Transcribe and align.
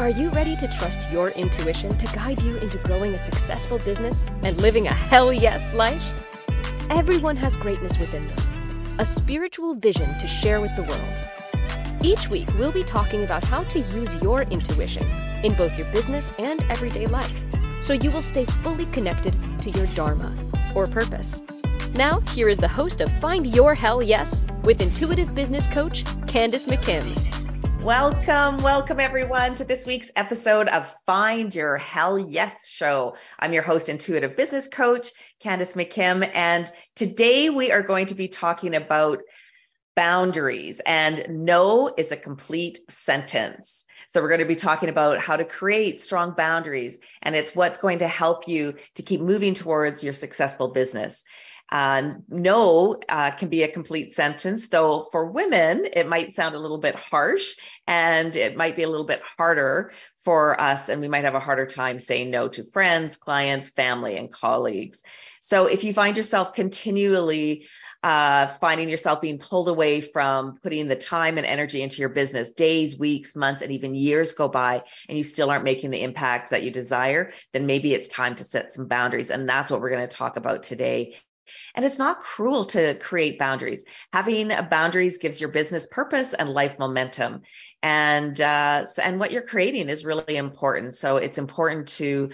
Are 0.00 0.08
you 0.08 0.30
ready 0.30 0.56
to 0.56 0.66
trust 0.66 1.12
your 1.12 1.28
intuition 1.28 1.94
to 1.98 2.06
guide 2.16 2.40
you 2.40 2.56
into 2.56 2.78
growing 2.78 3.12
a 3.12 3.18
successful 3.18 3.78
business 3.78 4.30
and 4.42 4.56
living 4.56 4.86
a 4.86 4.94
hell 4.94 5.30
yes 5.30 5.74
life? 5.74 6.24
Everyone 6.88 7.36
has 7.36 7.54
greatness 7.54 7.98
within 7.98 8.22
them, 8.22 8.86
a 8.98 9.04
spiritual 9.04 9.74
vision 9.74 10.08
to 10.20 10.26
share 10.26 10.62
with 10.62 10.74
the 10.74 10.84
world. 10.84 12.02
Each 12.02 12.30
week, 12.30 12.48
we'll 12.58 12.72
be 12.72 12.82
talking 12.82 13.24
about 13.24 13.44
how 13.44 13.62
to 13.64 13.78
use 13.78 14.16
your 14.22 14.40
intuition 14.44 15.06
in 15.44 15.52
both 15.52 15.76
your 15.76 15.92
business 15.92 16.34
and 16.38 16.64
everyday 16.70 17.06
life 17.06 17.38
so 17.82 17.92
you 17.92 18.10
will 18.10 18.22
stay 18.22 18.46
fully 18.46 18.86
connected 18.86 19.34
to 19.58 19.70
your 19.70 19.86
Dharma 19.88 20.34
or 20.74 20.86
purpose. 20.86 21.42
Now, 21.94 22.20
here 22.32 22.48
is 22.48 22.56
the 22.56 22.68
host 22.68 23.02
of 23.02 23.12
Find 23.20 23.46
Your 23.54 23.74
Hell 23.74 24.02
Yes 24.02 24.46
with 24.64 24.80
intuitive 24.80 25.34
business 25.34 25.66
coach 25.66 26.06
Candace 26.26 26.64
McKim. 26.64 27.39
Welcome, 27.82 28.58
welcome 28.58 29.00
everyone 29.00 29.54
to 29.54 29.64
this 29.64 29.86
week's 29.86 30.10
episode 30.14 30.68
of 30.68 30.86
Find 31.06 31.52
Your 31.54 31.78
Hell 31.78 32.18
Yes 32.18 32.68
Show. 32.68 33.16
I'm 33.38 33.54
your 33.54 33.62
host, 33.62 33.88
intuitive 33.88 34.36
business 34.36 34.68
coach, 34.68 35.12
Candace 35.40 35.72
McKim, 35.72 36.30
and 36.34 36.70
today 36.94 37.48
we 37.48 37.72
are 37.72 37.82
going 37.82 38.06
to 38.06 38.14
be 38.14 38.28
talking 38.28 38.76
about 38.76 39.20
boundaries 39.96 40.82
and 40.84 41.24
no 41.30 41.90
is 41.96 42.12
a 42.12 42.16
complete 42.16 42.80
sentence. 42.90 43.86
So 44.08 44.20
we're 44.20 44.28
going 44.28 44.40
to 44.40 44.46
be 44.46 44.56
talking 44.56 44.90
about 44.90 45.18
how 45.18 45.36
to 45.36 45.44
create 45.44 46.00
strong 46.00 46.32
boundaries 46.32 46.98
and 47.22 47.34
it's 47.34 47.56
what's 47.56 47.78
going 47.78 48.00
to 48.00 48.08
help 48.08 48.46
you 48.46 48.74
to 48.96 49.02
keep 49.02 49.22
moving 49.22 49.54
towards 49.54 50.04
your 50.04 50.12
successful 50.12 50.68
business. 50.68 51.24
Uh, 51.70 52.14
no 52.28 53.00
uh, 53.08 53.30
can 53.30 53.48
be 53.48 53.62
a 53.62 53.68
complete 53.68 54.12
sentence, 54.12 54.68
though 54.68 55.06
for 55.12 55.26
women, 55.26 55.86
it 55.92 56.08
might 56.08 56.32
sound 56.32 56.54
a 56.54 56.58
little 56.58 56.78
bit 56.78 56.94
harsh 56.94 57.54
and 57.86 58.34
it 58.34 58.56
might 58.56 58.76
be 58.76 58.82
a 58.82 58.88
little 58.88 59.06
bit 59.06 59.22
harder 59.38 59.92
for 60.24 60.60
us. 60.60 60.88
And 60.88 61.00
we 61.00 61.08
might 61.08 61.24
have 61.24 61.34
a 61.34 61.40
harder 61.40 61.66
time 61.66 61.98
saying 61.98 62.30
no 62.30 62.48
to 62.48 62.64
friends, 62.64 63.16
clients, 63.16 63.68
family, 63.68 64.16
and 64.16 64.30
colleagues. 64.30 65.02
So 65.40 65.66
if 65.66 65.84
you 65.84 65.94
find 65.94 66.16
yourself 66.16 66.54
continually 66.54 67.66
uh, 68.02 68.46
finding 68.46 68.88
yourself 68.88 69.20
being 69.20 69.38
pulled 69.38 69.68
away 69.68 70.00
from 70.00 70.56
putting 70.62 70.88
the 70.88 70.96
time 70.96 71.36
and 71.36 71.46
energy 71.46 71.82
into 71.82 72.00
your 72.00 72.08
business, 72.08 72.50
days, 72.50 72.98
weeks, 72.98 73.36
months, 73.36 73.60
and 73.60 73.72
even 73.72 73.94
years 73.94 74.32
go 74.32 74.48
by, 74.48 74.82
and 75.08 75.18
you 75.18 75.24
still 75.24 75.50
aren't 75.50 75.64
making 75.64 75.90
the 75.90 76.02
impact 76.02 76.50
that 76.50 76.62
you 76.62 76.70
desire, 76.70 77.30
then 77.52 77.66
maybe 77.66 77.92
it's 77.92 78.08
time 78.08 78.34
to 78.34 78.44
set 78.44 78.72
some 78.72 78.86
boundaries. 78.86 79.30
And 79.30 79.46
that's 79.46 79.70
what 79.70 79.82
we're 79.82 79.90
going 79.90 80.08
to 80.08 80.16
talk 80.16 80.36
about 80.36 80.62
today 80.62 81.16
and 81.74 81.84
it's 81.84 81.98
not 81.98 82.20
cruel 82.20 82.64
to 82.66 82.94
create 82.94 83.38
boundaries. 83.38 83.84
Having 84.12 84.52
boundaries 84.70 85.18
gives 85.18 85.40
your 85.40 85.50
business 85.50 85.86
purpose 85.90 86.34
and 86.34 86.48
life 86.48 86.78
momentum. 86.78 87.42
And 87.82 88.38
uh, 88.40 88.86
and 89.02 89.18
what 89.18 89.30
you're 89.30 89.42
creating 89.42 89.88
is 89.88 90.04
really 90.04 90.36
important. 90.36 90.94
So 90.94 91.16
it's 91.16 91.38
important 91.38 91.88
to 91.88 92.30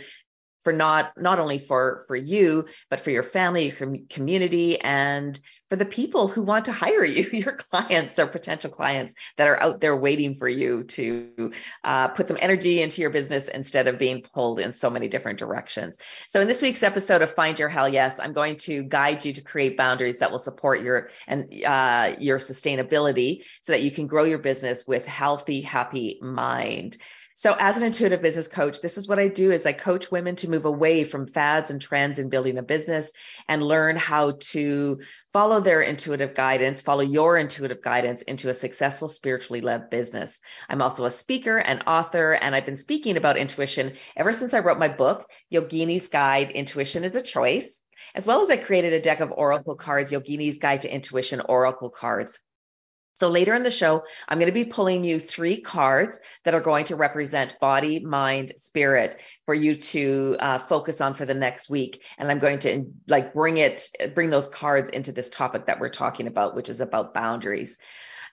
for 0.63 0.73
not 0.73 1.13
not 1.17 1.39
only 1.39 1.59
for 1.59 2.05
for 2.09 2.17
you 2.17 2.67
but 2.91 2.99
for 2.99 3.13
your 3.13 3.23
family 3.23 3.71
your 3.71 3.97
community 4.11 4.81
and 4.81 5.39
for 5.69 5.77
the 5.77 5.85
people 5.85 6.29
who 6.29 6.43
want 6.43 6.67
to 6.67 6.73
hire 6.73 7.05
you 7.05 7.29
your 7.33 7.53
clients 7.53 8.19
or 8.19 8.27
potential 8.27 8.71
clients 8.71 9.15
that 9.37 9.49
are 9.49 9.63
out 9.63 9.81
there 9.81 9.97
waiting 9.97 10.35
for 10.35 10.49
you 10.49 10.85
to 10.85 11.53
uh, 11.85 12.09
put 12.09 12.29
some 12.29 12.39
energy 12.41 12.83
into 12.83 13.01
your 13.01 13.11
business 13.11 13.49
instead 13.49 13.87
of 13.87 13.99
being 13.99 14.23
pulled 14.23 14.61
in 14.61 14.73
so 14.73 14.91
many 14.91 15.09
different 15.09 15.39
directions. 15.39 15.99
So 16.29 16.41
in 16.41 16.49
this 16.49 16.63
week's 16.63 16.83
episode 16.83 17.23
of 17.23 17.35
find 17.35 17.59
your 17.59 17.69
hell 17.69 17.89
yes 17.89 18.19
i'm 18.19 18.33
going 18.33 18.57
to 18.57 18.83
guide 18.83 19.25
you 19.25 19.33
to 19.33 19.41
create 19.41 19.77
boundaries 19.77 20.19
that 20.19 20.31
will 20.31 20.39
support 20.39 20.83
your 20.83 21.11
and 21.27 21.53
uh, 21.65 22.15
your 22.19 22.39
sustainability 22.39 23.43
so 23.61 23.73
that 23.73 23.83
you 23.83 23.91
can 23.91 24.07
grow 24.07 24.25
your 24.25 24.39
business 24.39 24.87
with 24.87 25.07
healthy 25.07 25.61
happy 25.61 26.19
mind 26.23 26.97
so 27.39 27.55
as 27.59 27.77
an 27.77 27.83
intuitive 27.83 28.23
business 28.23 28.49
coach, 28.49 28.81
this 28.81 28.97
is 28.97 29.07
what 29.07 29.19
I 29.19 29.29
do 29.29 29.53
is 29.53 29.67
I 29.67 29.73
coach 29.73 30.11
women 30.11 30.37
to 30.37 30.49
move 30.49 30.65
away 30.65 31.05
from 31.05 31.27
fads 31.27 31.71
and 31.71 31.83
trends 31.83 32.19
in 32.19 32.31
building 32.31 32.57
a 32.57 32.63
business 32.63 33.13
and 33.47 33.63
learn 33.63 33.97
how 33.97 34.39
to 34.53 35.01
follow 35.35 35.61
their 35.61 35.83
intuitive 35.83 36.33
guidance, 36.33 36.81
follow 36.81 37.03
your 37.03 37.37
intuitive 37.37 37.83
guidance 37.83 38.23
into 38.23 38.49
a 38.49 38.55
successful 38.55 39.07
spiritually 39.07 39.61
led 39.61 39.91
business. 39.91 40.41
I'm 40.67 40.81
also 40.81 41.05
a 41.05 41.11
speaker 41.11 41.59
and 41.59 41.83
author, 41.87 42.33
and 42.33 42.55
I've 42.55 42.65
been 42.65 42.75
speaking 42.75 43.19
about 43.19 43.37
intuition 43.37 43.99
ever 44.17 44.33
since 44.33 44.55
I 44.55 44.61
wrote 44.61 44.79
my 44.79 44.89
book, 44.89 45.29
Yogini's 45.53 46.09
Guide, 46.09 46.53
Intuition 46.53 47.05
is 47.05 47.17
a 47.17 47.21
Choice, 47.21 47.83
as 48.15 48.27
well 48.27 48.41
as 48.41 48.49
I 48.49 48.57
created 48.57 48.95
a 48.95 49.03
deck 49.03 49.21
of 49.21 49.31
oracle 49.31 49.75
cards, 49.75 50.11
Yogini's 50.11 50.57
Guide 50.57 50.81
to 50.81 50.95
Intuition 50.95 51.43
Oracle 51.43 51.91
cards. 51.91 52.41
So 53.17 53.31
later 53.31 53.55
in 53.55 53.63
the 53.63 53.71
show, 53.71 54.05
I'm 54.29 54.39
going 54.39 54.53
to 54.53 54.53
be 54.53 54.67
pulling 54.67 55.03
you 55.03 55.19
three 55.19 55.63
cards 55.63 56.21
that 56.45 56.53
are 56.53 56.61
going 56.61 56.85
to 56.87 56.97
represent 56.97 57.59
body, 57.59 57.99
mind, 57.99 58.53
spirit 58.59 59.19
for 59.47 59.55
you 59.55 59.75
to 59.77 60.37
uh, 60.39 60.59
focus 60.59 61.01
on 61.01 61.15
for 61.15 61.25
the 61.25 61.33
next 61.33 61.71
week. 61.71 62.03
And 62.19 62.31
I'm 62.31 62.39
going 62.39 62.59
to 62.61 62.93
like 63.09 63.33
bring 63.33 63.57
it, 63.57 63.89
bring 64.15 64.29
those 64.29 64.49
cards 64.49 64.91
into 64.91 65.13
this 65.13 65.31
topic 65.31 65.65
that 65.65 65.81
we're 65.81 65.89
talking 65.89 66.27
about, 66.27 66.55
which 66.55 66.69
is 66.69 66.83
about 66.83 67.15
boundaries. 67.15 67.79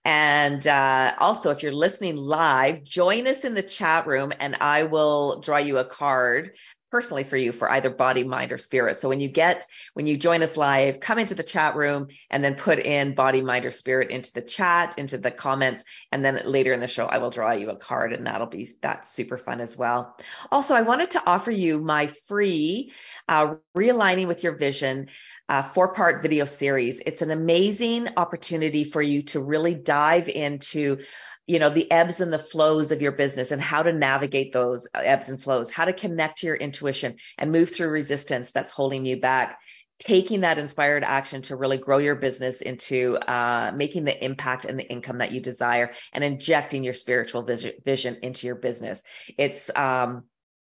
And 0.04 0.68
uh, 0.68 1.14
also, 1.18 1.50
if 1.52 1.64
you're 1.64 1.72
listening 1.72 2.18
live, 2.18 2.84
join 2.84 3.26
us 3.26 3.46
in 3.46 3.54
the 3.54 3.64
chat 3.64 4.06
room 4.06 4.34
and 4.38 4.58
I 4.60 4.84
will 4.84 5.40
draw 5.40 5.60
you 5.60 5.78
a 5.78 5.86
card 5.86 6.58
personally 6.94 7.24
for 7.24 7.38
you 7.38 7.52
for 7.52 7.72
either 7.72 7.90
body, 7.90 8.24
mind, 8.24 8.52
or 8.52 8.60
spirit. 8.60 8.96
So 8.96 9.10
when 9.10 9.20
you 9.20 9.28
get, 9.28 9.66
when 9.96 10.06
you 10.06 10.16
join 10.16 10.44
us 10.44 10.58
live, 10.58 11.00
come 11.00 11.18
into 11.18 11.34
the 11.34 11.42
chat 11.42 11.76
room 11.76 12.10
and 12.30 12.44
then 12.44 12.54
put 12.54 12.78
in 12.78 13.16
body, 13.16 13.42
mind, 13.42 13.66
or 13.66 13.72
spirit 13.72 14.12
into 14.12 14.32
the 14.32 14.44
chat, 14.44 15.00
into 15.00 15.18
the 15.18 15.32
comments. 15.32 15.84
And 16.12 16.24
then 16.24 16.40
later 16.46 16.72
in 16.72 16.82
the 16.82 16.88
show, 16.88 17.08
I 17.08 17.18
will 17.18 17.32
draw 17.32 17.54
you 17.54 17.72
a 17.72 17.76
card 17.76 18.14
and 18.14 18.28
that'll 18.28 18.46
be, 18.46 18.70
that's 18.80 19.12
super 19.12 19.40
fun 19.40 19.60
as 19.60 19.76
well. 19.76 20.16
Also, 20.52 20.76
I 20.76 20.84
wanted 20.84 21.10
to 21.12 21.24
offer 21.26 21.50
you 21.50 21.82
my 21.82 22.06
free 22.06 22.94
uh, 23.28 23.56
realigning 23.76 24.28
with 24.28 24.44
your 24.44 24.54
vision 24.54 25.08
uh, 25.50 25.64
four 25.64 25.96
part 25.96 26.22
video 26.22 26.46
series. 26.46 27.02
It's 27.04 27.24
an 27.24 27.32
amazing 27.32 28.10
opportunity 28.18 28.84
for 28.84 29.02
you 29.02 29.24
to 29.24 29.42
really 29.42 29.74
dive 29.74 30.30
into 30.30 31.00
you 31.48 31.60
know 31.60 31.70
the 31.70 31.90
ebbs 31.92 32.22
and 32.22 32.32
the 32.32 32.40
flows 32.40 32.92
of 32.92 33.02
your 33.02 33.12
business 33.12 33.52
and 33.52 33.62
how 33.62 33.84
to 33.84 33.92
navigate 33.92 34.52
those 34.54 34.88
ebbs 34.94 35.30
and 35.30 35.42
flows 35.42 35.72
how 35.72 35.86
to 35.86 35.94
connect 35.94 36.40
to 36.40 36.48
your 36.48 36.56
intuition 36.56 37.16
and 37.38 37.52
move 37.52 37.70
through 37.70 37.90
resistance 37.90 38.52
that's 38.52 38.72
holding 38.72 39.06
you 39.06 39.20
back 39.20 39.60
taking 40.00 40.42
that 40.42 40.58
inspired 40.58 41.04
action 41.04 41.42
to 41.42 41.56
really 41.56 41.78
grow 41.78 41.98
your 41.98 42.16
business 42.16 42.62
into 42.62 43.16
uh, 43.16 43.72
making 43.76 44.04
the 44.04 44.26
impact 44.26 44.66
and 44.66 44.78
the 44.78 44.90
income 44.90 45.20
that 45.20 45.32
you 45.32 45.40
desire 45.40 45.92
and 46.12 46.24
injecting 46.24 46.84
your 46.84 46.94
spiritual 46.94 47.44
vision, 47.44 47.74
vision 47.86 48.18
into 48.24 48.48
your 48.48 48.56
business 48.56 49.04
it's 49.38 49.70
um, 49.76 50.24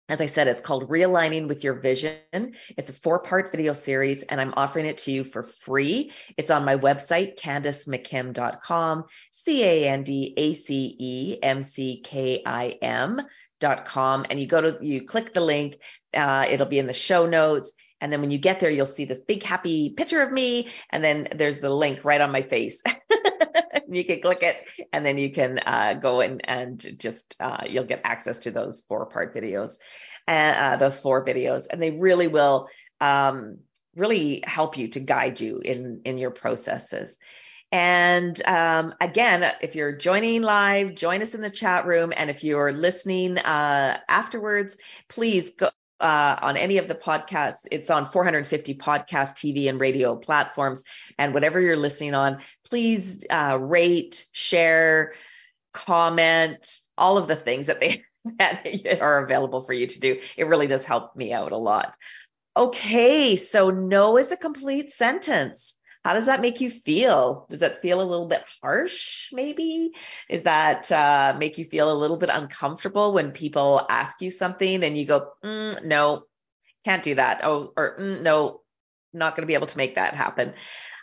as 0.08 0.22
I 0.22 0.28
said, 0.28 0.48
it's 0.48 0.62
called 0.62 0.88
Realigning 0.90 1.48
with 1.48 1.64
Your 1.64 1.74
Vision. 1.74 2.20
It's 2.32 2.90
a 2.90 2.94
four 2.94 3.20
part 3.20 3.52
video 3.52 3.74
series, 3.74 4.22
and 4.22 4.40
I'm 4.40 4.54
offering 4.56 4.86
it 4.86 5.00
to 5.00 5.12
you 5.12 5.24
for 5.24 5.42
free. 5.42 6.12
It's 6.38 6.52
on 6.52 6.64
my 6.64 6.78
website, 6.78 7.40
candacemckim.com, 7.40 9.06
C 9.46 9.64
A 9.64 9.88
N 9.90 10.04
D 10.04 10.34
A 10.36 10.54
C 10.56 10.96
E 11.00 11.38
M 11.42 11.64
C 11.64 12.02
K 12.04 12.42
I 12.46 12.78
M 12.82 13.22
dot 13.60 13.86
com. 13.86 14.26
And 14.30 14.40
you 14.40 14.48
go 14.48 14.60
to, 14.60 14.78
you 14.82 15.06
click 15.06 15.34
the 15.34 15.42
link, 15.42 15.78
uh, 16.14 16.46
it'll 16.50 16.66
be 16.66 16.80
in 16.80 16.88
the 16.88 16.94
show 16.94 17.26
notes. 17.26 17.72
And 18.02 18.12
then 18.12 18.22
when 18.22 18.32
you 18.32 18.38
get 18.38 18.60
there, 18.60 18.70
you'll 18.70 18.86
see 18.86 19.06
this 19.06 19.22
big 19.22 19.44
happy 19.44 19.92
picture 19.92 20.22
of 20.22 20.32
me. 20.32 20.68
And 20.90 21.04
then 21.04 21.28
there's 21.36 21.60
the 21.60 21.70
link 21.70 22.04
right 22.04 22.20
on 22.20 22.32
my 22.32 22.42
face. 22.42 22.84
you 23.90 24.04
can 24.04 24.22
click 24.22 24.40
it 24.42 24.56
and 24.92 25.06
then 25.06 25.18
you 25.18 25.32
can 25.32 25.60
uh, 25.60 25.94
go 25.94 26.20
in 26.20 26.42
and 26.42 27.00
just, 27.00 27.36
uh, 27.40 27.64
you'll 27.70 27.86
get 27.86 28.02
access 28.04 28.40
to 28.40 28.52
those 28.52 28.82
four 28.88 29.06
part 29.06 29.34
videos 29.34 29.78
and 30.28 30.58
uh, 30.58 30.78
those 30.78 31.00
four 31.00 31.24
videos. 31.24 31.68
And 31.70 31.82
they 31.82 31.92
really 31.92 32.28
will 32.28 32.68
um, 33.00 33.60
really 33.96 34.44
help 34.46 34.78
you 34.78 34.90
to 34.90 35.00
guide 35.00 35.40
you 35.40 35.60
in, 35.60 36.02
in 36.04 36.18
your 36.18 36.32
processes. 36.32 37.18
And 37.72 38.46
um, 38.48 38.94
again, 39.02 39.52
if 39.62 39.76
you're 39.76 39.96
joining 39.96 40.42
live, 40.42 40.96
join 40.96 41.22
us 41.22 41.36
in 41.36 41.42
the 41.42 41.50
chat 41.50 41.86
room. 41.86 42.14
And 42.16 42.30
if 42.30 42.44
you're 42.44 42.72
listening 42.72 43.38
uh, 43.38 44.00
afterwards, 44.08 44.78
please 45.10 45.52
go. 45.52 45.70
Uh, 45.98 46.38
on 46.42 46.58
any 46.58 46.78
of 46.78 46.90
the 46.90 46.94
podcasts, 46.94 47.68
it's 47.72 47.90
on 47.90 48.06
450 48.06 48.76
podcast, 48.76 49.32
TV, 49.36 49.70
and 49.70 49.80
radio 49.80 50.18
platforms. 50.18 50.84
And 51.18 51.34
whatever 51.34 51.62
you're 51.62 51.78
listening 51.78 52.14
on, 52.14 52.42
please 52.66 53.24
uh, 53.30 53.58
rate, 53.62 54.28
share, 54.34 55.14
comment, 55.72 56.80
all 56.98 57.18
of 57.18 57.28
the 57.28 57.36
things 57.38 57.68
that 57.68 57.80
they 57.80 58.04
that 58.40 59.00
are 59.00 59.24
available 59.24 59.62
for 59.62 59.72
you 59.72 59.88
to 59.88 60.00
do. 60.00 60.20
It 60.36 60.48
really 60.48 60.68
does 60.68 60.86
help 60.86 61.16
me 61.16 61.32
out 61.32 61.54
a 61.54 61.58
lot. 61.58 61.96
Okay, 62.58 63.36
so 63.36 63.70
no 63.70 64.18
is 64.18 64.32
a 64.32 64.38
complete 64.38 64.92
sentence. 64.92 65.75
How 66.06 66.14
does 66.14 66.28
that 66.28 66.40
make 66.40 66.62
you 66.62 66.70
feel? 66.70 67.48
Does 67.50 67.62
that 67.62 67.82
feel 67.82 68.00
a 68.00 68.06
little 68.06 68.28
bit 68.28 68.44
harsh, 68.62 69.30
maybe? 69.34 69.90
Is 70.30 70.44
that 70.44 70.92
uh, 70.92 71.36
make 71.36 71.58
you 71.58 71.66
feel 71.66 71.92
a 71.92 71.98
little 71.98 72.18
bit 72.18 72.30
uncomfortable 72.32 73.12
when 73.12 73.32
people 73.32 73.84
ask 73.90 74.22
you 74.22 74.30
something 74.30 74.84
and 74.84 74.96
you 74.96 75.06
go, 75.06 75.32
mm, 75.44 75.84
no, 75.84 76.26
can't 76.84 77.02
do 77.02 77.16
that. 77.16 77.44
Oh, 77.44 77.74
or 77.76 77.98
mm, 78.00 78.22
no, 78.22 78.62
not 79.14 79.36
going 79.36 79.42
to 79.42 79.48
be 79.48 79.56
able 79.56 79.66
to 79.66 79.80
make 79.80 79.96
that 79.96 80.14
happen. 80.14 80.54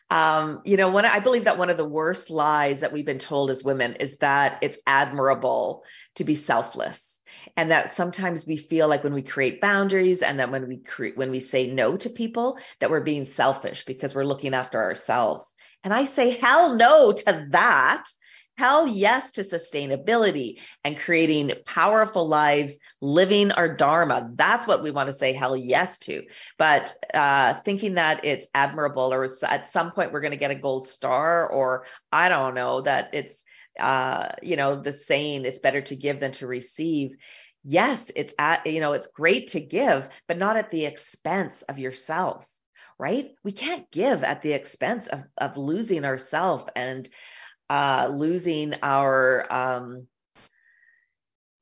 Um, 0.09 0.61
you 0.65 0.77
know, 0.77 0.93
when 0.93 1.05
I 1.05 1.19
believe 1.19 1.47
that 1.47 1.59
one 1.59 1.71
of 1.71 1.77
the 1.77 1.85
worst 1.85 2.31
lies 2.31 2.79
that 2.81 2.93
we've 2.93 3.05
been 3.05 3.19
told 3.19 3.51
as 3.51 3.65
women 3.65 3.95
is 3.95 4.19
that 4.19 4.61
it's 4.63 4.79
admirable 4.87 5.83
to 6.15 6.23
be 6.23 6.37
selfless 6.37 7.12
and 7.56 7.71
that 7.71 7.93
sometimes 7.93 8.47
we 8.47 8.56
feel 8.56 8.89
like 8.89 9.05
when 9.05 9.15
we 9.15 9.23
create 9.23 9.61
boundaries 9.61 10.23
and 10.23 10.39
that 10.39 10.50
when 10.50 10.69
we 10.69 10.79
create 10.79 11.17
when 11.17 11.31
we 11.31 11.41
say 11.41 11.71
no 11.71 11.97
to 11.97 12.11
people 12.11 12.59
that 12.81 12.91
we're 12.91 13.03
being 13.03 13.25
selfish 13.25 13.85
because 13.85 14.15
we're 14.15 14.25
looking 14.25 14.55
after 14.55 14.81
ourselves. 14.81 15.55
And 15.85 15.93
i 15.93 16.05
say 16.05 16.31
hell 16.31 16.75
no 16.75 17.12
to 17.12 17.47
that. 17.50 18.05
Hell 18.59 18.87
yes 18.87 19.33
to 19.33 19.44
sustainability 19.44 20.61
and 20.85 20.99
creating 20.99 21.53
powerful 21.65 22.29
lives 22.29 22.79
living 23.00 23.50
our 23.50 23.75
dharma. 23.75 24.31
That's 24.35 24.67
what 24.67 24.83
we 24.83 24.91
want 24.91 25.06
to 25.06 25.15
say 25.15 25.33
hell 25.33 25.56
yes 25.56 25.97
to. 26.00 26.25
But 26.59 26.94
uh, 27.15 27.55
thinking 27.65 27.94
that 27.94 28.27
it's 28.27 28.47
admirable 28.55 29.12
or 29.12 29.27
at 29.43 29.69
some 29.69 29.93
point 29.93 30.12
we're 30.12 30.21
going 30.21 30.33
to 30.33 30.37
get 30.37 30.50
a 30.50 30.55
gold 30.55 30.87
star 30.87 31.49
or 31.49 31.87
i 32.12 32.29
don't 32.29 32.55
know 32.55 32.83
that 32.83 33.11
it's 33.15 33.43
uh, 33.79 34.29
you 34.43 34.57
know, 34.57 34.81
the 34.81 34.93
saying, 34.93 35.45
it's 35.45 35.59
better 35.59 35.81
to 35.83 35.97
give 35.97 36.21
than 36.21 36.33
to 36.33 36.47
receive. 36.47 37.17
Yes, 37.65 38.11
it's 38.17 38.35
at, 38.39 38.67
you 38.67 38.81
know, 38.81 38.93
it's 38.93 39.07
great 39.07 39.49
to 39.49 39.61
give, 39.61 40.09
but 40.27 40.39
not 40.39 40.57
at 40.57 40.71
the 40.71 40.85
expense 40.85 41.63
of 41.63 41.79
yourself, 41.79 42.47
right? 42.99 43.31
We 43.45 43.53
can't 43.53 43.91
give 43.91 44.25
at 44.25 44.43
the 44.43 44.53
expense 44.53 45.07
of, 45.07 45.23
of 45.39 45.57
losing 45.57 46.05
ourselves 46.05 46.65
and 46.75 47.09
uh, 47.71 48.11
losing 48.13 48.75
our, 48.83 49.53
um, 49.53 50.07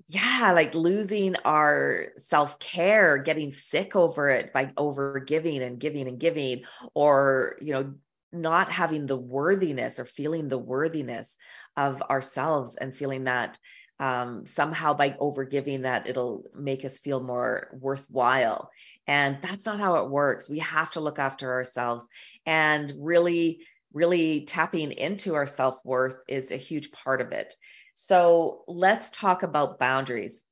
yeah, 0.09 0.53
like 0.53 0.75
losing 0.75 1.37
our 1.45 2.09
self 2.17 2.59
care, 2.59 3.19
getting 3.19 3.53
sick 3.53 3.95
over 3.95 4.31
it 4.31 4.53
by 4.53 4.73
over 4.77 5.21
giving 5.21 5.63
and 5.63 5.79
giving 5.79 6.09
and 6.09 6.19
giving, 6.19 6.63
or, 6.95 7.56
you 7.61 7.73
know, 7.73 7.95
not 8.32 8.71
having 8.71 9.06
the 9.06 9.17
worthiness 9.17 9.99
or 9.99 10.05
feeling 10.05 10.49
the 10.49 10.59
worthiness 10.59 11.37
of 11.77 12.03
ourselves 12.03 12.77
and 12.77 12.97
feeling 12.97 13.25
that 13.25 13.59
um, 13.99 14.47
somehow 14.47 14.94
by 14.94 15.11
overgiving 15.11 15.82
that 15.82 16.06
it'll 16.09 16.44
make 16.55 16.85
us 16.85 16.99
feel 16.99 17.21
more 17.21 17.69
worthwhile. 17.81 18.71
And 19.06 19.38
that's 19.43 19.67
not 19.67 19.79
how 19.79 19.97
it 19.97 20.11
works. 20.11 20.49
We 20.49 20.61
have 20.61 20.91
to 20.93 21.00
look 21.00 21.19
after 21.19 21.53
ourselves 21.53 22.09
and 22.47 22.93
really, 22.97 23.67
really 23.93 24.44
tapping 24.47 24.93
into 24.93 25.35
our 25.35 25.47
self 25.47 25.79
worth 25.85 26.23
is 26.29 26.50
a 26.50 26.56
huge 26.56 26.93
part 26.93 27.21
of 27.21 27.32
it. 27.32 27.55
So 27.94 28.65
let's 28.67 29.11
talk 29.11 29.43
about 29.43 29.79
boundaries. 29.79 30.43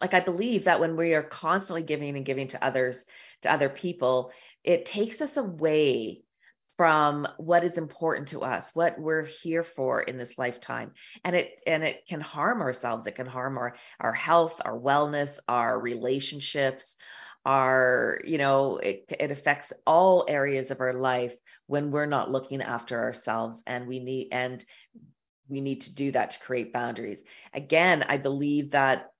Like 0.00 0.14
I 0.14 0.20
believe 0.20 0.64
that 0.64 0.80
when 0.80 0.96
we 0.96 1.14
are 1.14 1.22
constantly 1.22 1.82
giving 1.82 2.16
and 2.16 2.24
giving 2.24 2.48
to 2.48 2.64
others, 2.64 3.04
to 3.42 3.52
other 3.52 3.68
people, 3.68 4.30
it 4.64 4.86
takes 4.86 5.20
us 5.20 5.36
away 5.36 6.22
from 6.76 7.26
what 7.38 7.64
is 7.64 7.78
important 7.78 8.28
to 8.28 8.42
us 8.42 8.74
what 8.74 8.98
we're 8.98 9.24
here 9.24 9.64
for 9.64 10.02
in 10.02 10.18
this 10.18 10.36
lifetime. 10.38 10.92
And 11.24 11.34
it 11.34 11.60
and 11.66 11.82
it 11.82 12.06
can 12.06 12.20
harm 12.20 12.60
ourselves. 12.60 13.06
It 13.06 13.14
can 13.14 13.26
harm 13.26 13.56
our 13.58 13.76
our 14.00 14.12
health 14.12 14.60
our 14.64 14.78
wellness 14.78 15.38
our 15.48 15.78
relationships 15.78 16.96
our 17.44 18.20
you 18.24 18.38
know 18.38 18.78
it, 18.78 19.04
it 19.20 19.30
affects 19.30 19.72
all 19.86 20.26
areas 20.28 20.70
of 20.70 20.80
our 20.80 20.94
life 20.94 21.34
when 21.66 21.90
we're 21.90 22.06
not 22.06 22.30
looking 22.30 22.60
after 22.60 23.00
ourselves. 23.00 23.62
And 23.66 23.86
we 23.86 24.00
need 24.00 24.28
and 24.32 24.64
we 25.48 25.60
need 25.60 25.82
to 25.82 25.94
do 25.94 26.10
that 26.12 26.30
to 26.30 26.40
create 26.40 26.72
boundaries. 26.72 27.24
Again 27.54 28.04
i 28.08 28.18
believe 28.18 28.72
that 28.72 29.10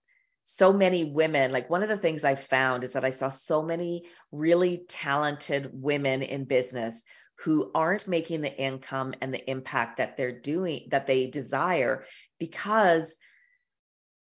so 0.48 0.72
many 0.72 1.02
women 1.04 1.50
like 1.50 1.68
one 1.68 1.82
of 1.82 1.88
the 1.88 1.96
things 1.96 2.22
i 2.22 2.36
found 2.36 2.84
is 2.84 2.92
that 2.92 3.04
i 3.04 3.10
saw 3.10 3.28
so 3.28 3.62
many 3.62 4.04
really 4.30 4.84
talented 4.88 5.68
women 5.72 6.22
in 6.22 6.44
business 6.44 7.02
who 7.46 7.70
aren't 7.76 8.08
making 8.08 8.40
the 8.40 8.60
income 8.60 9.14
and 9.20 9.32
the 9.32 9.48
impact 9.48 9.98
that 9.98 10.16
they're 10.16 10.40
doing 10.40 10.88
that 10.90 11.06
they 11.06 11.28
desire 11.28 12.04
because 12.40 13.16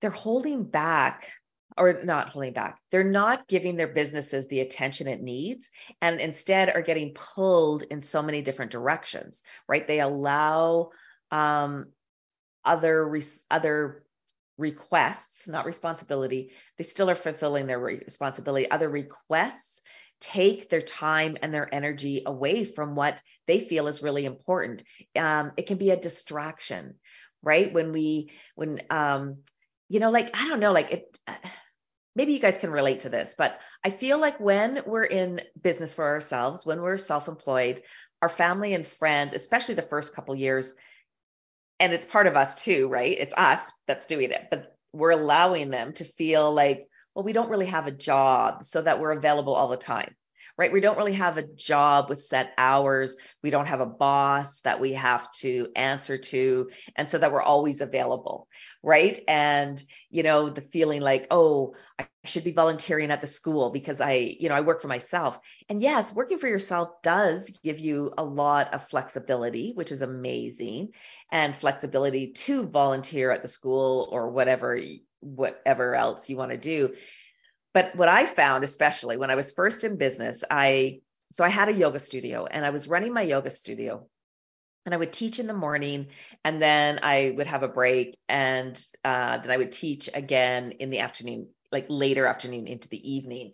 they're 0.01 0.09
holding 0.09 0.65
back 0.65 1.31
or 1.77 2.03
not 2.03 2.31
holding 2.31 2.55
back 2.55 2.79
they're 2.91 3.05
not 3.05 3.47
giving 3.47 3.77
their 3.77 3.89
businesses 3.89 4.49
the 4.49 4.61
attention 4.61 5.07
it 5.07 5.21
needs 5.21 5.69
and 6.01 6.19
instead 6.19 6.71
are 6.75 6.81
getting 6.81 7.13
pulled 7.13 7.83
in 7.83 8.01
so 8.01 8.23
many 8.23 8.41
different 8.41 8.71
directions 8.71 9.43
right? 9.69 9.87
They 9.87 10.01
allow 10.01 10.89
um, 11.31 11.93
other 12.65 13.21
other 13.51 14.03
requests 14.57 15.47
not 15.47 15.67
responsibility. 15.67 16.53
They 16.79 16.85
still 16.85 17.11
are 17.11 17.15
fulfilling 17.15 17.67
their 17.67 17.79
responsibility. 17.79 18.71
Other 18.71 18.89
requests 18.89 19.70
take 20.21 20.69
their 20.69 20.83
time 20.83 21.37
and 21.43 21.53
their 21.53 21.73
energy 21.75 22.23
away 22.27 22.65
from 22.65 22.95
what 22.95 23.21
they 23.47 23.61
feel 23.61 23.87
is 23.87 24.03
really 24.03 24.25
important. 24.25 24.83
Um, 25.17 25.53
it 25.57 25.67
can 25.67 25.79
be 25.79 25.91
a 25.91 25.97
distraction, 25.97 26.95
right? 27.43 27.73
When 27.73 27.93
we, 27.93 28.31
when, 28.55 28.83
um, 28.91 29.39
you 29.89 30.01
know, 30.01 30.11
like, 30.11 30.31
I 30.39 30.49
don't 30.49 30.61
know, 30.61 30.73
like 30.73 30.93
it, 30.93 31.19
uh, 31.27 31.35
maybe 32.15 32.33
you 32.33 32.39
guys 32.39 32.59
can 32.59 32.71
relate 32.71 33.01
to 33.01 33.09
this, 33.09 33.35
but 33.37 33.59
I 33.83 33.91
feel 33.91 34.19
like 34.19 34.39
when 34.39 34.83
we're 34.87 35.05
in 35.05 35.41
business 35.61 35.95
for 35.95 36.05
ourselves, 36.05 36.67
when 36.67 36.83
we're 36.83 36.99
self 36.99 37.29
employed, 37.29 37.83
our 38.23 38.29
family 38.29 38.75
and 38.75 38.87
friends, 38.87 39.33
especially 39.33 39.75
the 39.77 39.83
first 39.83 40.15
couple 40.15 40.35
years, 40.35 40.75
and 41.79 41.93
it's 41.95 42.05
part 42.05 42.27
of 42.27 42.37
us 42.37 42.63
too, 42.63 42.89
right? 42.89 43.17
It's 43.19 43.33
us 43.35 43.73
that's 43.87 44.07
doing 44.07 44.31
it, 44.31 44.49
but 44.51 44.77
we're 44.93 45.13
allowing 45.13 45.71
them 45.71 45.95
to 45.95 46.05
feel 46.05 46.53
like, 46.53 46.87
well, 47.15 47.25
we 47.25 47.33
don't 47.33 47.51
really 47.51 47.67
have 47.67 47.87
a 47.87 47.93
job 47.93 48.65
so 48.65 48.83
that 48.83 49.01
we're 49.01 49.13
available 49.13 49.55
all 49.55 49.69
the 49.69 49.77
time, 49.77 50.15
right? 50.57 50.73
We 50.73 50.81
don't 50.81 50.99
really 50.99 51.15
have 51.15 51.39
a 51.39 51.43
job 51.43 52.09
with 52.09 52.23
set 52.23 52.53
hours. 52.57 53.17
We 53.43 53.51
don't 53.51 53.67
have 53.67 53.81
a 53.81 53.87
boss 53.87 54.61
that 54.61 54.81
we 54.81 54.93
have 54.93 55.31
to 55.41 55.69
answer 55.75 56.19
to. 56.19 56.71
And 56.95 57.09
so 57.09 57.19
that 57.19 57.33
we're 57.33 57.43
always 57.43 57.81
available, 57.81 58.47
right? 58.83 59.19
And, 59.27 59.83
you 60.09 60.23
know, 60.23 60.51
the 60.51 60.61
feeling 60.61 61.01
like, 61.01 61.27
oh, 61.31 61.75
I 61.99 62.07
should 62.25 62.45
be 62.45 62.53
volunteering 62.53 63.11
at 63.11 63.21
the 63.21 63.27
school 63.27 63.71
because 63.71 64.01
I, 64.01 64.37
you 64.39 64.49
know, 64.49 64.55
I 64.55 64.61
work 64.61 64.83
for 64.83 64.89
myself. 64.89 65.39
And 65.69 65.81
yes, 65.81 66.15
working 66.15 66.39
for 66.39 66.49
yourself 66.49 67.03
does 67.03 67.51
give 67.65 67.81
you 67.81 68.13
a 68.17 68.25
lot 68.25 68.73
of 68.73 68.89
flexibility, 68.89 69.73
which 69.75 69.91
is 69.91 70.03
amazing, 70.03 70.91
and 71.33 71.57
flexibility 71.57 72.33
to 72.33 72.67
volunteer 72.67 73.31
at 73.31 73.43
the 73.43 73.49
school 73.49 74.09
or 74.13 74.31
whatever 74.31 74.79
whatever 75.21 75.95
else 75.95 76.29
you 76.29 76.37
want 76.37 76.51
to 76.51 76.59
do. 76.59 76.95
But 77.73 77.95
what 77.95 78.09
I 78.09 78.27
found, 78.27 78.65
especially 78.65 79.17
when 79.17 79.31
I 79.31 79.37
was 79.37 79.53
first 79.53 79.85
in 79.85 79.97
business, 79.97 80.43
I 80.51 81.01
so 81.33 81.45
I 81.45 81.49
had 81.49 81.69
a 81.69 81.73
yoga 81.73 82.01
studio 82.01 82.47
and 82.51 82.67
I 82.67 82.71
was 82.71 82.89
running 82.89 83.13
my 83.13 83.23
yoga 83.23 83.51
studio 83.51 84.07
and 84.85 84.95
I 84.95 84.97
would 84.97 85.13
teach 85.13 85.39
in 85.39 85.47
the 85.47 85.53
morning 85.53 86.09
and 86.45 86.61
then 86.61 87.01
I 87.03 87.33
would 87.37 87.47
have 87.47 87.63
a 87.63 87.69
break 87.69 88.19
and 88.29 88.83
uh, 89.05 89.39
then 89.39 89.51
I 89.51 89.57
would 89.57 89.73
teach 89.73 90.09
again 90.13 90.73
in 90.73 90.91
the 90.91 91.01
afternoon, 91.01 91.49
like 91.71 91.87
later 91.89 92.27
afternoon 92.27 92.67
into 92.67 92.89
the 92.89 93.15
evening. 93.15 93.53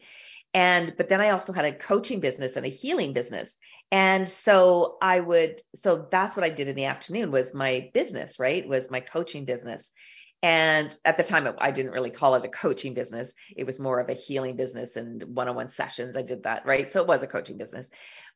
And 0.54 0.94
but 0.96 1.10
then 1.10 1.20
I 1.20 1.30
also 1.30 1.52
had 1.52 1.66
a 1.66 1.74
coaching 1.74 2.20
business 2.20 2.56
and 2.56 2.64
a 2.64 2.70
healing 2.70 3.12
business. 3.12 3.58
And 3.92 4.26
so 4.26 4.96
I 5.02 5.20
would 5.20 5.60
so 5.74 6.06
that's 6.10 6.36
what 6.36 6.44
I 6.44 6.50
did 6.50 6.68
in 6.68 6.76
the 6.76 6.86
afternoon 6.86 7.30
was 7.30 7.52
my 7.52 7.90
business, 7.92 8.38
right? 8.38 8.66
Was 8.66 8.90
my 8.90 9.00
coaching 9.00 9.44
business. 9.44 9.92
And 10.42 10.96
at 11.04 11.16
the 11.16 11.24
time, 11.24 11.48
I 11.58 11.70
didn't 11.70 11.92
really 11.92 12.10
call 12.10 12.34
it 12.34 12.44
a 12.44 12.48
coaching 12.48 12.94
business. 12.94 13.32
It 13.56 13.64
was 13.64 13.80
more 13.80 13.98
of 13.98 14.08
a 14.08 14.14
healing 14.14 14.56
business 14.56 14.96
and 14.96 15.22
one 15.34 15.48
on 15.48 15.56
one 15.56 15.68
sessions. 15.68 16.16
I 16.16 16.22
did 16.22 16.42
that, 16.44 16.66
right? 16.66 16.92
So 16.92 17.00
it 17.00 17.06
was 17.06 17.22
a 17.22 17.26
coaching 17.26 17.56
business. 17.56 17.90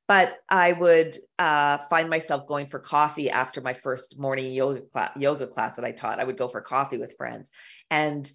But 0.08 0.34
I 0.48 0.72
would 0.72 1.16
uh, 1.38 1.78
find 1.88 2.10
myself 2.10 2.48
going 2.48 2.66
for 2.66 2.80
coffee 2.80 3.30
after 3.30 3.60
my 3.60 3.74
first 3.74 4.18
morning 4.18 4.52
yoga 4.52 4.80
class, 4.80 5.12
yoga 5.16 5.46
class 5.46 5.76
that 5.76 5.84
I 5.84 5.92
taught. 5.92 6.18
I 6.18 6.24
would 6.24 6.38
go 6.38 6.48
for 6.48 6.60
coffee 6.60 6.98
with 6.98 7.16
friends. 7.16 7.52
And 7.90 8.30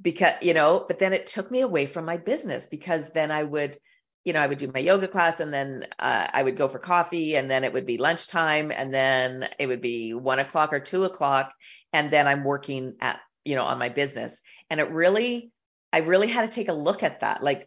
because, 0.00 0.34
you 0.42 0.52
know, 0.52 0.84
but 0.86 0.98
then 0.98 1.12
it 1.12 1.26
took 1.26 1.50
me 1.50 1.60
away 1.60 1.86
from 1.86 2.04
my 2.04 2.18
business 2.18 2.66
because 2.66 3.10
then 3.10 3.30
I 3.30 3.44
would 3.44 3.78
you 4.24 4.32
know, 4.32 4.40
I 4.40 4.46
would 4.46 4.58
do 4.58 4.70
my 4.72 4.80
yoga 4.80 5.08
class 5.08 5.40
and 5.40 5.52
then 5.52 5.86
uh, 5.98 6.28
I 6.32 6.42
would 6.42 6.56
go 6.56 6.68
for 6.68 6.78
coffee 6.78 7.34
and 7.36 7.50
then 7.50 7.64
it 7.64 7.72
would 7.72 7.86
be 7.86 7.98
lunchtime 7.98 8.70
and 8.70 8.94
then 8.94 9.48
it 9.58 9.66
would 9.66 9.80
be 9.80 10.14
one 10.14 10.38
o'clock 10.38 10.72
or 10.72 10.80
two 10.80 11.04
o'clock. 11.04 11.52
And 11.92 12.10
then 12.10 12.28
I'm 12.28 12.44
working 12.44 12.94
at, 13.00 13.20
you 13.44 13.56
know, 13.56 13.64
on 13.64 13.78
my 13.78 13.88
business. 13.88 14.40
And 14.70 14.78
it 14.78 14.90
really, 14.90 15.50
I 15.92 15.98
really 15.98 16.28
had 16.28 16.48
to 16.48 16.54
take 16.54 16.68
a 16.68 16.72
look 16.72 17.02
at 17.02 17.20
that. 17.20 17.42
Like, 17.42 17.66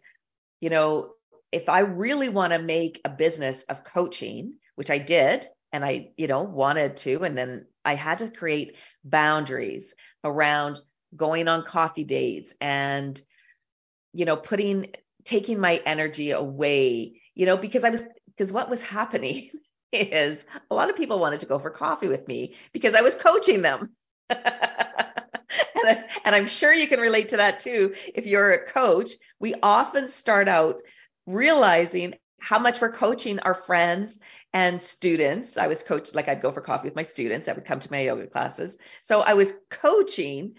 you 0.60 0.70
know, 0.70 1.12
if 1.52 1.68
I 1.68 1.80
really 1.80 2.30
want 2.30 2.52
to 2.54 2.58
make 2.58 3.00
a 3.04 3.10
business 3.10 3.62
of 3.64 3.84
coaching, 3.84 4.54
which 4.76 4.90
I 4.90 4.98
did, 4.98 5.46
and 5.72 5.84
I, 5.84 6.10
you 6.16 6.26
know, 6.26 6.42
wanted 6.42 6.96
to, 6.98 7.22
and 7.24 7.36
then 7.36 7.66
I 7.84 7.96
had 7.96 8.18
to 8.18 8.30
create 8.30 8.76
boundaries 9.04 9.94
around 10.24 10.80
going 11.14 11.48
on 11.48 11.64
coffee 11.64 12.04
dates 12.04 12.52
and, 12.60 13.20
you 14.14 14.24
know, 14.24 14.36
putting 14.36 14.86
taking 15.26 15.60
my 15.60 15.82
energy 15.84 16.30
away, 16.30 17.20
you 17.34 17.44
know, 17.44 17.56
because 17.56 17.84
I 17.84 17.90
was, 17.90 18.04
because 18.26 18.52
what 18.52 18.70
was 18.70 18.80
happening 18.80 19.50
is 19.92 20.46
a 20.70 20.74
lot 20.74 20.88
of 20.88 20.96
people 20.96 21.18
wanted 21.18 21.40
to 21.40 21.46
go 21.46 21.58
for 21.58 21.70
coffee 21.70 22.08
with 22.08 22.26
me 22.26 22.54
because 22.72 22.94
I 22.94 23.02
was 23.02 23.14
coaching 23.14 23.62
them. 23.62 23.90
and, 24.30 24.40
I, 25.84 26.04
I'm 26.24 26.46
sure 26.46 26.72
you 26.72 26.88
can 26.88 27.00
relate 27.00 27.30
to 27.30 27.38
that 27.38 27.60
too. 27.60 27.94
If 28.14 28.26
you're 28.26 28.52
a 28.52 28.66
coach, 28.66 29.12
we 29.38 29.54
often 29.62 30.08
start 30.08 30.48
out 30.48 30.80
realizing 31.26 32.14
how 32.40 32.58
much 32.58 32.80
we're 32.80 32.92
coaching 32.92 33.38
our 33.40 33.54
friends 33.54 34.20
and 34.52 34.80
students. 34.80 35.56
I 35.56 35.66
was 35.66 35.82
coached, 35.82 36.14
like 36.14 36.28
I'd 36.28 36.42
go 36.42 36.52
for 36.52 36.60
coffee 36.60 36.88
with 36.88 36.96
my 36.96 37.02
students 37.02 37.46
that 37.46 37.56
would 37.56 37.64
come 37.64 37.80
to 37.80 37.90
my 37.90 38.00
yoga 38.00 38.26
classes. 38.26 38.76
So 39.02 39.20
I 39.20 39.34
was 39.34 39.52
coaching 39.70 40.54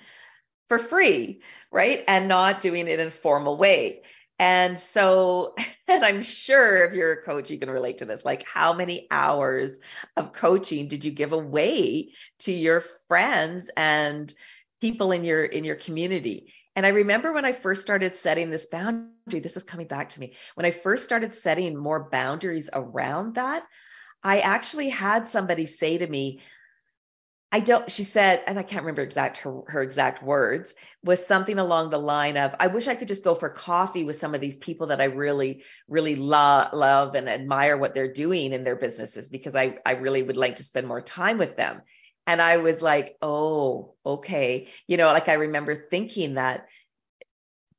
for 0.68 0.78
free, 0.78 1.42
right? 1.72 2.04
And 2.08 2.28
not 2.28 2.62
doing 2.62 2.88
it 2.88 3.00
in 3.00 3.08
a 3.08 3.12
formal 3.12 3.58
way. 3.58 4.02
And 4.40 4.78
so, 4.78 5.56
and 5.88 6.06
I'm 6.06 6.22
sure 6.22 6.86
if 6.86 6.94
you're 6.94 7.14
a 7.14 7.24
coach, 7.24 7.50
you 7.50 7.60
can 7.60 7.70
relate 7.70 8.00
to 8.00 8.06
this. 8.06 8.26
Like, 8.26 8.46
how 8.48 8.74
many 8.74 9.08
hours 9.12 9.80
of 10.16 10.34
coaching 10.34 10.88
did 10.88 11.06
you 11.06 11.12
give 11.12 11.32
away 11.32 12.12
to 12.40 12.52
your 12.52 12.82
friends 13.08 13.70
and 13.76 14.34
people 14.82 15.12
in 15.12 15.24
your 15.24 15.44
in 15.44 15.64
your 15.64 15.76
community? 15.76 16.54
And 16.76 16.86
I 16.86 16.90
remember 16.90 17.34
when 17.34 17.46
I 17.46 17.54
first 17.54 17.82
started 17.82 18.16
setting 18.16 18.52
this 18.52 18.68
boundary, 18.68 19.40
this 19.40 19.58
is 19.58 19.64
coming 19.64 19.88
back 19.88 20.10
to 20.10 20.20
me. 20.20 20.36
When 20.54 20.66
I 20.66 20.72
first 20.72 21.04
started 21.04 21.34
setting 21.34 21.76
more 21.76 22.08
boundaries 22.12 22.70
around 22.72 23.36
that, 23.36 23.64
I 24.24 24.40
actually 24.40 24.90
had 24.90 25.28
somebody 25.28 25.66
say 25.66 25.98
to 25.98 26.06
me, 26.06 26.42
I 27.50 27.62
don't, 27.62 27.90
she 27.90 28.04
said, 28.04 28.44
and 28.46 28.60
I 28.60 28.64
can't 28.64 28.82
remember 28.82 29.04
exact 29.04 29.38
her, 29.38 29.62
her 29.68 29.82
exact 29.82 30.22
words, 30.22 30.74
was 31.02 31.26
something 31.26 31.58
along 31.58 31.90
the 31.90 31.98
line 31.98 32.36
of, 32.36 32.54
I 32.60 32.68
wish 32.68 32.90
I 32.90 32.96
could 32.96 33.08
just 33.08 33.24
go 33.24 33.36
for 33.36 33.50
coffee 33.50 34.04
with 34.04 34.18
some 34.18 34.36
of 34.36 34.42
these 34.42 34.58
people 34.58 34.88
that 34.88 35.00
I 35.00 35.06
really, 35.06 35.64
really 35.88 36.18
love, 36.18 36.74
love 36.74 37.16
and 37.16 37.30
admire 37.30 37.78
what 37.78 37.94
they're 37.94 38.12
doing 38.12 38.52
in 38.52 38.66
their 38.66 38.76
businesses 38.76 39.30
because 39.30 39.56
I, 39.56 39.78
I 39.86 39.92
really 39.92 40.24
would 40.24 40.36
like 40.36 40.58
to 40.58 40.64
spend 40.64 40.88
more 40.88 41.02
time 41.02 41.38
with 41.38 41.56
them. 41.56 41.82
And 42.26 42.42
I 42.42 42.58
was 42.58 42.82
like, 42.82 43.16
oh, 43.22 43.94
okay. 44.06 44.68
You 44.86 44.98
know, 44.98 45.08
like 45.08 45.30
I 45.30 45.34
remember 45.34 45.74
thinking 45.74 46.34
that, 46.34 46.68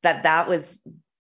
that 0.03 0.23
that 0.23 0.49
was, 0.49 0.81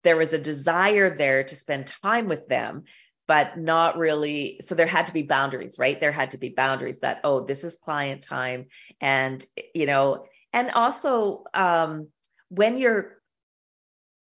there 0.02 0.16
was 0.16 0.32
a 0.32 0.38
desire 0.38 1.14
there 1.14 1.44
to 1.44 1.56
spend 1.56 1.92
time 2.02 2.26
with 2.26 2.48
them 2.48 2.84
but 3.30 3.56
not 3.56 3.96
really. 3.96 4.58
So 4.60 4.74
there 4.74 4.88
had 4.88 5.06
to 5.06 5.12
be 5.12 5.22
boundaries, 5.22 5.78
right? 5.78 6.00
There 6.00 6.10
had 6.10 6.32
to 6.32 6.38
be 6.38 6.48
boundaries 6.48 6.98
that, 6.98 7.20
oh, 7.22 7.44
this 7.44 7.62
is 7.62 7.76
client 7.76 8.22
time. 8.24 8.66
And, 9.00 9.46
you 9.72 9.86
know, 9.86 10.24
and 10.52 10.72
also 10.72 11.44
um, 11.54 12.08
when 12.48 12.76
you're, 12.76 13.22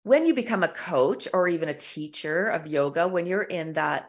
when 0.03 0.27
you 0.27 0.35
become 0.35 0.65
a 0.65 0.69
coach 0.69 1.29
or 1.33 1.47
even 1.47 1.69
a 1.69 1.75
teacher 1.75 2.49
of 2.49 2.67
yoga, 2.67 3.07
when 3.07 3.27
you're 3.27 3.45
in 3.45 3.75
that, 3.75 4.09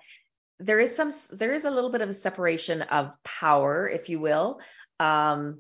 there 0.57 0.79
is 0.79 0.95
some, 0.95 1.11
there 1.31 1.53
is 1.53 1.65
a 1.65 1.69
little 1.69 1.91
bit 1.91 2.01
of 2.01 2.09
a 2.09 2.13
separation 2.13 2.81
of 2.81 3.11
power, 3.23 3.87
if 3.87 4.09
you 4.09 4.19
will. 4.19 4.61
Um, 4.99 5.59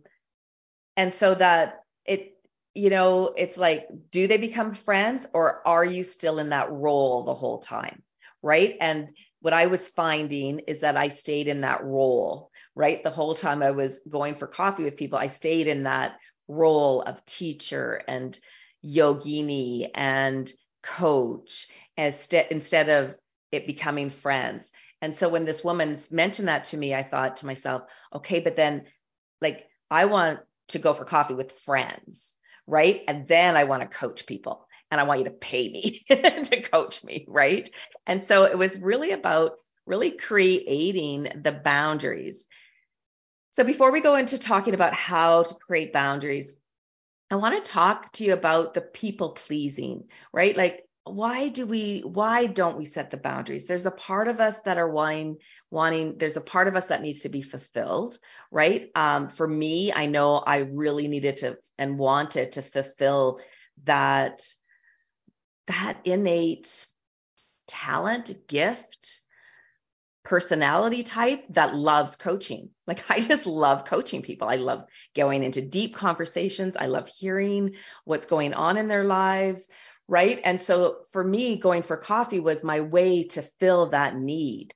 and 0.97 1.13
so 1.13 1.35
that 1.35 1.83
it, 2.05 2.39
you 2.73 2.89
know, 2.89 3.35
it's 3.37 3.57
like, 3.57 3.87
do 4.09 4.25
they 4.25 4.37
become 4.37 4.73
friends 4.73 5.27
or 5.31 5.61
are 5.67 5.85
you 5.85 6.01
still 6.03 6.39
in 6.39 6.49
that 6.49 6.71
role 6.71 7.23
the 7.23 7.35
whole 7.35 7.59
time? 7.59 8.01
Right? 8.41 8.75
And 8.79 9.09
what 9.41 9.53
I 9.53 9.67
was 9.67 9.87
finding 9.87 10.59
is 10.59 10.79
that 10.79 10.97
I 10.97 11.07
stayed 11.07 11.47
in 11.47 11.61
that 11.61 11.83
role, 11.83 12.51
right? 12.75 13.01
The 13.01 13.09
whole 13.09 13.33
time 13.33 13.63
I 13.63 13.71
was 13.71 13.99
going 14.09 14.35
for 14.35 14.47
coffee 14.47 14.83
with 14.83 14.97
people, 14.97 15.17
I 15.17 15.27
stayed 15.27 15.67
in 15.67 15.83
that 15.83 16.17
role 16.47 17.01
of 17.01 17.25
teacher 17.25 18.01
and 18.07 18.37
yogini 18.83 19.89
and 19.93 20.51
coach 20.83 21.67
instead 21.97 22.89
of 22.89 23.15
it 23.51 23.67
becoming 23.67 24.09
friends. 24.09 24.71
And 25.01 25.15
so 25.15 25.29
when 25.29 25.45
this 25.45 25.63
woman 25.63 25.97
mentioned 26.11 26.47
that 26.47 26.65
to 26.65 26.77
me, 26.77 26.93
I 26.93 27.03
thought 27.03 27.37
to 27.37 27.45
myself, 27.45 27.83
okay, 28.13 28.39
but 28.39 28.55
then 28.55 28.85
like 29.41 29.65
I 29.89 30.05
want 30.05 30.39
to 30.69 30.79
go 30.79 30.93
for 30.93 31.05
coffee 31.05 31.33
with 31.33 31.51
friends, 31.51 32.35
right? 32.67 33.01
And 33.07 33.27
then 33.27 33.57
I 33.57 33.63
want 33.65 33.81
to 33.81 33.97
coach 33.97 34.25
people 34.25 34.67
and 34.91 34.99
I 34.99 35.05
want 35.05 35.19
you 35.19 35.25
to 35.25 35.31
pay 35.31 35.69
me 35.69 36.05
to 36.09 36.61
coach 36.61 37.03
me, 37.03 37.25
right? 37.27 37.69
And 38.05 38.21
so 38.21 38.43
it 38.43 38.57
was 38.57 38.77
really 38.77 39.11
about 39.11 39.53
really 39.85 40.11
creating 40.11 41.29
the 41.41 41.51
boundaries. 41.51 42.45
So 43.51 43.63
before 43.63 43.91
we 43.91 44.01
go 44.01 44.15
into 44.15 44.37
talking 44.37 44.73
about 44.73 44.93
how 44.93 45.43
to 45.43 45.55
create 45.55 45.93
boundaries, 45.93 46.55
I 47.31 47.35
want 47.37 47.63
to 47.63 47.71
talk 47.71 48.11
to 48.13 48.25
you 48.25 48.33
about 48.33 48.73
the 48.73 48.81
people 48.81 49.29
pleasing, 49.29 50.03
right? 50.33 50.55
Like 50.55 50.85
why 51.03 51.49
do 51.49 51.65
we 51.65 52.01
why 52.01 52.45
don't 52.45 52.77
we 52.77 52.85
set 52.85 53.09
the 53.09 53.17
boundaries 53.17 53.65
there's 53.65 53.87
a 53.87 53.91
part 53.91 54.27
of 54.27 54.39
us 54.39 54.59
that 54.61 54.77
are 54.77 54.89
wanting 54.89 55.37
wanting 55.71 56.17
there's 56.17 56.37
a 56.37 56.41
part 56.41 56.67
of 56.67 56.75
us 56.75 56.87
that 56.87 57.01
needs 57.01 57.23
to 57.23 57.29
be 57.29 57.41
fulfilled 57.41 58.19
right 58.51 58.91
um, 58.93 59.27
for 59.27 59.47
me 59.47 59.91
i 59.91 60.05
know 60.05 60.35
i 60.35 60.57
really 60.57 61.07
needed 61.07 61.37
to 61.37 61.57
and 61.79 61.97
wanted 61.97 62.51
to 62.51 62.61
fulfill 62.61 63.39
that 63.83 64.43
that 65.71 65.97
innate 66.03 66.85
talent, 67.67 68.47
gift, 68.47 69.21
personality 70.23 71.01
type 71.01 71.45
that 71.49 71.75
loves 71.75 72.15
coaching. 72.15 72.69
Like 72.87 73.09
I 73.09 73.21
just 73.21 73.45
love 73.45 73.85
coaching 73.85 74.21
people. 74.21 74.49
I 74.49 74.57
love 74.57 74.83
going 75.15 75.43
into 75.43 75.61
deep 75.61 75.95
conversations. 75.95 76.75
I 76.75 76.87
love 76.87 77.07
hearing 77.07 77.75
what's 78.03 78.25
going 78.25 78.53
on 78.53 78.75
in 78.75 78.89
their 78.89 79.05
lives, 79.05 79.69
right? 80.09 80.41
And 80.43 80.59
so 80.59 80.97
for 81.11 81.23
me, 81.23 81.55
going 81.55 81.83
for 81.83 81.95
coffee 81.95 82.41
was 82.41 82.65
my 82.65 82.81
way 82.81 83.23
to 83.29 83.43
fill 83.61 83.91
that 83.91 84.17
need 84.17 84.73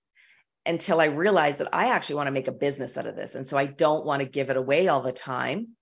until 0.65 1.01
I 1.01 1.05
realized 1.07 1.57
that 1.57 1.75
I 1.75 1.89
actually 1.89 2.15
want 2.15 2.27
to 2.27 2.31
make 2.31 2.47
a 2.47 2.53
business 2.53 2.95
out 2.95 3.05
of 3.05 3.17
this. 3.17 3.35
And 3.35 3.45
so 3.45 3.57
I 3.57 3.65
don't 3.65 4.05
want 4.05 4.21
to 4.21 4.29
give 4.29 4.49
it 4.49 4.55
away 4.55 4.87
all 4.87 5.01
the 5.01 5.11
time 5.11 5.75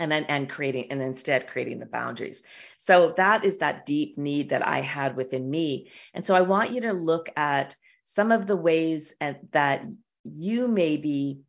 and 0.00 0.10
then 0.10 0.24
and 0.24 0.48
creating 0.48 0.90
and 0.90 1.00
instead 1.00 1.46
creating 1.46 1.78
the 1.78 1.86
boundaries. 1.86 2.42
So 2.78 3.14
that 3.18 3.44
is 3.44 3.58
that 3.58 3.86
deep 3.86 4.18
need 4.18 4.48
that 4.48 4.66
i 4.66 4.80
had 4.80 5.14
within 5.14 5.48
me. 5.48 5.90
And 6.14 6.24
so 6.24 6.34
i 6.34 6.40
want 6.40 6.72
you 6.72 6.80
to 6.80 6.92
look 6.92 7.28
at 7.36 7.76
some 8.04 8.32
of 8.32 8.46
the 8.48 8.56
ways 8.56 9.14
uh, 9.20 9.34
that 9.52 9.86
you 10.24 10.66
may 10.66 10.96
be 10.96 11.40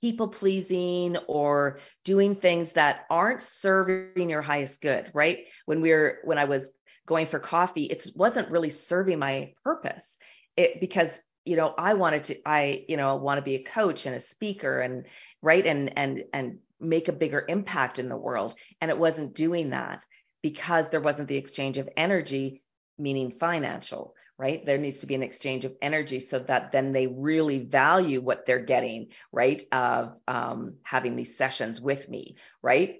people 0.00 0.28
pleasing 0.28 1.18
or 1.28 1.78
doing 2.04 2.34
things 2.34 2.72
that 2.72 3.04
aren't 3.10 3.42
serving 3.42 4.30
your 4.30 4.42
highest 4.42 4.80
good 4.80 5.10
right? 5.14 5.44
When 5.66 5.80
we 5.80 5.92
are 5.92 6.18
when 6.24 6.38
i 6.38 6.46
was 6.46 6.70
going 7.06 7.26
for 7.26 7.38
coffee 7.38 7.84
it 7.84 8.06
wasn't 8.14 8.50
really 8.50 8.70
serving 8.70 9.18
my 9.18 9.52
purpose. 9.62 10.16
It 10.56 10.80
because 10.80 11.20
you 11.44 11.56
know 11.56 11.74
i 11.76 11.94
wanted 11.94 12.24
to 12.24 12.36
i 12.46 12.84
you 12.88 12.96
know 12.96 13.16
want 13.16 13.38
to 13.38 13.42
be 13.42 13.56
a 13.56 13.62
coach 13.62 14.06
and 14.06 14.14
a 14.14 14.20
speaker 14.20 14.80
and 14.80 15.04
right? 15.42 15.66
And 15.66 15.96
and 15.98 16.24
and 16.32 16.58
make 16.80 17.08
a 17.08 17.12
bigger 17.12 17.44
impact 17.48 17.98
in 17.98 18.08
the 18.08 18.16
world. 18.16 18.54
And 18.80 18.90
it 18.90 18.98
wasn't 18.98 19.34
doing 19.34 19.70
that 19.70 20.04
because 20.42 20.88
there 20.88 21.00
wasn't 21.00 21.28
the 21.28 21.36
exchange 21.36 21.78
of 21.78 21.88
energy, 21.96 22.62
meaning 22.98 23.32
financial, 23.38 24.14
right? 24.38 24.64
There 24.64 24.78
needs 24.78 25.00
to 25.00 25.06
be 25.06 25.14
an 25.14 25.22
exchange 25.22 25.64
of 25.64 25.76
energy 25.82 26.20
so 26.20 26.38
that 26.38 26.72
then 26.72 26.92
they 26.92 27.06
really 27.06 27.58
value 27.58 28.20
what 28.20 28.46
they're 28.46 28.58
getting, 28.58 29.08
right? 29.32 29.62
Of 29.70 30.16
um, 30.26 30.76
having 30.82 31.16
these 31.16 31.36
sessions 31.36 31.80
with 31.80 32.08
me, 32.08 32.36
right? 32.62 32.96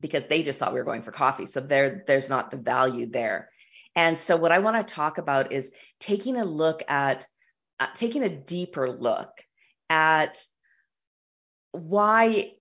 Because 0.00 0.24
they 0.28 0.42
just 0.42 0.58
thought 0.58 0.72
we 0.72 0.78
were 0.78 0.86
going 0.86 1.02
for 1.02 1.12
coffee. 1.12 1.46
So 1.46 1.60
there, 1.60 2.04
there's 2.06 2.30
not 2.30 2.50
the 2.50 2.56
value 2.56 3.06
there. 3.06 3.50
And 3.94 4.18
so 4.18 4.36
what 4.36 4.52
I 4.52 4.60
want 4.60 4.76
to 4.86 4.94
talk 4.94 5.18
about 5.18 5.52
is 5.52 5.70
taking 6.00 6.36
a 6.36 6.44
look 6.44 6.82
at, 6.88 7.26
uh, 7.78 7.88
taking 7.94 8.22
a 8.22 8.34
deeper 8.34 8.90
look 8.90 9.28
at 9.90 10.42
why 11.72 12.52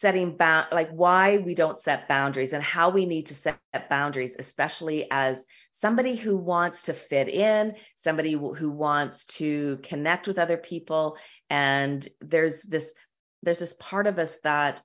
setting 0.00 0.34
bound 0.34 0.66
like 0.72 0.88
why 0.90 1.36
we 1.36 1.54
don't 1.54 1.78
set 1.78 2.08
boundaries 2.08 2.54
and 2.54 2.62
how 2.62 2.88
we 2.88 3.04
need 3.04 3.26
to 3.26 3.34
set 3.34 3.60
boundaries 3.90 4.34
especially 4.38 5.06
as 5.10 5.46
somebody 5.70 6.16
who 6.16 6.38
wants 6.38 6.82
to 6.82 6.94
fit 6.94 7.28
in 7.28 7.74
somebody 7.96 8.32
who 8.32 8.70
wants 8.70 9.26
to 9.26 9.78
connect 9.82 10.26
with 10.26 10.38
other 10.38 10.56
people 10.56 11.18
and 11.50 12.08
there's 12.22 12.62
this 12.62 12.94
there's 13.42 13.58
this 13.58 13.74
part 13.74 14.06
of 14.06 14.18
us 14.18 14.38
that 14.42 14.80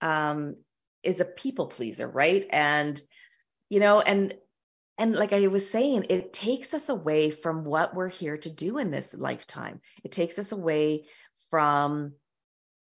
um, 0.00 0.54
is 1.02 1.18
a 1.18 1.24
people 1.24 1.66
pleaser 1.66 2.06
right 2.06 2.46
and 2.50 3.02
you 3.68 3.80
know 3.80 4.00
and 4.00 4.32
and 4.98 5.16
like 5.16 5.32
I 5.32 5.46
was 5.46 5.68
saying, 5.68 6.06
it 6.10 6.32
takes 6.32 6.74
us 6.74 6.90
away 6.90 7.30
from 7.30 7.64
what 7.64 7.94
we're 7.94 8.10
here 8.10 8.36
to 8.36 8.50
do 8.50 8.76
in 8.76 8.90
this 8.90 9.14
lifetime. 9.14 9.80
It 10.04 10.12
takes 10.12 10.38
us 10.38 10.52
away 10.52 11.06
from 11.50 12.12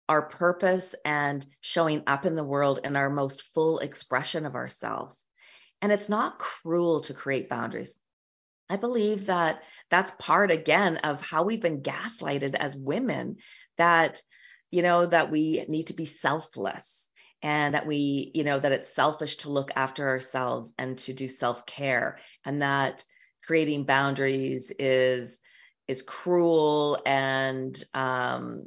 our 0.08 0.24
purpose 0.24 0.96
and 1.04 1.46
showing 1.62 2.04
up 2.08 2.26
in 2.26 2.36
the 2.36 2.44
world 2.44 2.80
in 2.84 2.96
our 2.96 3.10
most 3.10 3.42
full 3.42 3.80
expression 3.80 4.46
of 4.46 4.56
ourselves. 4.56 5.24
And 5.82 5.92
it's 5.92 6.10
not 6.10 6.40
cruel 6.40 7.02
to 7.02 7.14
create 7.14 7.50
boundaries. 7.50 7.98
I 8.70 8.78
believe 8.78 9.28
that 9.28 9.62
that's 9.92 10.12
part 10.12 10.52
again 10.52 10.98
of 10.98 11.22
how 11.22 11.44
we've 11.44 11.62
been 11.62 11.82
gaslighted 11.82 12.56
as 12.56 12.76
women 12.76 13.38
that 13.78 14.22
you 14.72 14.82
know 14.82 15.06
that 15.06 15.32
we 15.32 15.64
need 15.68 15.88
to 15.88 15.94
be 15.94 16.06
selfless 16.06 17.08
and 17.42 17.76
that 17.76 17.86
we 17.86 18.32
you 18.34 18.44
know 18.44 18.60
that 18.60 18.72
it's 18.72 18.94
selfish 18.94 19.38
to 19.38 19.52
look 19.52 19.72
after 19.76 20.10
ourselves 20.10 20.74
and 20.80 20.98
to 20.98 21.14
do 21.14 21.28
self-care 21.28 22.18
and 22.44 22.62
that 22.62 23.06
creating 23.44 23.84
boundaries 23.84 24.72
is 24.80 25.40
is 25.88 26.02
cruel 26.02 27.00
and 27.06 27.84
um 27.94 28.64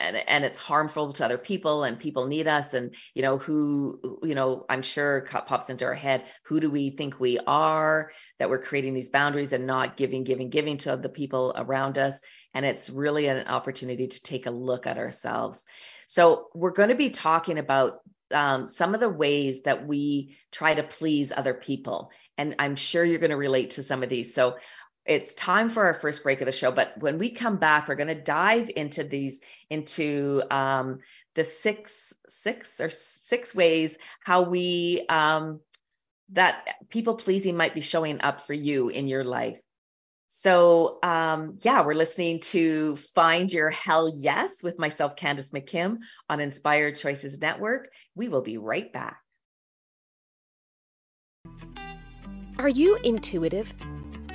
and 0.00 0.16
and 0.16 0.44
it's 0.44 0.58
harmful 0.58 1.12
to 1.12 1.24
other 1.24 1.38
people 1.38 1.84
and 1.84 1.98
people 1.98 2.26
need 2.26 2.48
us 2.48 2.74
and 2.74 2.94
you 3.14 3.22
know 3.22 3.38
who 3.38 4.18
you 4.22 4.34
know 4.34 4.64
i'm 4.68 4.82
sure 4.82 5.26
pops 5.46 5.70
into 5.70 5.84
our 5.84 5.94
head 5.94 6.24
who 6.44 6.58
do 6.58 6.70
we 6.70 6.90
think 6.90 7.20
we 7.20 7.38
are 7.46 8.10
that 8.38 8.50
we're 8.50 8.62
creating 8.62 8.94
these 8.94 9.10
boundaries 9.10 9.52
and 9.52 9.66
not 9.66 9.96
giving 9.96 10.24
giving 10.24 10.50
giving 10.50 10.78
to 10.78 10.96
the 10.96 11.08
people 11.08 11.52
around 11.56 11.98
us 11.98 12.18
and 12.54 12.66
it's 12.66 12.90
really 12.90 13.26
an 13.26 13.46
opportunity 13.46 14.08
to 14.08 14.22
take 14.22 14.46
a 14.46 14.50
look 14.50 14.86
at 14.86 14.98
ourselves 14.98 15.64
so 16.06 16.48
we're 16.54 16.72
going 16.72 16.88
to 16.88 16.96
be 16.96 17.10
talking 17.10 17.58
about 17.58 18.00
um, 18.32 18.68
some 18.68 18.94
of 18.94 19.00
the 19.00 19.08
ways 19.08 19.62
that 19.62 19.86
we 19.86 20.36
try 20.52 20.74
to 20.74 20.82
please 20.82 21.32
other 21.32 21.54
people. 21.54 22.10
And 22.38 22.56
I'm 22.58 22.76
sure 22.76 23.04
you're 23.04 23.18
going 23.18 23.30
to 23.30 23.36
relate 23.36 23.70
to 23.70 23.82
some 23.82 24.02
of 24.02 24.08
these. 24.08 24.34
So 24.34 24.56
it's 25.06 25.34
time 25.34 25.70
for 25.70 25.86
our 25.86 25.94
first 25.94 26.22
break 26.22 26.40
of 26.40 26.46
the 26.46 26.52
show. 26.52 26.70
But 26.70 26.98
when 26.98 27.18
we 27.18 27.30
come 27.30 27.56
back, 27.56 27.88
we're 27.88 27.94
going 27.94 28.08
to 28.08 28.14
dive 28.14 28.70
into 28.74 29.02
these, 29.02 29.40
into 29.68 30.42
um, 30.50 30.98
the 31.34 31.44
six, 31.44 32.12
six 32.28 32.80
or 32.80 32.90
six 32.90 33.54
ways 33.54 33.96
how 34.22 34.42
we, 34.42 35.04
um, 35.08 35.60
that 36.32 36.76
people 36.90 37.14
pleasing 37.14 37.56
might 37.56 37.74
be 37.74 37.80
showing 37.80 38.20
up 38.20 38.42
for 38.42 38.54
you 38.54 38.88
in 38.88 39.08
your 39.08 39.24
life. 39.24 39.60
So, 40.32 41.00
um, 41.02 41.58
yeah, 41.62 41.84
we're 41.84 41.94
listening 41.94 42.38
to 42.40 42.94
Find 43.16 43.52
Your 43.52 43.68
Hell 43.70 44.12
Yes 44.14 44.62
with 44.62 44.78
myself, 44.78 45.16
Candace 45.16 45.50
McKim, 45.50 45.98
on 46.28 46.38
Inspired 46.38 46.94
Choices 46.94 47.40
Network. 47.40 47.88
We 48.14 48.28
will 48.28 48.40
be 48.42 48.56
right 48.56 48.92
back. 48.92 49.18
Are 52.58 52.68
you 52.68 52.96
intuitive? 53.02 53.74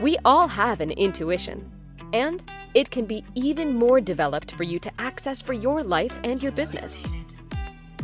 We 0.01 0.17
all 0.25 0.49
have 0.49 0.81
an 0.81 0.91
intuition, 0.91 1.71
and 2.11 2.43
it 2.73 2.89
can 2.89 3.05
be 3.05 3.23
even 3.33 3.73
more 3.73 4.01
developed 4.01 4.51
for 4.51 4.63
you 4.63 4.77
to 4.79 4.91
access 4.99 5.41
for 5.41 5.53
your 5.53 5.83
life 5.83 6.19
and 6.25 6.43
your 6.43 6.51
business. 6.51 7.05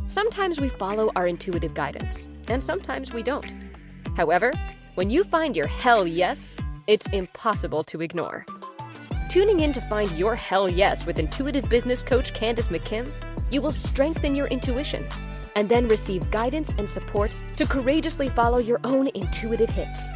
Sometimes 0.06 0.62
we 0.62 0.70
follow 0.70 1.12
our 1.18 1.28
intuitive 1.28 1.74
guidance, 1.74 2.30
and 2.48 2.64
sometimes 2.64 3.12
we 3.12 3.24
don't. 3.24 3.52
However, 4.16 4.54
when 4.96 5.10
you 5.10 5.26
find 5.26 5.56
your 5.56 5.68
hell 5.68 6.08
yes, 6.08 6.56
it's 6.88 7.08
impossible 7.08 7.84
to 7.86 8.02
ignore. 8.02 8.46
Tuning 9.30 9.60
in 9.60 9.74
to 9.74 9.82
find 9.82 10.12
your 10.12 10.36
hell 10.36 10.70
yes 10.70 11.06
with 11.06 11.20
intuitive 11.20 11.70
business 11.70 12.04
coach 12.04 12.34
Candace 12.34 12.70
McKim, 12.70 13.12
you 13.52 13.62
will 13.62 13.72
strengthen 13.74 14.34
your 14.34 14.48
intuition 14.48 15.06
and 15.58 15.68
then 15.68 15.90
receive 15.90 16.32
guidance 16.32 16.74
and 16.78 16.90
support 16.90 17.36
to 17.58 17.66
courageously 17.66 18.30
follow 18.30 18.60
your 18.60 18.80
own 18.86 19.08
intuitive 19.08 19.70
hits. 19.70 20.10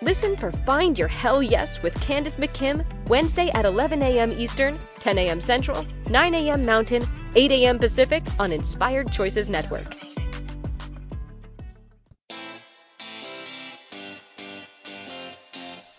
Listen 0.00 0.36
for 0.36 0.52
Find 0.52 0.96
Your 0.96 1.08
Hell 1.08 1.42
Yes 1.42 1.82
with 1.82 1.92
Candace 2.00 2.36
McKim 2.36 2.84
Wednesday 3.08 3.50
at 3.50 3.64
11 3.64 4.00
a.m. 4.00 4.30
Eastern, 4.30 4.78
10 5.00 5.18
a.m. 5.18 5.40
Central, 5.40 5.84
9 6.08 6.34
a.m. 6.34 6.64
Mountain, 6.64 7.02
8 7.34 7.50
a.m. 7.50 7.80
Pacific 7.80 8.22
on 8.38 8.52
Inspired 8.52 9.10
Choices 9.10 9.48
Network. 9.48 9.96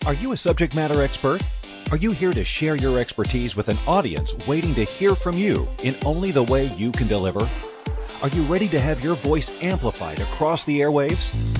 Are 0.06 0.14
you 0.14 0.32
a 0.32 0.36
subject 0.36 0.74
matter 0.74 1.02
expert? 1.02 1.42
Are 1.90 1.98
you 1.98 2.10
here 2.10 2.32
to 2.32 2.42
share 2.42 2.76
your 2.76 2.98
expertise 2.98 3.54
with 3.54 3.68
an 3.68 3.76
audience 3.86 4.32
waiting 4.46 4.74
to 4.76 4.84
hear 4.84 5.14
from 5.14 5.36
you 5.36 5.68
in 5.82 5.94
only 6.06 6.30
the 6.30 6.44
way 6.44 6.64
you 6.64 6.90
can 6.90 7.06
deliver? 7.06 7.46
Are 8.22 8.28
you 8.28 8.44
ready 8.44 8.68
to 8.68 8.80
have 8.80 9.04
your 9.04 9.16
voice 9.16 9.50
amplified 9.62 10.20
across 10.20 10.64
the 10.64 10.80
airwaves? 10.80 11.59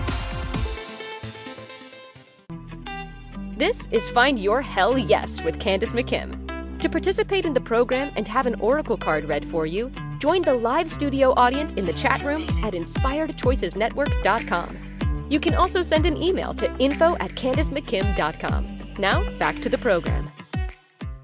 This 3.57 3.89
is 3.91 4.09
Find 4.09 4.39
Your 4.39 4.61
Hell 4.61 4.97
Yes 4.97 5.43
with 5.43 5.59
Candace 5.59 5.91
McKim. 5.91 6.79
To 6.79 6.89
participate 6.89 7.45
in 7.45 7.53
the 7.53 7.59
program 7.59 8.09
and 8.15 8.25
have 8.27 8.47
an 8.47 8.55
oracle 8.55 8.95
card 8.95 9.25
read 9.25 9.43
for 9.51 9.65
you, 9.65 9.91
join 10.19 10.41
the 10.41 10.53
live 10.53 10.89
studio 10.89 11.33
audience 11.35 11.73
in 11.73 11.85
the 11.85 11.91
chat 11.93 12.23
room 12.23 12.43
at 12.63 12.73
inspiredchoicesnetwork.com. 12.73 15.27
You 15.29 15.41
can 15.41 15.55
also 15.55 15.81
send 15.81 16.05
an 16.05 16.15
email 16.15 16.53
to 16.55 16.73
info 16.77 17.17
at 17.17 17.31
candacemckim.com. 17.31 18.93
Now, 18.97 19.29
back 19.37 19.59
to 19.61 19.67
the 19.69 19.77
program. 19.77 20.31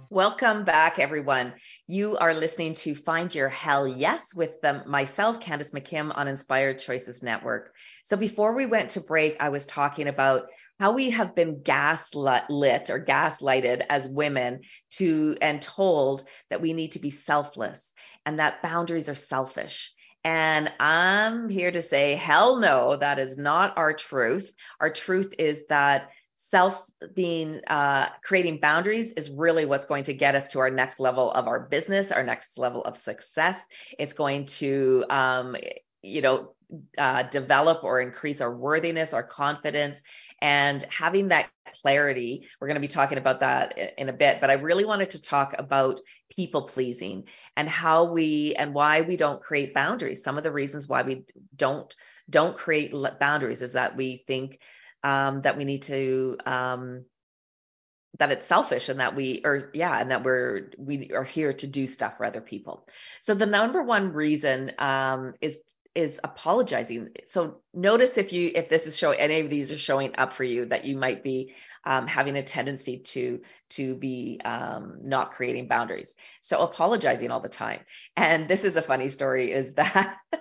Welcome 0.09 0.65
back, 0.65 0.99
everyone. 0.99 1.53
You 1.87 2.17
are 2.17 2.33
listening 2.33 2.73
to 2.73 2.93
Find 2.93 3.33
Your 3.33 3.47
Hell 3.49 3.87
Yes 3.87 4.35
with 4.35 4.59
them, 4.61 4.83
myself, 4.85 5.39
Candace 5.39 5.71
McKim 5.71 6.15
on 6.15 6.27
Inspired 6.27 6.77
Choices 6.77 7.23
Network. 7.23 7.73
So 8.03 8.17
before 8.17 8.53
we 8.53 8.65
went 8.65 8.89
to 8.91 9.01
break, 9.01 9.37
I 9.39 9.49
was 9.49 9.65
talking 9.65 10.07
about 10.07 10.47
how 10.79 10.91
we 10.91 11.09
have 11.09 11.35
been 11.35 11.61
gaslit 11.63 12.89
or 12.89 13.03
gaslighted 13.03 13.85
as 13.89 14.07
women 14.07 14.61
to 14.91 15.35
and 15.41 15.61
told 15.61 16.23
that 16.49 16.61
we 16.61 16.73
need 16.73 16.91
to 16.93 16.99
be 16.99 17.09
selfless 17.09 17.93
and 18.25 18.39
that 18.39 18.61
boundaries 18.61 19.09
are 19.09 19.15
selfish. 19.15 19.93
And 20.23 20.71
I'm 20.79 21.47
here 21.47 21.71
to 21.71 21.81
say, 21.81 22.15
hell 22.15 22.57
no, 22.57 22.97
that 22.97 23.17
is 23.17 23.37
not 23.37 23.77
our 23.77 23.93
truth. 23.93 24.53
Our 24.79 24.89
truth 24.89 25.33
is 25.39 25.65
that 25.67 26.09
self 26.37 26.85
being 27.15 27.61
uh, 27.65 28.09
creating 28.23 28.59
boundaries 28.59 29.11
is 29.13 29.29
really 29.29 29.65
what's 29.65 29.85
going 29.85 30.03
to 30.03 30.13
get 30.13 30.35
us 30.35 30.47
to 30.49 30.59
our 30.59 30.69
next 30.69 30.99
level 30.99 31.31
of 31.31 31.47
our 31.47 31.61
business 31.61 32.11
our 32.11 32.23
next 32.23 32.59
level 32.59 32.83
of 32.83 32.95
success 32.95 33.65
it's 33.97 34.13
going 34.13 34.45
to 34.45 35.03
um, 35.09 35.55
you 36.03 36.21
know 36.21 36.53
uh, 36.97 37.23
develop 37.23 37.83
or 37.83 38.01
increase 38.01 38.39
our 38.39 38.55
worthiness 38.55 39.13
our 39.13 39.23
confidence 39.23 40.03
and 40.41 40.83
having 40.89 41.29
that 41.29 41.49
clarity 41.81 42.47
we're 42.59 42.67
going 42.67 42.75
to 42.75 42.81
be 42.81 42.87
talking 42.87 43.17
about 43.17 43.41
that 43.41 43.77
in 43.97 44.09
a 44.09 44.13
bit 44.13 44.39
but 44.39 44.49
i 44.49 44.53
really 44.53 44.85
wanted 44.85 45.09
to 45.09 45.21
talk 45.21 45.53
about 45.57 45.99
people 46.29 46.63
pleasing 46.63 47.25
and 47.55 47.67
how 47.67 48.05
we 48.05 48.53
and 48.55 48.73
why 48.73 49.01
we 49.01 49.17
don't 49.17 49.41
create 49.41 49.73
boundaries. 49.73 50.23
Some 50.23 50.37
of 50.37 50.43
the 50.43 50.51
reasons 50.51 50.87
why 50.87 51.01
we 51.01 51.25
don't 51.55 51.93
don't 52.29 52.57
create 52.57 52.93
boundaries 53.19 53.61
is 53.61 53.73
that 53.73 53.95
we 53.95 54.23
think 54.27 54.59
um, 55.03 55.41
that 55.41 55.57
we 55.57 55.65
need 55.65 55.83
to 55.83 56.37
um, 56.45 57.05
that 58.19 58.31
it's 58.31 58.45
selfish 58.45 58.89
and 58.89 58.99
that 58.99 59.15
we 59.15 59.41
are 59.45 59.71
yeah 59.73 59.99
and 59.99 60.11
that 60.11 60.23
we're 60.23 60.71
we 60.77 61.11
are 61.13 61.23
here 61.23 61.53
to 61.53 61.67
do 61.67 61.87
stuff 61.87 62.17
for 62.17 62.25
other 62.25 62.41
people. 62.41 62.87
So 63.21 63.33
the 63.33 63.45
number 63.45 63.81
one 63.81 64.13
reason 64.13 64.73
um, 64.77 65.33
is 65.41 65.59
is 65.97 66.19
apologizing 66.23 67.09
so 67.25 67.57
notice 67.73 68.19
if 68.19 68.31
you 68.31 68.51
if 68.53 68.69
this 68.69 68.85
is 68.85 68.95
showing 68.95 69.19
any 69.19 69.39
of 69.39 69.49
these 69.49 69.71
are 69.71 69.77
showing 69.79 70.15
up 70.15 70.31
for 70.31 70.43
you 70.43 70.65
that 70.65 70.85
you 70.85 70.95
might 70.95 71.23
be 71.23 71.55
um, 71.85 72.05
having 72.05 72.35
a 72.35 72.43
tendency 72.43 72.99
to 72.99 73.41
to 73.69 73.95
be 73.95 74.39
um, 74.45 74.99
not 75.01 75.31
creating 75.31 75.67
boundaries 75.67 76.13
so 76.39 76.59
apologizing 76.59 77.31
all 77.31 77.39
the 77.39 77.49
time 77.49 77.79
and 78.15 78.47
this 78.47 78.63
is 78.63 78.75
a 78.75 78.81
funny 78.81 79.09
story 79.09 79.51
is 79.51 79.73
that 79.73 80.17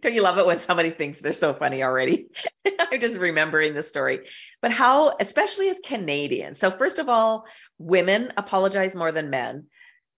don't 0.00 0.14
you 0.14 0.22
love 0.22 0.38
it 0.38 0.46
when 0.46 0.58
somebody 0.58 0.90
thinks 0.90 1.18
they're 1.18 1.32
so 1.32 1.54
funny 1.54 1.82
already? 1.82 2.26
I'm 2.78 3.00
just 3.00 3.16
remembering 3.16 3.72
the 3.72 3.82
story. 3.82 4.26
But 4.60 4.70
how, 4.70 5.16
especially 5.18 5.70
as 5.70 5.80
Canadians, 5.82 6.58
so 6.58 6.70
first 6.70 6.98
of 6.98 7.08
all, 7.08 7.46
women 7.78 8.30
apologize 8.36 8.94
more 8.94 9.12
than 9.12 9.30
men, 9.30 9.64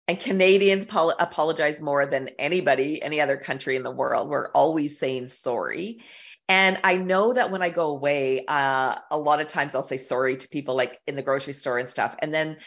and 0.07 0.19
Canadians 0.19 0.85
pol- 0.85 1.15
apologize 1.19 1.81
more 1.81 2.05
than 2.05 2.29
anybody, 2.39 3.01
any 3.01 3.19
other 3.21 3.37
country 3.37 3.75
in 3.75 3.83
the 3.83 3.91
world. 3.91 4.29
We're 4.29 4.51
always 4.51 4.99
saying 4.99 5.29
sorry. 5.29 6.03
And 6.47 6.77
I 6.83 6.97
know 6.97 7.33
that 7.33 7.49
when 7.49 7.63
I 7.63 7.69
go 7.69 7.89
away, 7.89 8.45
uh, 8.45 8.95
a 9.09 9.17
lot 9.17 9.41
of 9.41 9.47
times 9.47 9.73
I'll 9.73 9.81
say 9.81 9.97
sorry 9.97 10.37
to 10.37 10.47
people 10.47 10.75
like 10.75 10.99
in 11.07 11.15
the 11.15 11.23
grocery 11.23 11.53
store 11.53 11.79
and 11.79 11.89
stuff. 11.89 12.15
And 12.19 12.31
then 12.31 12.57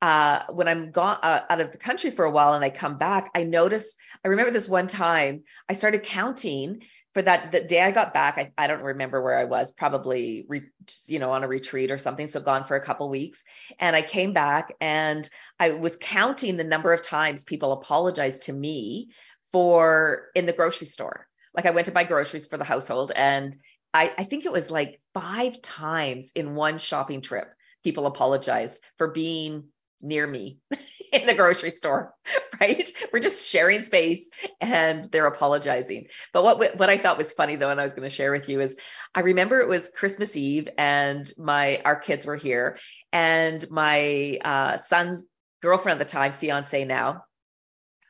uh, 0.00 0.44
when 0.50 0.68
I'm 0.68 0.90
gone 0.90 1.18
uh, 1.22 1.40
out 1.50 1.60
of 1.60 1.72
the 1.72 1.78
country 1.78 2.10
for 2.10 2.24
a 2.24 2.30
while 2.30 2.54
and 2.54 2.64
I 2.64 2.70
come 2.70 2.96
back, 2.96 3.30
I 3.34 3.44
notice, 3.44 3.94
I 4.24 4.28
remember 4.28 4.50
this 4.50 4.68
one 4.68 4.86
time 4.86 5.44
I 5.68 5.74
started 5.74 6.02
counting 6.02 6.80
for 7.16 7.22
that 7.22 7.50
the 7.50 7.62
day 7.62 7.80
I 7.80 7.92
got 7.92 8.12
back. 8.12 8.36
I, 8.36 8.52
I 8.58 8.66
don't 8.66 8.82
remember 8.82 9.22
where 9.22 9.38
I 9.38 9.44
was, 9.44 9.72
probably, 9.72 10.44
re, 10.48 10.60
you 11.06 11.18
know, 11.18 11.32
on 11.32 11.44
a 11.44 11.48
retreat 11.48 11.90
or 11.90 11.96
something. 11.96 12.26
So 12.26 12.40
gone 12.40 12.64
for 12.64 12.76
a 12.76 12.84
couple 12.84 13.08
weeks. 13.08 13.42
And 13.78 13.96
I 13.96 14.02
came 14.02 14.34
back 14.34 14.74
and 14.82 15.26
I 15.58 15.70
was 15.70 15.96
counting 15.98 16.58
the 16.58 16.64
number 16.64 16.92
of 16.92 17.00
times 17.00 17.42
people 17.42 17.72
apologized 17.72 18.42
to 18.42 18.52
me 18.52 19.12
for 19.50 20.26
in 20.34 20.44
the 20.44 20.52
grocery 20.52 20.88
store. 20.88 21.26
Like 21.54 21.64
I 21.64 21.70
went 21.70 21.86
to 21.86 21.92
buy 21.92 22.04
groceries 22.04 22.46
for 22.46 22.58
the 22.58 22.64
household 22.64 23.12
and 23.16 23.56
I, 23.94 24.12
I 24.18 24.24
think 24.24 24.44
it 24.44 24.52
was 24.52 24.70
like 24.70 25.00
five 25.14 25.62
times 25.62 26.32
in 26.34 26.54
one 26.54 26.76
shopping 26.76 27.22
trip 27.22 27.48
people 27.82 28.04
apologized 28.04 28.82
for 28.98 29.08
being 29.08 29.64
near 30.02 30.26
me 30.26 30.58
in 31.12 31.26
the 31.26 31.34
grocery 31.34 31.70
store, 31.70 32.14
right? 32.60 32.90
We're 33.12 33.20
just 33.20 33.48
sharing 33.48 33.82
space 33.82 34.28
and 34.60 35.04
they're 35.04 35.26
apologizing. 35.26 36.06
But 36.32 36.44
what 36.44 36.78
what 36.78 36.90
I 36.90 36.98
thought 36.98 37.18
was 37.18 37.32
funny 37.32 37.56
though, 37.56 37.70
and 37.70 37.80
I 37.80 37.84
was 37.84 37.94
going 37.94 38.08
to 38.08 38.14
share 38.14 38.32
with 38.32 38.48
you 38.48 38.60
is 38.60 38.76
I 39.14 39.20
remember 39.20 39.60
it 39.60 39.68
was 39.68 39.90
Christmas 39.94 40.36
Eve 40.36 40.68
and 40.78 41.30
my 41.38 41.80
our 41.84 41.96
kids 41.96 42.26
were 42.26 42.36
here 42.36 42.78
and 43.12 43.64
my 43.70 44.38
uh, 44.44 44.76
son's 44.78 45.24
girlfriend 45.62 46.00
at 46.00 46.06
the 46.06 46.12
time, 46.12 46.32
fiance 46.32 46.84
now, 46.84 47.24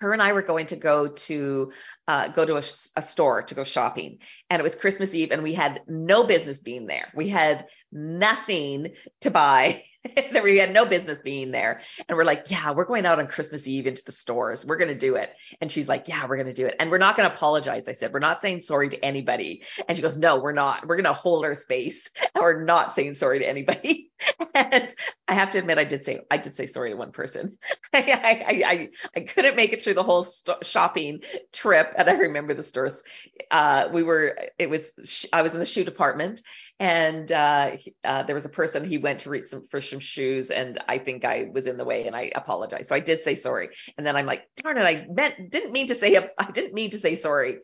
her 0.00 0.12
and 0.12 0.20
I 0.20 0.32
were 0.32 0.42
going 0.42 0.66
to 0.66 0.76
go 0.76 1.08
to 1.08 1.72
uh, 2.08 2.28
go 2.28 2.44
to 2.44 2.56
a, 2.56 2.62
a, 2.96 3.02
store 3.02 3.42
to 3.42 3.54
go 3.54 3.64
shopping, 3.64 4.18
and 4.50 4.60
it 4.60 4.62
was 4.62 4.74
Christmas 4.74 5.14
Eve, 5.14 5.32
and 5.32 5.42
we 5.42 5.54
had 5.54 5.80
no 5.88 6.24
business 6.24 6.60
being 6.60 6.86
there. 6.86 7.10
We 7.14 7.28
had 7.28 7.66
nothing 7.92 8.92
to 9.22 9.30
buy. 9.30 9.84
that 10.32 10.42
we 10.42 10.58
had 10.58 10.72
no 10.72 10.84
business 10.84 11.20
being 11.20 11.50
there. 11.50 11.80
And 12.08 12.16
we're 12.16 12.24
like, 12.24 12.50
yeah, 12.50 12.72
we're 12.72 12.84
going 12.84 13.06
out 13.06 13.18
on 13.18 13.26
Christmas 13.26 13.66
Eve 13.66 13.86
into 13.86 14.04
the 14.04 14.12
stores. 14.12 14.64
We're 14.64 14.76
going 14.76 14.88
to 14.88 14.98
do 14.98 15.16
it. 15.16 15.30
And 15.60 15.70
she's 15.70 15.88
like, 15.88 16.08
yeah, 16.08 16.26
we're 16.26 16.36
going 16.36 16.46
to 16.46 16.52
do 16.52 16.66
it. 16.66 16.76
And 16.78 16.90
we're 16.90 16.98
not 16.98 17.16
going 17.16 17.28
to 17.28 17.34
apologize. 17.34 17.88
I 17.88 17.92
said, 17.92 18.12
we're 18.12 18.18
not 18.18 18.40
saying 18.40 18.60
sorry 18.60 18.88
to 18.90 19.04
anybody. 19.04 19.62
And 19.88 19.96
she 19.96 20.02
goes, 20.02 20.16
no, 20.16 20.38
we're 20.38 20.52
not. 20.52 20.86
We're 20.86 20.96
going 20.96 21.04
to 21.04 21.12
hold 21.12 21.44
our 21.44 21.54
space. 21.54 22.08
And 22.34 22.42
we're 22.42 22.64
not 22.64 22.92
saying 22.92 23.14
sorry 23.14 23.38
to 23.38 23.48
anybody. 23.48 24.10
and 24.54 24.94
I 25.26 25.34
have 25.34 25.50
to 25.50 25.58
admit, 25.58 25.78
I 25.78 25.84
did 25.84 26.02
say, 26.02 26.20
I 26.30 26.36
did 26.36 26.54
say 26.54 26.66
sorry 26.66 26.90
to 26.90 26.96
one 26.96 27.12
person. 27.12 27.56
I, 27.94 28.00
I, 28.46 28.62
I, 28.66 28.88
I 29.16 29.20
couldn't 29.20 29.56
make 29.56 29.72
it 29.72 29.82
through 29.82 29.94
the 29.94 30.02
whole 30.02 30.22
st- 30.22 30.66
shopping 30.66 31.20
trip. 31.52 31.94
And 31.96 32.10
I 32.10 32.12
remember 32.12 32.52
the 32.52 32.62
stores. 32.62 33.02
Uh, 33.50 33.88
we 33.90 34.02
were, 34.02 34.38
it 34.58 34.68
was, 34.68 35.26
I 35.32 35.42
was 35.42 35.54
in 35.54 35.60
the 35.60 35.64
shoe 35.66 35.84
department 35.84 36.42
and 36.78 37.32
uh, 37.32 37.72
uh, 38.04 38.22
there 38.24 38.34
was 38.34 38.44
a 38.44 38.50
person 38.50 38.84
he 38.84 38.98
went 38.98 39.20
to 39.20 39.30
reach 39.30 39.44
some 39.44 39.66
for 39.70 39.80
some 39.80 40.00
shoes 40.00 40.50
and 40.50 40.78
i 40.88 40.98
think 40.98 41.24
i 41.24 41.48
was 41.52 41.66
in 41.66 41.76
the 41.76 41.84
way 41.84 42.06
and 42.06 42.14
i 42.14 42.30
apologized. 42.34 42.88
So 42.88 42.94
i 42.94 43.00
did 43.00 43.22
say 43.22 43.34
sorry. 43.34 43.70
And 43.96 44.06
then 44.06 44.16
i'm 44.16 44.26
like 44.26 44.48
darn 44.56 44.78
it 44.78 44.82
i 44.82 45.06
meant 45.10 45.50
didn't 45.50 45.72
mean 45.72 45.88
to 45.88 45.94
say 45.94 46.16
i 46.38 46.50
didn't 46.50 46.74
mean 46.74 46.90
to 46.90 46.98
say 46.98 47.14
sorry. 47.14 47.58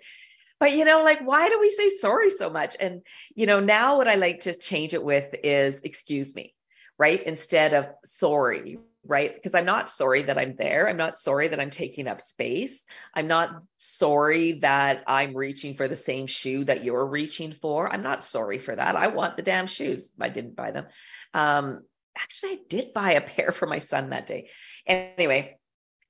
But 0.59 0.73
you 0.73 0.85
know 0.85 1.03
like 1.03 1.21
why 1.21 1.49
do 1.49 1.59
we 1.61 1.71
say 1.71 1.89
sorry 1.89 2.31
so 2.31 2.49
much? 2.49 2.77
And 2.79 3.03
you 3.35 3.47
know 3.47 3.61
now 3.61 3.99
what 3.99 4.09
i 4.09 4.15
like 4.15 4.41
to 4.41 4.55
change 4.55 4.95
it 4.95 5.05
with 5.05 5.35
is 5.43 5.81
excuse 5.83 6.35
me 6.35 6.55
right? 6.99 7.23
Instead 7.23 7.75
of 7.75 7.87
sorry 8.05 8.79
right? 9.05 9.35
Because 9.35 9.55
I'm 9.55 9.65
not 9.65 9.89
sorry 9.89 10.23
that 10.23 10.39
I'm 10.39 10.55
there. 10.57 10.89
I'm 10.89 10.97
not 10.97 11.17
sorry 11.17 11.49
that 11.49 11.59
I'm 11.61 11.71
taking 11.71 12.07
up 12.07 12.21
space. 12.21 12.85
I'm 13.15 13.27
not 13.27 13.51
sorry 13.77 14.53
that 14.61 15.03
I'm 15.07 15.37
reaching 15.37 15.75
for 15.75 15.89
the 15.89 15.97
same 15.97 16.27
shoe 16.27 16.65
that 16.65 16.85
you're 16.85 17.07
reaching 17.07 17.53
for. 17.53 17.93
I'm 17.93 18.03
not 18.03 18.23
sorry 18.23 18.59
for 18.59 18.75
that. 18.75 18.97
I 18.97 19.09
want 19.09 19.37
the 19.37 19.43
damn 19.43 19.67
shoes. 19.67 20.11
I 20.21 20.29
didn't 20.29 20.57
buy 20.57 20.71
them. 20.71 20.87
Um, 21.35 21.83
actually, 22.17 22.53
I 22.53 22.59
did 22.69 22.93
buy 22.93 23.13
a 23.13 23.21
pair 23.21 23.51
for 23.51 23.67
my 23.67 23.81
son 23.81 24.11
that 24.11 24.27
day. 24.27 24.51
Anyway, 24.87 25.59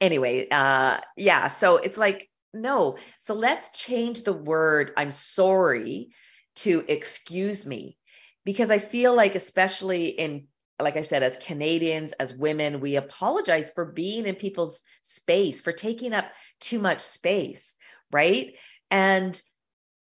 anyway, 0.01 0.49
uh, 0.51 0.99
yeah. 1.17 1.47
So 1.47 1.77
it's 1.79 1.97
like, 1.97 2.29
no. 2.53 2.99
So 3.21 3.35
let's 3.35 3.71
change 3.73 4.23
the 4.23 4.35
word 4.35 4.93
I'm 4.97 5.11
sorry 5.11 6.11
to 6.57 6.85
excuse 6.87 7.65
me 7.65 7.97
because 8.45 8.71
I 8.71 8.79
feel 8.79 9.15
like, 9.15 9.35
especially 9.35 10.09
in 10.09 10.49
like 10.83 10.97
I 10.97 11.03
said, 11.03 11.23
as 11.23 11.37
Canadians, 11.37 12.13
as 12.13 12.35
women, 12.35 12.81
we 12.81 12.97
apologize 12.97 13.71
for 13.71 13.85
being 13.85 14.27
in 14.27 14.35
people's 14.35 14.83
space, 15.03 15.61
for 15.61 15.73
taking 15.73 16.13
up 16.13 16.27
too 16.61 16.79
much 16.79 17.01
space, 17.01 17.75
right? 18.11 18.55
And 18.91 19.41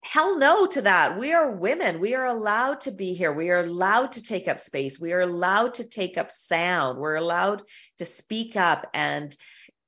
hell 0.04 0.38
no 0.38 0.68
to 0.68 0.82
that. 0.84 1.20
We 1.20 1.34
are 1.34 1.52
women. 1.52 2.00
We 2.00 2.16
are 2.16 2.26
allowed 2.26 2.82
to 2.82 2.92
be 2.92 3.14
here. 3.14 3.34
We 3.34 3.50
are 3.50 3.60
allowed 3.60 4.14
to 4.14 4.24
take 4.24 4.48
up 4.48 4.60
space. 4.60 5.00
We 5.00 5.14
are 5.14 5.22
allowed 5.22 5.76
to 5.76 5.84
take 5.84 6.18
up 6.18 6.32
sound. 6.32 7.00
We're 7.00 7.16
allowed 7.16 7.64
to 7.98 8.06
speak 8.06 8.56
up 8.56 8.88
and, 8.94 9.36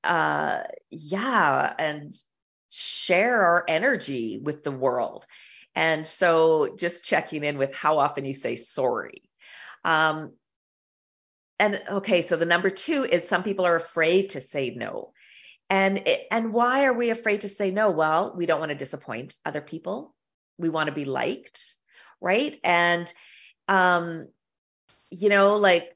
uh, 0.03 0.63
yeah, 0.89 1.73
and 1.77 2.15
share 2.69 3.41
our 3.41 3.65
energy 3.67 4.39
with 4.41 4.63
the 4.63 4.71
world. 4.71 5.25
And 5.75 6.05
so 6.05 6.75
just 6.77 7.05
checking 7.05 7.43
in 7.43 7.57
with 7.57 7.73
how 7.73 7.99
often 7.99 8.25
you 8.25 8.33
say 8.33 8.55
sorry. 8.55 9.21
Um, 9.85 10.33
and 11.59 11.81
okay, 11.89 12.21
so 12.21 12.37
the 12.37 12.45
number 12.45 12.69
two 12.69 13.03
is 13.03 13.27
some 13.27 13.43
people 13.43 13.65
are 13.65 13.75
afraid 13.75 14.29
to 14.29 14.41
say 14.41 14.71
no. 14.71 15.11
And 15.69 16.07
and 16.31 16.53
why 16.53 16.85
are 16.85 16.93
we 16.93 17.09
afraid 17.11 17.41
to 17.41 17.49
say 17.49 17.69
no? 17.69 17.91
Well, 17.91 18.33
we 18.35 18.45
don't 18.45 18.59
want 18.59 18.69
to 18.69 18.77
disappoint 18.77 19.37
other 19.45 19.61
people. 19.61 20.15
We 20.57 20.69
want 20.69 20.87
to 20.87 20.95
be 20.95 21.05
liked, 21.05 21.75
right? 22.21 22.59
And 22.63 23.11
um 23.67 24.27
you 25.11 25.29
know, 25.29 25.57
like 25.57 25.95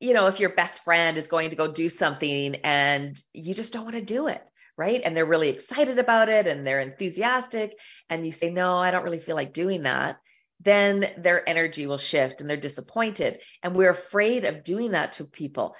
you 0.00 0.14
know, 0.14 0.26
if 0.26 0.40
your 0.40 0.50
best 0.50 0.82
friend 0.84 1.16
is 1.16 1.28
going 1.28 1.50
to 1.50 1.56
go 1.56 1.68
do 1.68 1.88
something 1.88 2.56
and 2.56 3.20
you 3.32 3.54
just 3.54 3.72
don't 3.72 3.84
want 3.84 3.94
to 3.94 4.02
do 4.02 4.26
it, 4.26 4.42
right? 4.76 5.00
And 5.04 5.16
they're 5.16 5.24
really 5.26 5.48
excited 5.48 5.98
about 5.98 6.28
it 6.28 6.46
and 6.46 6.66
they're 6.66 6.80
enthusiastic 6.80 7.78
and 8.10 8.24
you 8.24 8.32
say, 8.32 8.50
"No, 8.50 8.78
I 8.78 8.90
don't 8.90 9.04
really 9.04 9.18
feel 9.18 9.36
like 9.36 9.52
doing 9.52 9.82
that." 9.82 10.18
Then 10.62 11.10
their 11.18 11.48
energy 11.48 11.86
will 11.86 11.98
shift 11.98 12.40
and 12.40 12.48
they're 12.48 12.56
disappointed. 12.56 13.40
And 13.62 13.74
we're 13.74 13.90
afraid 13.90 14.44
of 14.44 14.64
doing 14.64 14.92
that 14.92 15.14
to 15.14 15.24
people 15.24 15.74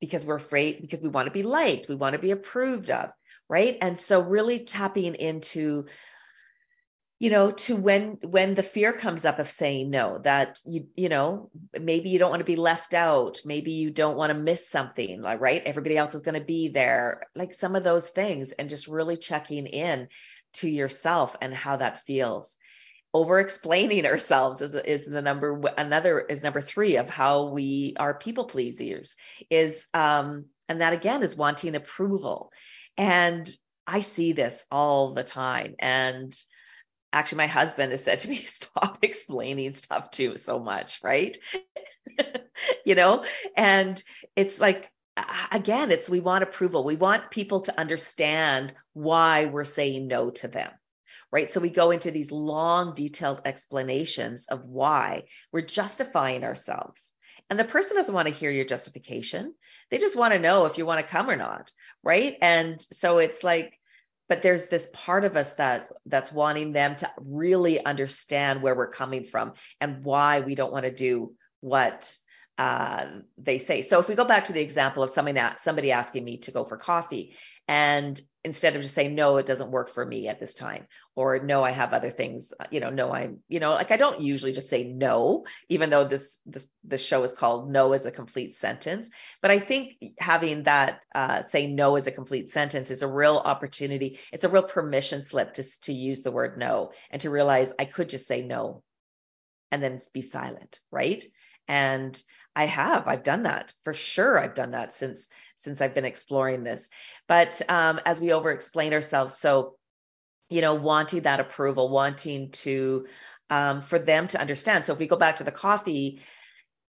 because 0.00 0.24
we're 0.24 0.36
afraid, 0.36 0.80
because 0.80 1.00
we 1.00 1.08
want 1.08 1.26
to 1.26 1.32
be 1.32 1.42
liked, 1.42 1.88
we 1.88 1.94
want 1.94 2.14
to 2.14 2.18
be 2.18 2.30
approved 2.30 2.90
of, 2.90 3.10
right? 3.48 3.76
And 3.80 3.98
so 3.98 4.20
really 4.20 4.60
tapping 4.60 5.14
into 5.14 5.86
you 7.18 7.30
know 7.30 7.52
to 7.52 7.76
when 7.76 8.18
when 8.24 8.54
the 8.54 8.64
fear 8.64 8.92
comes 8.92 9.24
up 9.24 9.38
of 9.38 9.48
saying 9.48 9.90
no 9.90 10.18
that 10.24 10.58
you 10.66 10.88
you 10.96 11.08
know 11.08 11.50
maybe 11.80 12.08
you 12.08 12.18
don't 12.18 12.30
want 12.30 12.40
to 12.40 12.44
be 12.44 12.56
left 12.56 12.94
out 12.94 13.40
maybe 13.44 13.70
you 13.70 13.92
don't 13.92 14.16
want 14.16 14.32
to 14.32 14.38
miss 14.38 14.68
something 14.68 15.22
like 15.22 15.40
right 15.40 15.62
everybody 15.64 15.96
else 15.96 16.16
is 16.16 16.22
going 16.22 16.34
to 16.34 16.44
be 16.44 16.66
there 16.66 17.28
like 17.36 17.54
some 17.54 17.76
of 17.76 17.84
those 17.84 18.08
things 18.08 18.50
and 18.50 18.68
just 18.68 18.88
really 18.88 19.16
checking 19.16 19.68
in 19.68 20.08
to 20.54 20.68
yourself 20.68 21.36
and 21.40 21.54
how 21.54 21.76
that 21.76 22.02
feels 22.02 22.56
over 23.14 23.40
explaining 23.40 24.06
ourselves 24.06 24.62
is, 24.62 24.74
is 24.74 25.04
the 25.04 25.22
number 25.22 25.60
another 25.76 26.20
is 26.20 26.42
number 26.42 26.60
three 26.60 26.96
of 26.96 27.10
how 27.10 27.46
we 27.46 27.94
are 27.98 28.14
people 28.14 28.44
pleasers 28.44 29.16
is 29.50 29.86
um 29.92 30.46
and 30.68 30.80
that 30.80 30.92
again 30.92 31.22
is 31.22 31.36
wanting 31.36 31.74
approval. 31.74 32.50
And 32.96 33.48
i 33.86 34.00
see 34.00 34.32
this 34.32 34.64
all 34.70 35.14
the 35.14 35.24
time. 35.24 35.74
And 35.78 36.34
actually 37.12 37.38
my 37.38 37.46
husband 37.48 37.92
has 37.92 38.02
said 38.02 38.20
to 38.20 38.28
me 38.28 38.36
stop 38.36 38.98
explaining 39.02 39.74
stuff 39.74 40.10
too 40.10 40.36
so 40.36 40.58
much 40.58 41.00
right? 41.02 41.36
You 42.84 42.94
know? 42.94 43.24
And 43.56 44.00
it's 44.36 44.60
like 44.60 44.90
again 45.50 45.90
it's 45.90 46.08
we 46.08 46.20
want 46.20 46.44
approval. 46.44 46.84
We 46.84 46.96
want 46.96 47.30
people 47.30 47.60
to 47.62 47.78
understand 47.78 48.72
why 48.92 49.46
we're 49.46 49.64
saying 49.64 50.06
no 50.06 50.30
to 50.30 50.48
them 50.48 50.70
right? 51.32 51.50
So 51.50 51.60
we 51.60 51.70
go 51.70 51.90
into 51.90 52.10
these 52.10 52.30
long, 52.30 52.94
detailed 52.94 53.40
explanations 53.44 54.46
of 54.46 54.64
why 54.64 55.24
we're 55.50 55.62
justifying 55.62 56.44
ourselves. 56.44 57.12
And 57.48 57.58
the 57.58 57.64
person 57.64 57.96
doesn't 57.96 58.14
want 58.14 58.28
to 58.28 58.34
hear 58.34 58.50
your 58.50 58.66
justification. 58.66 59.54
They 59.90 59.98
just 59.98 60.16
want 60.16 60.34
to 60.34 60.38
know 60.38 60.66
if 60.66 60.78
you 60.78 60.86
want 60.86 61.04
to 61.04 61.10
come 61.10 61.28
or 61.28 61.36
not, 61.36 61.70
right? 62.02 62.36
And 62.40 62.80
so 62.92 63.18
it's 63.18 63.42
like, 63.42 63.78
but 64.28 64.42
there's 64.42 64.66
this 64.66 64.88
part 64.92 65.24
of 65.24 65.36
us 65.36 65.54
that 65.54 65.88
that's 66.06 66.32
wanting 66.32 66.72
them 66.72 66.96
to 66.96 67.10
really 67.18 67.84
understand 67.84 68.62
where 68.62 68.74
we're 68.74 68.88
coming 68.88 69.24
from 69.24 69.54
and 69.80 70.04
why 70.04 70.40
we 70.40 70.54
don't 70.54 70.72
want 70.72 70.84
to 70.84 70.94
do 70.94 71.34
what 71.60 72.14
uh, 72.56 73.06
they 73.36 73.58
say. 73.58 73.82
So 73.82 73.98
if 73.98 74.08
we 74.08 74.14
go 74.14 74.24
back 74.24 74.44
to 74.44 74.52
the 74.52 74.60
example 74.60 75.02
of 75.02 75.10
somebody 75.10 75.34
that 75.34 75.60
somebody 75.60 75.92
asking 75.92 76.24
me 76.24 76.38
to 76.38 76.50
go 76.50 76.64
for 76.64 76.76
coffee, 76.76 77.36
and 77.68 78.20
instead 78.44 78.74
of 78.74 78.82
just 78.82 78.94
saying 78.94 79.14
no 79.14 79.36
it 79.36 79.46
doesn't 79.46 79.70
work 79.70 79.88
for 79.88 80.04
me 80.04 80.28
at 80.28 80.40
this 80.40 80.54
time 80.54 80.86
or 81.14 81.38
no 81.38 81.62
i 81.62 81.70
have 81.70 81.92
other 81.92 82.10
things 82.10 82.52
uh, 82.58 82.64
you 82.70 82.80
know 82.80 82.90
no 82.90 83.12
i'm 83.12 83.38
you 83.48 83.60
know 83.60 83.72
like 83.72 83.90
i 83.90 83.96
don't 83.96 84.20
usually 84.20 84.52
just 84.52 84.68
say 84.68 84.82
no 84.84 85.44
even 85.68 85.90
though 85.90 86.06
this 86.06 86.38
this 86.46 86.66
the 86.84 86.98
show 86.98 87.22
is 87.22 87.32
called 87.32 87.70
no 87.70 87.92
is 87.92 88.06
a 88.06 88.10
complete 88.10 88.54
sentence. 88.54 89.08
But 89.40 89.50
i 89.50 89.58
think 89.58 89.96
having 90.18 90.64
that 90.64 91.04
uh, 91.14 91.42
say 91.42 91.66
no 91.66 91.96
is 91.96 92.06
a 92.06 92.12
complete 92.12 92.50
sentence 92.50 92.90
is 92.90 93.02
a 93.02 93.08
real 93.08 93.36
opportunity 93.36 94.18
it's 94.32 94.44
a 94.44 94.48
real 94.48 94.62
permission 94.62 95.22
slip 95.22 95.54
to 95.54 95.64
to 95.82 95.92
use 95.92 96.22
the 96.22 96.32
word 96.32 96.58
no 96.58 96.90
and 97.10 97.20
to 97.22 97.30
realize 97.30 97.72
i 97.78 97.84
could 97.84 98.08
just 98.08 98.26
say 98.26 98.42
no 98.42 98.82
and 99.70 99.82
then 99.82 100.00
be 100.12 100.22
silent 100.22 100.80
right 100.90 101.24
and 101.68 102.20
I 102.54 102.66
have. 102.66 103.08
I've 103.08 103.22
done 103.22 103.44
that 103.44 103.72
for 103.84 103.94
sure. 103.94 104.38
I've 104.38 104.54
done 104.54 104.72
that 104.72 104.92
since 104.92 105.28
since 105.56 105.80
I've 105.80 105.94
been 105.94 106.04
exploring 106.04 106.64
this. 106.64 106.88
But 107.28 107.60
um, 107.68 108.00
as 108.04 108.20
we 108.20 108.32
over 108.32 108.50
explain 108.50 108.92
ourselves, 108.92 109.38
so 109.38 109.76
you 110.50 110.60
know, 110.60 110.74
wanting 110.74 111.22
that 111.22 111.40
approval, 111.40 111.88
wanting 111.88 112.50
to 112.50 113.06
um, 113.48 113.80
for 113.80 113.98
them 113.98 114.28
to 114.28 114.40
understand. 114.40 114.84
So 114.84 114.92
if 114.92 114.98
we 114.98 115.06
go 115.06 115.16
back 115.16 115.36
to 115.36 115.44
the 115.44 115.50
coffee, 115.52 116.20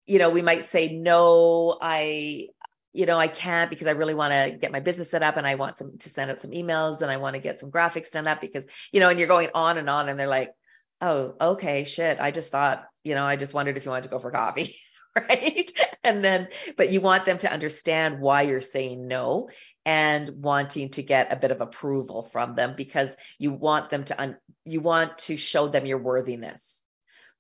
you 0.07 0.19
know, 0.19 0.31
we 0.31 0.43
might 0.43 0.65
say, 0.65 0.93
no, 0.93 1.79
I, 1.81 2.49
you 2.93 3.07
know, 3.07 3.19
I 3.19 3.29
can't 3.29 3.71
because 3.71 3.87
I 3.87 3.93
really 3.93 4.15
want 4.15 4.33
to 4.33 4.57
get 4.57 4.73
my 4.73 4.81
business 4.81 5.11
set 5.11 5.23
up 5.23 5.37
and 5.37 5.47
I 5.47 5.55
want 5.55 5.77
some 5.77 5.99
to 5.99 6.09
send 6.09 6.31
out 6.31 6.43
some 6.43 6.53
emails 6.53 7.01
and 7.01 7.11
I 7.11 7.17
want 7.17 7.35
to 7.35 7.41
get 7.41 7.59
some 7.59 7.71
graphics 7.71 8.11
done 8.11 8.27
up 8.27 8.41
because, 8.41 8.67
you 8.93 9.01
know, 9.01 9.09
and 9.09 9.19
you're 9.19 9.29
going 9.29 9.51
on 9.55 9.79
and 9.79 9.91
on 9.91 10.09
and 10.09 10.19
they're 10.19 10.29
like, 10.29 10.53
oh, 11.01 11.35
okay, 11.41 11.85
shit. 11.85 12.21
I 12.21 12.31
just 12.31 12.51
thought, 12.51 12.85
you 13.05 13.15
know, 13.15 13.25
I 13.25 13.37
just 13.37 13.55
wondered 13.55 13.77
if 13.77 13.85
you 13.85 13.91
wanted 13.91 14.05
to 14.05 14.11
go 14.11 14.19
for 14.19 14.31
coffee. 14.31 14.77
right? 15.17 15.71
And 16.03 16.25
then, 16.25 16.49
but 16.77 16.91
you 16.91 17.01
want 17.01 17.25
them 17.25 17.39
to 17.39 17.53
understand 17.53 18.21
why 18.21 18.43
you're 18.43 18.61
saying 18.61 19.07
no 19.07 19.49
and 19.87 20.43
wanting 20.43 20.91
to 20.91 21.03
get 21.03 21.33
a 21.33 21.37
bit 21.37 21.53
of 21.53 21.61
approval 21.61 22.25
from 22.25 22.57
them 22.57 22.75
because 22.77 23.17
you 23.39 23.53
want 23.53 23.91
them 23.91 24.05
to, 24.05 24.21
un- 24.21 24.39
you 24.65 24.81
want 24.81 25.19
to 25.19 25.37
show 25.37 25.69
them 25.69 25.87
your 25.87 25.99
worthiness, 25.99 26.83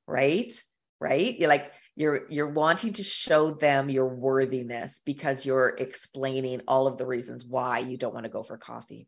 right? 0.06 0.52
Right? 1.00 1.36
You're 1.36 1.48
like, 1.48 1.72
you're 1.96 2.26
you're 2.28 2.50
wanting 2.50 2.94
to 2.94 3.04
show 3.04 3.52
them 3.52 3.88
your 3.88 4.08
worthiness 4.08 5.00
because 5.04 5.46
you're 5.46 5.76
explaining 5.78 6.62
all 6.66 6.86
of 6.88 6.98
the 6.98 7.06
reasons 7.06 7.44
why 7.44 7.78
you 7.78 7.96
don't 7.96 8.14
want 8.14 8.24
to 8.24 8.30
go 8.30 8.42
for 8.42 8.58
coffee 8.58 9.06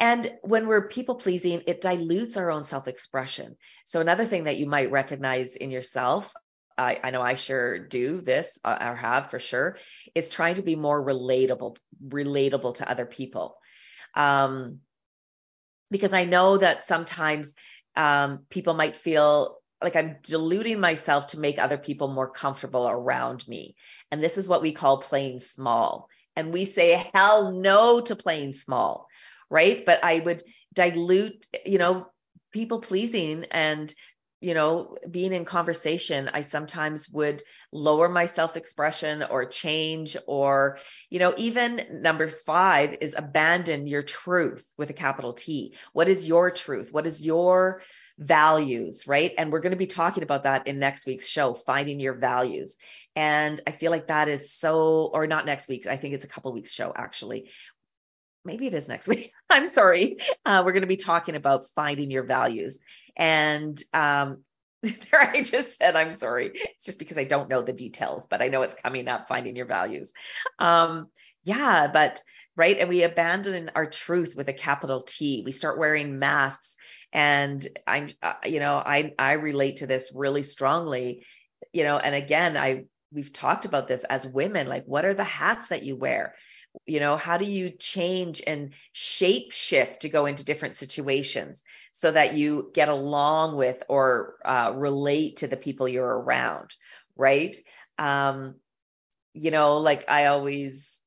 and 0.00 0.32
when 0.40 0.66
we're 0.66 0.88
people 0.88 1.16
pleasing, 1.16 1.62
it 1.66 1.82
dilutes 1.82 2.38
our 2.38 2.50
own 2.50 2.64
self 2.64 2.88
expression. 2.88 3.56
So, 3.84 4.00
another 4.00 4.24
thing 4.24 4.44
that 4.44 4.56
you 4.56 4.66
might 4.66 4.90
recognize 4.90 5.56
in 5.56 5.70
yourself, 5.70 6.32
I, 6.78 6.98
I 7.04 7.10
know 7.10 7.20
I 7.20 7.34
sure 7.34 7.78
do 7.78 8.22
this 8.22 8.58
uh, 8.64 8.78
or 8.80 8.96
have 8.96 9.30
for 9.30 9.38
sure, 9.38 9.76
is 10.14 10.30
trying 10.30 10.54
to 10.54 10.62
be 10.62 10.74
more 10.74 11.04
relatable, 11.04 11.76
relatable 12.02 12.76
to 12.76 12.90
other 12.90 13.04
people. 13.04 13.56
Um, 14.14 14.80
because 15.90 16.14
I 16.14 16.24
know 16.24 16.56
that 16.56 16.82
sometimes 16.82 17.54
um, 17.94 18.46
people 18.48 18.72
might 18.72 18.96
feel 18.96 19.58
like 19.82 19.96
I'm 19.96 20.16
diluting 20.22 20.80
myself 20.80 21.26
to 21.28 21.40
make 21.40 21.58
other 21.58 21.78
people 21.78 22.08
more 22.08 22.30
comfortable 22.30 22.88
around 22.88 23.46
me. 23.46 23.76
And 24.10 24.22
this 24.22 24.38
is 24.38 24.48
what 24.48 24.62
we 24.62 24.72
call 24.72 24.98
playing 24.98 25.40
small. 25.40 26.08
And 26.36 26.52
we 26.52 26.64
say 26.64 27.04
hell 27.12 27.52
no 27.52 28.00
to 28.02 28.16
playing 28.16 28.54
small 28.54 29.09
right? 29.50 29.84
But 29.84 30.02
I 30.04 30.20
would 30.20 30.42
dilute, 30.72 31.46
you 31.66 31.78
know, 31.78 32.06
people 32.52 32.80
pleasing 32.80 33.46
and 33.50 33.92
you 34.40 34.54
know, 34.54 34.96
being 35.10 35.34
in 35.34 35.44
conversation, 35.44 36.30
I 36.32 36.40
sometimes 36.40 37.10
would 37.10 37.42
lower 37.72 38.08
my 38.08 38.24
self 38.24 38.56
expression 38.56 39.22
or 39.22 39.44
change, 39.44 40.16
or, 40.26 40.78
you 41.10 41.18
know, 41.18 41.34
even 41.36 42.00
number 42.00 42.28
five 42.28 42.96
is 43.02 43.14
abandon 43.16 43.86
your 43.86 44.02
truth 44.02 44.66
with 44.78 44.88
a 44.88 44.94
capital 44.94 45.34
T. 45.34 45.74
What 45.92 46.08
is 46.08 46.24
your 46.24 46.50
truth? 46.50 46.90
What 46.90 47.06
is 47.06 47.20
your 47.20 47.82
values, 48.18 49.06
right? 49.06 49.32
And 49.36 49.52
we're 49.52 49.60
going 49.60 49.72
to 49.72 49.76
be 49.76 49.86
talking 49.86 50.22
about 50.22 50.44
that 50.44 50.66
in 50.66 50.78
next 50.78 51.06
week's 51.06 51.28
show, 51.28 51.52
finding 51.52 52.00
your 52.00 52.14
values. 52.14 52.76
And 53.16 53.60
I 53.66 53.72
feel 53.72 53.90
like 53.90 54.06
that 54.06 54.28
is 54.28 54.52
so, 54.52 55.10
or 55.12 55.26
not 55.26 55.44
next 55.44 55.68
week, 55.68 55.86
I 55.86 55.96
think 55.98 56.14
it's 56.14 56.24
a 56.24 56.28
couple 56.28 56.52
weeks 56.52 56.72
show 56.72 56.92
actually, 56.94 57.50
maybe 58.44 58.66
it 58.66 58.74
is 58.74 58.88
next 58.88 59.08
week. 59.08 59.32
I'm 59.50 59.66
sorry. 59.66 60.18
Uh, 60.44 60.62
we're 60.64 60.72
going 60.72 60.82
to 60.82 60.86
be 60.86 60.96
talking 60.96 61.36
about 61.36 61.68
finding 61.74 62.10
your 62.10 62.24
values. 62.24 62.80
And 63.16 63.82
um, 63.92 64.44
there 64.82 65.20
I 65.20 65.42
just 65.42 65.78
said, 65.78 65.96
I'm 65.96 66.12
sorry. 66.12 66.52
It's 66.54 66.84
just 66.84 66.98
because 66.98 67.18
I 67.18 67.24
don't 67.24 67.48
know 67.48 67.62
the 67.62 67.72
details, 67.72 68.26
but 68.28 68.42
I 68.42 68.48
know 68.48 68.62
it's 68.62 68.74
coming 68.74 69.08
up, 69.08 69.28
finding 69.28 69.56
your 69.56 69.66
values. 69.66 70.12
Um, 70.58 71.08
yeah, 71.44 71.88
but 71.92 72.22
right. 72.56 72.78
And 72.78 72.88
we 72.88 73.02
abandon 73.02 73.70
our 73.74 73.86
truth 73.86 74.34
with 74.36 74.48
a 74.48 74.54
capital 74.54 75.02
T. 75.02 75.42
We 75.44 75.52
start 75.52 75.78
wearing 75.78 76.18
masks. 76.18 76.76
And 77.12 77.66
I'm, 77.86 78.10
uh, 78.22 78.34
you 78.44 78.60
know, 78.60 78.76
I, 78.76 79.14
I 79.18 79.32
relate 79.32 79.76
to 79.76 79.86
this 79.86 80.12
really 80.14 80.42
strongly, 80.42 81.24
you 81.72 81.84
know, 81.84 81.98
and 81.98 82.14
again, 82.14 82.56
I, 82.56 82.84
we've 83.12 83.32
talked 83.32 83.64
about 83.64 83.88
this 83.88 84.04
as 84.04 84.26
women, 84.26 84.68
like 84.68 84.84
what 84.84 85.04
are 85.04 85.14
the 85.14 85.24
hats 85.24 85.68
that 85.68 85.82
you 85.82 85.96
wear? 85.96 86.34
You 86.86 87.00
know 87.00 87.16
how 87.16 87.36
do 87.36 87.44
you 87.44 87.70
change 87.70 88.42
and 88.46 88.72
shape 88.92 89.52
shift 89.52 90.02
to 90.02 90.08
go 90.08 90.26
into 90.26 90.44
different 90.44 90.74
situations 90.76 91.62
so 91.92 92.10
that 92.10 92.34
you 92.34 92.70
get 92.74 92.88
along 92.88 93.56
with 93.56 93.82
or 93.88 94.36
uh, 94.44 94.72
relate 94.74 95.38
to 95.38 95.48
the 95.48 95.56
people 95.56 95.88
you're 95.88 96.06
around 96.06 96.74
right? 97.16 97.56
Um 97.98 98.54
you 99.34 99.50
know 99.50 99.78
like 99.78 100.08
i 100.10 100.26
always 100.26 101.00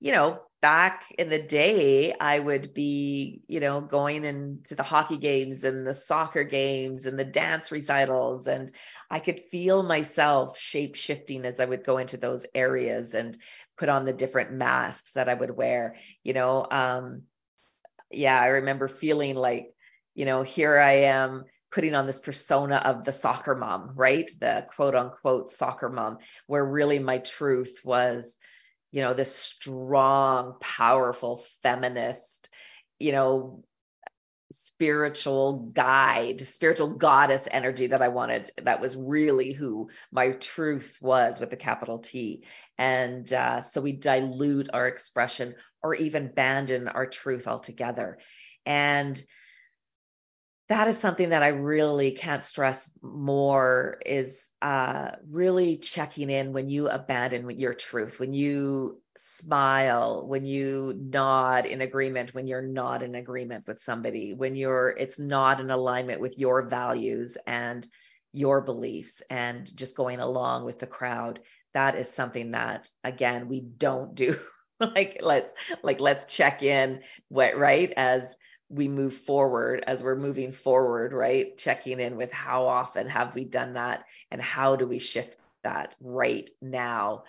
you 0.00 0.12
know 0.12 0.40
back 0.60 1.04
in 1.18 1.28
the 1.28 1.42
day 1.42 2.14
i 2.20 2.38
would 2.38 2.72
be 2.74 3.42
you 3.48 3.60
know 3.60 3.80
going 3.80 4.24
into 4.24 4.74
the 4.74 4.82
hockey 4.82 5.16
games 5.16 5.64
and 5.64 5.86
the 5.86 5.94
soccer 5.94 6.44
games 6.44 7.06
and 7.06 7.18
the 7.18 7.24
dance 7.24 7.72
recitals 7.72 8.46
and 8.46 8.72
i 9.10 9.18
could 9.18 9.40
feel 9.50 9.82
myself 9.82 10.58
shape 10.58 10.94
shifting 10.94 11.44
as 11.44 11.60
i 11.60 11.64
would 11.64 11.84
go 11.84 11.98
into 11.98 12.16
those 12.16 12.46
areas. 12.54 13.14
And 13.14 13.38
put 13.82 13.88
on 13.88 14.04
the 14.04 14.12
different 14.12 14.52
masks 14.52 15.14
that 15.14 15.28
I 15.28 15.34
would 15.34 15.50
wear, 15.50 15.96
you 16.22 16.34
know. 16.34 16.64
Um, 16.70 17.22
yeah, 18.12 18.40
I 18.40 18.46
remember 18.46 18.86
feeling 18.86 19.34
like, 19.34 19.74
you 20.14 20.24
know, 20.24 20.44
here 20.44 20.78
I 20.78 21.06
am 21.06 21.46
putting 21.72 21.96
on 21.96 22.06
this 22.06 22.20
persona 22.20 22.76
of 22.76 23.02
the 23.02 23.12
soccer 23.12 23.56
mom, 23.56 23.94
right? 23.96 24.30
The 24.38 24.68
quote 24.76 24.94
unquote 24.94 25.50
soccer 25.50 25.88
mom, 25.88 26.18
where 26.46 26.64
really 26.64 27.00
my 27.00 27.18
truth 27.18 27.80
was, 27.82 28.36
you 28.92 29.02
know, 29.02 29.14
this 29.14 29.34
strong, 29.34 30.58
powerful 30.60 31.42
feminist, 31.64 32.50
you 33.00 33.10
know, 33.10 33.64
spiritual 34.52 35.70
guide, 35.74 36.46
spiritual 36.46 36.88
goddess 36.88 37.48
energy 37.50 37.88
that 37.88 38.02
I 38.02 38.08
wanted. 38.08 38.50
That 38.62 38.80
was 38.80 38.96
really 38.96 39.52
who 39.52 39.90
my 40.10 40.32
truth 40.32 40.98
was 41.02 41.40
with 41.40 41.52
a 41.52 41.56
capital 41.56 41.98
T. 41.98 42.44
And 42.78 43.30
uh, 43.32 43.62
so 43.62 43.80
we 43.80 43.92
dilute 43.92 44.70
our 44.72 44.86
expression 44.86 45.54
or 45.82 45.94
even 45.94 46.26
abandon 46.26 46.88
our 46.88 47.06
truth 47.06 47.48
altogether. 47.48 48.18
And 48.64 49.22
that 50.68 50.88
is 50.88 50.96
something 50.96 51.30
that 51.30 51.42
I 51.42 51.48
really 51.48 52.12
can't 52.12 52.42
stress 52.42 52.90
more 53.02 54.00
is 54.06 54.48
uh, 54.62 55.10
really 55.28 55.76
checking 55.76 56.30
in 56.30 56.52
when 56.54 56.70
you 56.70 56.88
abandon 56.88 57.50
your 57.50 57.74
truth, 57.74 58.18
when 58.18 58.32
you 58.32 59.01
smile, 59.16 60.26
when 60.26 60.44
you 60.44 60.94
nod 60.98 61.66
in 61.66 61.80
agreement, 61.80 62.34
when 62.34 62.46
you're 62.46 62.62
not 62.62 63.02
in 63.02 63.14
agreement 63.14 63.66
with 63.66 63.80
somebody, 63.82 64.34
when 64.34 64.54
you're 64.54 64.88
it's 64.88 65.18
not 65.18 65.60
in 65.60 65.70
alignment 65.70 66.20
with 66.20 66.38
your 66.38 66.62
values 66.62 67.36
and 67.46 67.86
your 68.32 68.60
beliefs 68.62 69.22
and 69.28 69.74
just 69.76 69.94
going 69.94 70.20
along 70.20 70.64
with 70.64 70.78
the 70.78 70.86
crowd. 70.86 71.40
That 71.74 71.96
is 71.96 72.10
something 72.10 72.52
that 72.52 72.90
again 73.04 73.48
we 73.48 73.60
don't 73.60 74.14
do. 74.14 74.38
like 74.80 75.18
let's 75.22 75.52
like 75.82 76.00
let's 76.00 76.24
check 76.24 76.62
in 76.62 77.00
what 77.28 77.56
right 77.56 77.92
as 77.96 78.36
we 78.68 78.88
move 78.88 79.14
forward 79.14 79.84
as 79.86 80.02
we're 80.02 80.16
moving 80.16 80.50
forward 80.50 81.12
right 81.12 81.56
checking 81.58 82.00
in 82.00 82.16
with 82.16 82.32
how 82.32 82.66
often 82.66 83.06
have 83.06 83.34
we 83.34 83.44
done 83.44 83.74
that 83.74 84.04
and 84.30 84.40
how 84.40 84.74
do 84.74 84.86
we 84.86 84.98
shift 84.98 85.36
that 85.62 85.94
right 86.00 86.50
now 86.60 87.22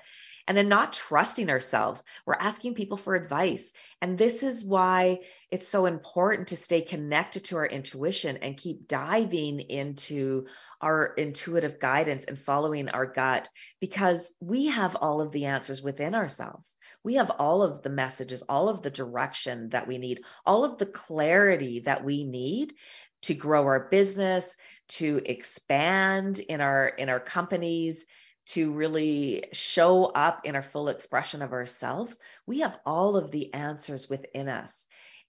and 0.47 0.57
then 0.57 0.69
not 0.69 0.93
trusting 0.93 1.49
ourselves. 1.49 2.03
We're 2.25 2.35
asking 2.35 2.75
people 2.75 2.97
for 2.97 3.15
advice. 3.15 3.71
And 4.01 4.17
this 4.17 4.43
is 4.43 4.63
why 4.63 5.19
it's 5.51 5.67
so 5.67 5.85
important 5.85 6.49
to 6.49 6.57
stay 6.57 6.81
connected 6.81 7.45
to 7.45 7.57
our 7.57 7.65
intuition 7.65 8.37
and 8.37 8.57
keep 8.57 8.87
diving 8.87 9.59
into 9.59 10.45
our 10.81 11.13
intuitive 11.17 11.79
guidance 11.79 12.25
and 12.25 12.37
following 12.37 12.89
our 12.89 13.05
gut 13.05 13.47
because 13.79 14.29
we 14.41 14.67
have 14.67 14.97
all 14.97 15.21
of 15.21 15.31
the 15.31 15.45
answers 15.45 15.81
within 15.81 16.13
ourselves. 16.13 16.75
We 17.03 17.15
have 17.15 17.29
all 17.29 17.63
of 17.63 17.81
the 17.81 17.89
messages, 17.89 18.41
all 18.41 18.67
of 18.67 18.81
the 18.81 18.89
direction 18.89 19.69
that 19.69 19.87
we 19.87 19.97
need, 19.97 20.21
all 20.45 20.65
of 20.65 20.77
the 20.77 20.85
clarity 20.85 21.79
that 21.81 22.03
we 22.03 22.25
need 22.25 22.73
to 23.21 23.33
grow 23.33 23.63
our 23.63 23.87
business, 23.89 24.57
to 24.89 25.21
expand 25.25 26.39
in 26.39 26.59
our 26.59 26.87
in 26.87 27.07
our 27.07 27.21
companies 27.21 28.05
to 28.45 28.71
really 28.71 29.45
show 29.53 30.05
up 30.05 30.41
in 30.45 30.55
our 30.55 30.61
full 30.61 30.89
expression 30.89 31.41
of 31.41 31.53
ourselves, 31.53 32.19
we 32.45 32.59
have 32.59 32.79
all 32.85 33.15
of 33.15 33.31
the 33.31 33.53
answers 33.53 34.09
within 34.09 34.49
us. 34.49 34.85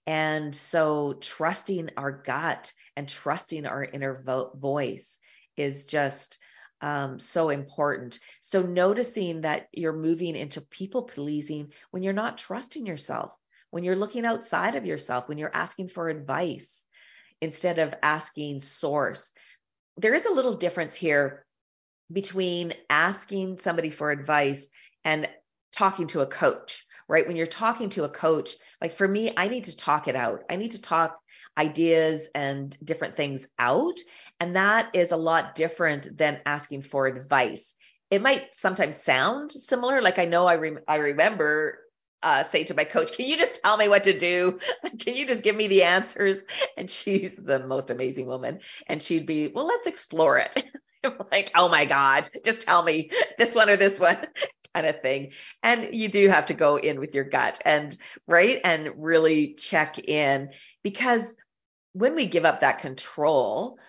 And 0.07 0.55
so 0.55 1.13
trusting 1.13 1.91
our 1.97 2.11
gut 2.11 2.71
and 2.95 3.07
trusting 3.07 3.65
our 3.65 3.83
inner 3.83 4.21
vo- 4.23 4.51
voice 4.55 5.17
is 5.57 5.85
just 5.85 6.37
um, 6.81 7.19
so 7.19 7.49
important. 7.49 8.19
So 8.41 8.61
noticing 8.61 9.41
that 9.41 9.67
you're 9.71 9.93
moving 9.93 10.35
into 10.35 10.61
people 10.61 11.03
pleasing 11.03 11.71
when 11.91 12.03
you're 12.03 12.13
not 12.13 12.37
trusting 12.37 12.85
yourself, 12.85 13.31
when 13.71 13.83
you're 13.83 13.95
looking 13.95 14.25
outside 14.25 14.75
of 14.75 14.85
yourself, 14.85 15.27
when 15.27 15.37
you're 15.37 15.55
asking 15.55 15.89
for 15.89 16.09
advice 16.09 16.83
instead 17.41 17.79
of 17.79 17.95
asking 18.03 18.59
source. 18.59 19.31
There 19.97 20.13
is 20.13 20.25
a 20.25 20.33
little 20.33 20.55
difference 20.55 20.95
here 20.95 21.44
between 22.11 22.73
asking 22.89 23.59
somebody 23.59 23.89
for 23.89 24.11
advice 24.11 24.67
and 25.03 25.27
talking 25.71 26.07
to 26.07 26.21
a 26.21 26.27
coach, 26.27 26.85
right? 27.07 27.27
When 27.27 27.35
you're 27.35 27.45
talking 27.45 27.89
to 27.91 28.03
a 28.03 28.09
coach, 28.09 28.51
like 28.81 28.93
for 28.93 29.07
me, 29.07 29.31
I 29.35 29.47
need 29.47 29.65
to 29.65 29.77
talk 29.77 30.07
it 30.07 30.15
out. 30.15 30.43
I 30.49 30.55
need 30.55 30.71
to 30.71 30.81
talk 30.81 31.19
ideas 31.57 32.27
and 32.35 32.75
different 32.83 33.15
things 33.15 33.47
out. 33.57 33.97
And 34.39 34.55
that 34.55 34.95
is 34.95 35.11
a 35.11 35.17
lot 35.17 35.55
different 35.55 36.17
than 36.17 36.41
asking 36.45 36.83
for 36.83 37.07
advice. 37.07 37.73
It 38.11 38.21
might 38.21 38.53
sometimes 38.53 38.97
sound 38.97 39.51
similar. 39.51 40.01
Like 40.01 40.19
I 40.19 40.25
know 40.25 40.45
I, 40.45 40.53
re- 40.53 40.77
I 40.87 40.97
remember 40.97 41.79
uh, 42.21 42.43
say 42.43 42.63
to 42.65 42.73
my 42.73 42.83
coach, 42.83 43.15
Can 43.15 43.27
you 43.27 43.37
just 43.37 43.61
tell 43.61 43.77
me 43.77 43.87
what 43.87 44.05
to 44.05 44.17
do? 44.17 44.59
Can 44.99 45.15
you 45.15 45.27
just 45.27 45.43
give 45.43 45.55
me 45.55 45.67
the 45.67 45.83
answers? 45.83 46.43
And 46.75 46.89
she's 46.89 47.35
the 47.35 47.59
most 47.59 47.91
amazing 47.91 48.25
woman. 48.25 48.59
And 48.87 49.01
she'd 49.01 49.25
be, 49.25 49.47
Well, 49.47 49.67
let's 49.67 49.87
explore 49.87 50.39
it. 50.39 50.71
like, 51.31 51.51
oh 51.55 51.69
my 51.69 51.85
God, 51.85 52.29
just 52.43 52.61
tell 52.61 52.83
me 52.83 53.11
this 53.37 53.55
one 53.55 53.69
or 53.69 53.77
this 53.77 53.99
one 53.99 54.17
kind 54.73 54.87
of 54.87 55.01
thing. 55.01 55.31
And 55.63 55.95
you 55.95 56.09
do 56.09 56.27
have 56.29 56.47
to 56.47 56.53
go 56.53 56.77
in 56.77 56.99
with 56.99 57.15
your 57.15 57.23
gut 57.23 57.61
and 57.63 57.95
right 58.27 58.59
and 58.63 58.91
really 58.97 59.53
check 59.53 59.99
in 59.99 60.49
because 60.83 61.35
when 61.93 62.15
we 62.15 62.25
give 62.25 62.45
up 62.45 62.61
that 62.61 62.79
control, 62.79 63.79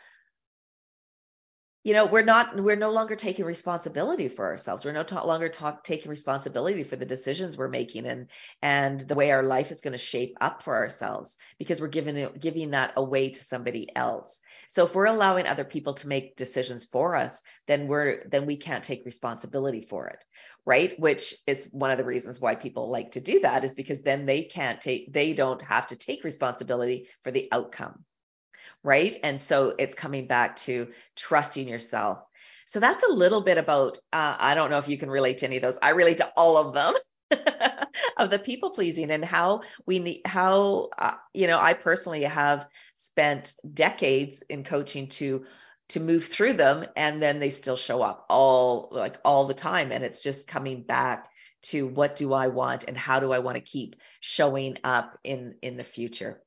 you 1.87 1.93
know 1.93 2.05
we're 2.05 2.25
not 2.25 2.61
we're 2.61 2.75
no 2.75 2.91
longer 2.91 3.15
taking 3.15 3.45
responsibility 3.45 4.27
for 4.27 4.45
ourselves 4.45 4.85
we're 4.85 4.91
no 4.91 5.05
t- 5.05 5.15
longer 5.15 5.49
talk, 5.49 5.85
taking 5.85 6.11
responsibility 6.11 6.83
for 6.83 6.97
the 6.97 7.07
decisions 7.07 7.57
we're 7.57 7.69
making 7.69 8.07
and 8.07 8.27
and 8.61 9.03
the 9.03 9.15
way 9.15 9.31
our 9.31 9.45
life 9.45 9.71
is 9.71 9.83
going 9.83 9.93
to 9.93 9.99
shape 9.99 10.37
up 10.41 10.65
for 10.65 10.75
ourselves 10.75 11.37
because 11.61 11.81
we're 11.81 11.87
giving 11.87 12.29
giving 12.41 12.73
that 12.73 12.93
away 12.97 13.31
to 13.31 13.45
somebody 13.45 13.89
else 13.95 14.41
so 14.69 14.85
if 14.85 14.95
we're 14.95 15.07
allowing 15.07 15.47
other 15.47 15.65
people 15.65 15.95
to 15.95 16.09
make 16.09 16.37
decisions 16.37 16.85
for 16.85 17.17
us 17.17 17.41
then 17.67 17.89
we're 17.89 18.23
then 18.31 18.47
we 18.47 18.57
can't 18.57 18.85
take 18.85 19.05
responsibility 19.05 19.81
for 19.81 20.09
it 20.09 20.25
right 20.65 20.99
which 20.99 21.35
is 21.47 21.69
one 21.73 21.91
of 21.91 21.99
the 21.99 22.05
reasons 22.05 22.41
why 22.41 22.55
people 22.55 22.91
like 22.91 23.13
to 23.13 23.21
do 23.21 23.41
that 23.41 23.65
is 23.65 23.75
because 23.75 24.03
then 24.03 24.27
they 24.27 24.43
can't 24.43 24.81
take 24.81 25.13
they 25.13 25.33
don't 25.33 25.63
have 25.63 25.87
to 25.87 25.97
take 25.97 26.25
responsibility 26.25 27.09
for 27.23 27.31
the 27.31 27.49
outcome 27.53 28.05
right? 28.87 29.17
And 29.25 29.41
so 29.41 29.75
it's 29.79 29.97
coming 29.97 30.29
back 30.29 30.57
to 30.57 30.89
trusting 31.17 31.69
yourself. 31.69 32.19
So 32.67 32.81
that's 32.81 33.03
a 33.05 33.13
little 33.13 33.41
bit 33.41 33.59
about, 33.59 33.99
uh, 34.13 34.37
I 34.39 34.55
don't 34.55 34.71
know 34.71 34.79
if 34.79 34.89
you 34.89 34.97
can 34.97 35.11
relate 35.11 35.39
to 35.39 35.47
any 35.47 35.57
of 35.57 35.63
those. 35.63 35.79
I 35.83 35.91
relate 35.91 36.19
to 36.19 36.33
all 36.37 36.57
of 36.57 36.73
them. 36.73 36.95
of 38.17 38.31
the 38.31 38.39
people 38.39 38.71
pleasing 38.71 39.11
and 39.11 39.25
how 39.25 39.63
we 39.85 39.99
need 39.99 40.21
how 40.25 40.91
uh, 40.97 41.15
you 41.35 41.49
know 41.49 41.59
I 41.59 41.73
personally 41.73 42.23
have 42.23 42.69
spent 43.17 43.55
decades 43.73 44.43
in 44.51 44.63
coaching 44.63 45.09
to 45.09 45.47
to 45.89 46.01
move 46.01 46.27
through 46.27 46.53
them 46.53 46.85
and 46.97 47.23
then 47.23 47.41
they 47.41 47.49
still 47.49 47.77
show 47.77 48.03
up 48.03 48.27
all 48.29 48.91
like 48.93 49.17
all 49.25 49.47
the 49.47 49.55
time 49.55 49.91
and 49.91 50.05
it's 50.05 50.23
just 50.23 50.47
coming 50.47 50.83
back 50.83 51.31
to 51.63 51.87
what 51.87 52.17
do 52.17 52.35
I 52.35 52.49
want 52.49 52.85
and 52.85 52.97
how 52.97 53.21
do 53.21 53.33
I 53.33 53.39
want 53.39 53.57
to 53.57 53.63
keep 53.63 53.97
showing 54.21 54.77
up 54.85 55.19
in 55.25 55.55
in 55.63 55.79
the 55.79 55.85
future. 55.85 56.43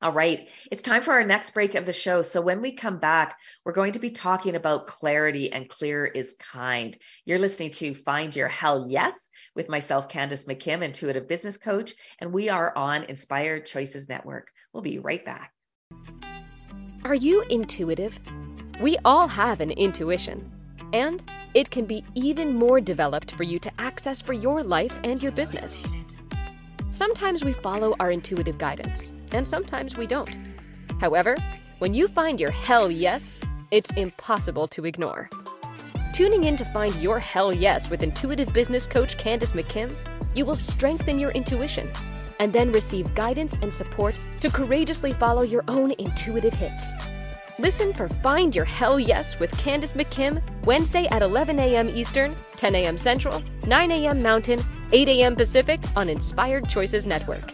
All 0.00 0.12
right, 0.12 0.48
it's 0.70 0.80
time 0.80 1.02
for 1.02 1.12
our 1.12 1.24
next 1.24 1.50
break 1.50 1.74
of 1.74 1.84
the 1.84 1.92
show. 1.92 2.22
So, 2.22 2.40
when 2.40 2.62
we 2.62 2.72
come 2.72 2.98
back, 2.98 3.36
we're 3.64 3.72
going 3.72 3.92
to 3.92 3.98
be 3.98 4.10
talking 4.10 4.54
about 4.54 4.86
clarity 4.86 5.52
and 5.52 5.68
clear 5.68 6.06
is 6.06 6.36
kind. 6.38 6.96
You're 7.26 7.40
listening 7.40 7.72
to 7.72 7.94
Find 7.94 8.34
Your 8.34 8.48
Hell 8.48 8.86
Yes 8.88 9.28
with 9.54 9.68
myself, 9.68 10.08
Candace 10.08 10.44
McKim, 10.44 10.82
intuitive 10.82 11.28
business 11.28 11.58
coach, 11.58 11.94
and 12.18 12.32
we 12.32 12.48
are 12.48 12.74
on 12.74 13.04
Inspired 13.04 13.66
Choices 13.66 14.08
Network. 14.08 14.48
We'll 14.72 14.84
be 14.84 15.00
right 15.00 15.24
back. 15.24 15.52
Are 17.08 17.14
you 17.14 17.40
intuitive? 17.48 18.20
We 18.82 18.98
all 19.02 19.28
have 19.28 19.62
an 19.62 19.70
intuition, 19.70 20.52
and 20.92 21.24
it 21.54 21.70
can 21.70 21.86
be 21.86 22.04
even 22.14 22.54
more 22.54 22.82
developed 22.82 23.34
for 23.34 23.44
you 23.44 23.58
to 23.60 23.72
access 23.78 24.20
for 24.20 24.34
your 24.34 24.62
life 24.62 24.92
and 25.04 25.22
your 25.22 25.32
business. 25.32 25.86
Sometimes 26.90 27.42
we 27.42 27.54
follow 27.54 27.96
our 27.98 28.10
intuitive 28.10 28.58
guidance 28.58 29.10
and 29.32 29.48
sometimes 29.48 29.96
we 29.96 30.06
don't. 30.06 30.28
However, 31.00 31.34
when 31.78 31.94
you 31.94 32.08
find 32.08 32.38
your 32.38 32.50
hell 32.50 32.90
yes, 32.90 33.40
it's 33.70 33.90
impossible 33.92 34.68
to 34.68 34.84
ignore. 34.84 35.30
Tuning 36.12 36.44
in 36.44 36.58
to 36.58 36.64
find 36.66 36.94
your 36.96 37.18
hell 37.18 37.54
yes 37.54 37.88
with 37.88 38.02
intuitive 38.02 38.52
business 38.52 38.86
coach 38.86 39.16
Candace 39.16 39.52
McKim, 39.52 39.96
you 40.34 40.44
will 40.44 40.56
strengthen 40.56 41.18
your 41.18 41.30
intuition 41.30 41.90
and 42.38 42.52
then 42.52 42.72
receive 42.72 43.14
guidance 43.14 43.56
and 43.62 43.72
support 43.72 44.18
to 44.40 44.50
courageously 44.50 45.12
follow 45.14 45.42
your 45.42 45.64
own 45.68 45.92
intuitive 45.98 46.54
hits. 46.54 46.94
Listen 47.60 47.92
for 47.92 48.08
Find 48.08 48.54
Your 48.54 48.64
Hell 48.64 49.00
Yes 49.00 49.40
with 49.40 49.50
Candace 49.58 49.92
McKim 49.92 50.40
Wednesday 50.64 51.06
at 51.10 51.22
11 51.22 51.58
a.m. 51.58 51.88
Eastern, 51.88 52.36
10 52.56 52.74
a.m. 52.76 52.96
Central, 52.96 53.42
9 53.66 53.90
a.m. 53.90 54.22
Mountain, 54.22 54.60
8 54.92 55.08
a.m. 55.08 55.34
Pacific 55.34 55.80
on 55.96 56.08
Inspired 56.08 56.68
Choices 56.68 57.04
Network. 57.04 57.52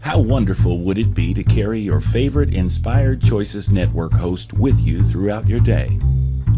How 0.00 0.20
wonderful 0.20 0.80
would 0.80 0.98
it 0.98 1.14
be 1.14 1.34
to 1.34 1.42
carry 1.42 1.80
your 1.80 2.00
favorite 2.00 2.52
Inspired 2.52 3.22
Choices 3.22 3.70
Network 3.70 4.12
host 4.12 4.52
with 4.52 4.80
you 4.80 5.02
throughout 5.02 5.48
your 5.48 5.60
day? 5.60 5.98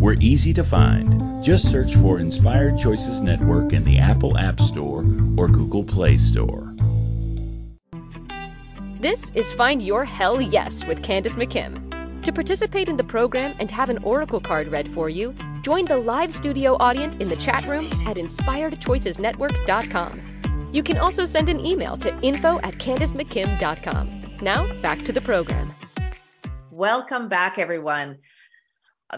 We're 0.00 0.16
easy 0.20 0.52
to 0.54 0.64
find. 0.64 1.44
Just 1.44 1.70
search 1.70 1.94
for 1.96 2.18
Inspired 2.18 2.78
Choices 2.78 3.20
Network 3.20 3.72
in 3.72 3.84
the 3.84 3.98
Apple 3.98 4.36
App 4.36 4.60
Store 4.60 5.04
or 5.36 5.46
Google 5.48 5.84
Play 5.84 6.18
Store. 6.18 6.74
This 9.00 9.30
is 9.34 9.52
Find 9.52 9.82
Your 9.82 10.04
Hell 10.04 10.40
Yes 10.40 10.84
with 10.86 11.02
Candace 11.02 11.34
McKim. 11.36 11.80
To 12.22 12.32
participate 12.32 12.88
in 12.88 12.96
the 12.96 13.04
program 13.04 13.54
and 13.60 13.70
have 13.70 13.90
an 13.90 13.98
oracle 13.98 14.40
card 14.40 14.68
read 14.68 14.88
for 14.88 15.10
you, 15.10 15.34
join 15.60 15.84
the 15.84 15.98
live 15.98 16.34
studio 16.34 16.76
audience 16.80 17.18
in 17.18 17.28
the 17.28 17.36
chat 17.36 17.64
room 17.66 17.86
at 18.06 18.16
inspiredchoicesnetwork.com. 18.16 20.70
You 20.72 20.82
can 20.82 20.98
also 20.98 21.24
send 21.26 21.48
an 21.48 21.64
email 21.64 21.96
to 21.98 22.12
info 22.20 22.58
at 22.60 22.78
candacemckim.com. 22.78 24.38
Now, 24.40 24.72
back 24.80 25.04
to 25.04 25.12
the 25.12 25.20
program. 25.20 25.72
Welcome 26.70 27.28
back, 27.28 27.58
everyone. 27.58 28.18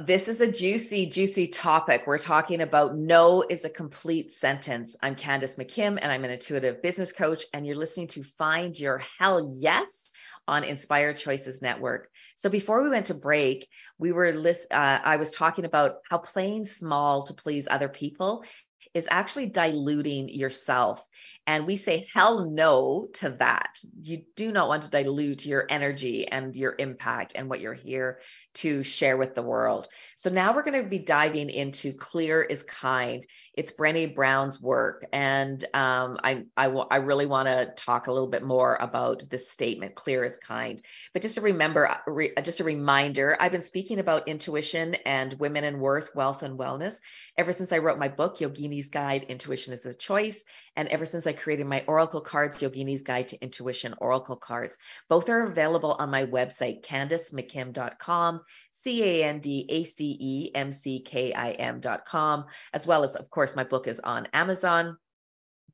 This 0.01 0.29
is 0.29 0.41
a 0.43 0.51
juicy, 0.51 1.07
juicy 1.07 1.47
topic. 1.47 2.03
We're 2.07 2.19
talking 2.19 2.61
about 2.61 2.97
no 2.97 3.43
is 3.49 3.65
a 3.65 3.71
complete 3.71 4.33
sentence. 4.33 4.95
I'm 5.01 5.15
Candace 5.15 5.57
McKim, 5.57 5.99
and 6.01 6.13
I'm 6.13 6.25
an 6.25 6.31
intuitive 6.31 6.83
business 6.83 7.13
coach, 7.13 7.45
and 7.55 7.67
you're 7.67 7.77
listening 7.77 8.09
to 8.09 8.23
Find 8.23 8.79
Your 8.79 8.99
Hell 8.99 9.53
Yes 9.55 10.11
on 10.47 10.65
Inspired 10.65 11.17
Choices 11.17 11.63
Network. 11.63 12.11
So 12.35 12.51
before 12.51 12.83
we 12.83 12.91
went 12.91 13.07
to 13.07 13.15
break, 13.15 13.69
we 13.97 14.13
were 14.13 14.33
list. 14.35 14.67
Uh, 14.71 14.99
I 15.03 15.17
was 15.17 15.31
talking 15.31 15.65
about 15.65 15.99
how 16.11 16.19
playing 16.19 16.67
small 16.67 17.23
to 17.23 17.35
please 17.35 17.67
other 17.71 17.89
people 17.89 18.45
is 18.93 19.07
actually 19.11 19.47
diluting 19.47 20.29
yourself. 20.29 21.07
And 21.47 21.67
we 21.67 21.77
say 21.77 22.07
hell 22.13 22.51
no 22.51 23.09
to 23.15 23.31
that. 23.39 23.79
You 24.03 24.25
do 24.35 24.51
not 24.51 24.69
want 24.69 24.83
to 24.83 24.91
dilute 24.91 25.47
your 25.47 25.65
energy 25.69 26.27
and 26.27 26.57
your 26.57 26.75
impact 26.79 27.33
and 27.37 27.49
what 27.49 27.61
you're 27.61 27.75
here 27.75 28.21
to 28.57 28.83
share 28.83 29.17
with 29.17 29.35
the 29.35 29.43
world. 29.43 29.89
So 30.17 30.31
now 30.31 30.55
we're 30.55 30.63
going 30.63 30.83
to 30.83 30.89
be 30.89 30.99
diving 30.99 31.51
into 31.51 31.93
Clear 31.93 32.43
is 32.43 32.63
Kind. 32.63 33.27
It's 33.53 33.73
Brené 33.73 34.15
Brown's 34.15 34.61
work. 34.61 35.07
And 35.13 35.63
um, 35.75 36.19
I, 36.23 36.45
I, 36.57 36.65
w- 36.65 36.87
I 36.91 36.97
really 36.97 37.27
want 37.27 37.49
to 37.49 37.73
talk 37.77 38.07
a 38.07 38.13
little 38.13 38.29
bit 38.29 38.43
more 38.43 38.75
about 38.75 39.25
this 39.31 39.51
statement, 39.51 39.95
Clear 39.95 40.25
is 40.25 40.37
Kind. 40.39 40.83
But 41.13 41.23
just 41.23 41.37
to 41.37 41.41
remember, 41.43 41.89
uh, 41.89 41.99
re- 42.07 42.33
just 42.43 42.61
a 42.61 42.65
reminder, 42.65 43.37
I've 43.39 43.53
been 43.53 43.63
speaking 43.63 43.99
about 43.99 44.29
intuition 44.29 44.95
and 45.07 45.35
women 45.35 45.65
and 45.65 45.81
worth, 45.81 46.15
wealth 46.15 46.43
and 46.43 46.59
wellness 46.59 46.97
ever 47.37 47.53
since 47.53 47.73
I 47.73 47.79
wrote 47.79 47.99
my 47.99 48.09
book, 48.09 48.39
Yogini's 48.39 48.89
Guide, 48.89 49.25
Intuition 49.25 49.75
is 49.75 49.87
a 49.87 49.95
Choice. 49.95 50.43
And 50.77 50.89
ever 50.89 51.07
since 51.07 51.27
I 51.27 51.33
created 51.33 51.67
my 51.67 51.85
Oracle 51.87 52.21
cards, 52.21 52.63
Yogini's 52.63 53.03
Guide 53.03 53.29
to 53.29 53.41
Intuition 53.41 53.95
Oracle 53.99 54.37
cards. 54.37 54.77
Both 55.09 55.29
are 55.29 55.45
available 55.45 55.97
on 55.99 56.11
my 56.11 56.25
website, 56.25 56.85
candacemckim.com 56.85 58.41
C 58.87 59.03
A 59.03 59.25
N 59.25 59.41
D 59.41 59.67
A 59.69 59.83
C 59.83 60.17
E 60.21 60.51
M 60.55 60.71
C 60.71 61.01
K 61.01 61.33
I 61.33 61.51
M 61.51 61.81
dot 61.81 62.05
com, 62.05 62.45
as 62.73 62.87
well 62.87 63.03
as, 63.03 63.17
of 63.17 63.29
course, 63.31 63.57
my 63.57 63.65
book 63.65 63.89
is 63.89 63.99
on 63.99 64.29
Amazon. 64.33 64.97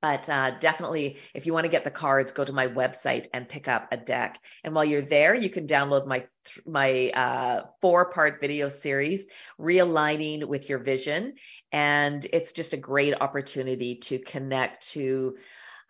But 0.00 0.30
uh, 0.30 0.52
definitely, 0.58 1.18
if 1.34 1.44
you 1.44 1.52
want 1.52 1.64
to 1.64 1.70
get 1.70 1.84
the 1.84 1.90
cards, 1.90 2.32
go 2.32 2.42
to 2.42 2.52
my 2.54 2.68
website 2.68 3.26
and 3.34 3.46
pick 3.46 3.68
up 3.68 3.88
a 3.92 3.98
deck. 3.98 4.40
And 4.64 4.74
while 4.74 4.86
you're 4.86 5.02
there, 5.02 5.34
you 5.34 5.50
can 5.50 5.66
download 5.66 6.06
my 6.06 6.24
my 6.66 7.10
uh, 7.10 7.66
four 7.82 8.06
part 8.06 8.40
video 8.40 8.70
series, 8.70 9.26
realigning 9.60 10.46
with 10.46 10.70
your 10.70 10.78
vision, 10.78 11.34
and 11.70 12.26
it's 12.32 12.54
just 12.54 12.72
a 12.72 12.78
great 12.78 13.14
opportunity 13.20 13.96
to 13.96 14.18
connect 14.20 14.88
to 14.92 15.36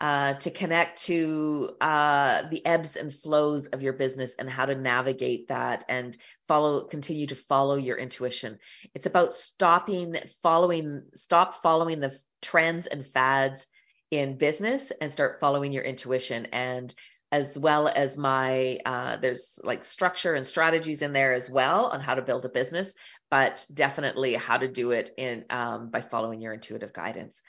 uh, 0.02 0.34
to 0.34 0.50
connect 0.50 1.04
to 1.04 1.70
uh, 1.80 2.42
the 2.50 2.66
ebbs 2.66 2.96
and 2.96 3.14
flows 3.14 3.68
of 3.68 3.82
your 3.82 3.92
business 3.92 4.34
and 4.36 4.50
how 4.50 4.66
to 4.66 4.74
navigate 4.74 5.46
that 5.46 5.84
and 5.88 6.18
follow, 6.48 6.82
continue 6.82 7.28
to 7.28 7.36
follow 7.36 7.76
your 7.76 7.96
intuition. 7.96 8.58
It's 8.96 9.06
about 9.06 9.32
stopping 9.32 10.16
following, 10.42 11.04
stop 11.14 11.54
following 11.54 12.00
the 12.00 12.18
trends 12.42 12.88
and 12.88 13.06
fads 13.06 13.64
in 14.10 14.38
business 14.38 14.90
and 15.00 15.12
start 15.12 15.38
following 15.38 15.70
your 15.70 15.84
intuition 15.84 16.46
and 16.46 16.92
as 17.30 17.56
well 17.56 17.86
as 17.86 18.18
my 18.18 18.78
uh, 18.84 19.16
there's 19.18 19.60
like 19.62 19.84
structure 19.84 20.34
and 20.34 20.44
strategies 20.44 21.00
in 21.00 21.12
there 21.12 21.32
as 21.32 21.48
well 21.48 21.86
on 21.86 22.00
how 22.00 22.16
to 22.16 22.22
build 22.22 22.44
a 22.44 22.48
business 22.48 22.92
but 23.30 23.64
definitely 23.72 24.34
how 24.34 24.58
to 24.58 24.68
do 24.68 24.90
it 24.90 25.10
in 25.16 25.44
um, 25.48 25.90
by 25.90 26.02
following 26.02 26.42
your 26.42 26.52
intuitive 26.52 26.92
guidance 26.92 27.40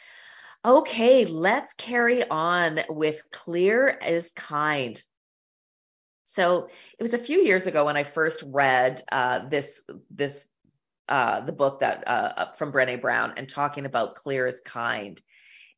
Okay, 0.66 1.26
let's 1.26 1.74
carry 1.74 2.28
on 2.28 2.80
with 2.88 3.22
clear 3.32 3.90
is 3.90 4.32
kind. 4.32 5.02
So 6.24 6.70
it 6.98 7.04
was 7.04 7.14
a 7.14 7.18
few 7.18 7.40
years 7.40 7.68
ago 7.68 7.86
when 7.86 7.98
I 7.98 8.04
first 8.04 8.44
read 8.48 9.04
uh, 9.12 9.50
this 9.50 9.84
this 10.10 10.48
uh, 11.10 11.42
the 11.42 11.52
book 11.52 11.82
that 11.82 12.08
uh, 12.08 12.54
from 12.56 12.72
Brene 12.72 13.02
Brown 13.02 13.34
and 13.36 13.50
talking 13.50 13.86
about 13.86 14.16
clear 14.16 14.48
is 14.48 14.62
kind. 14.62 15.22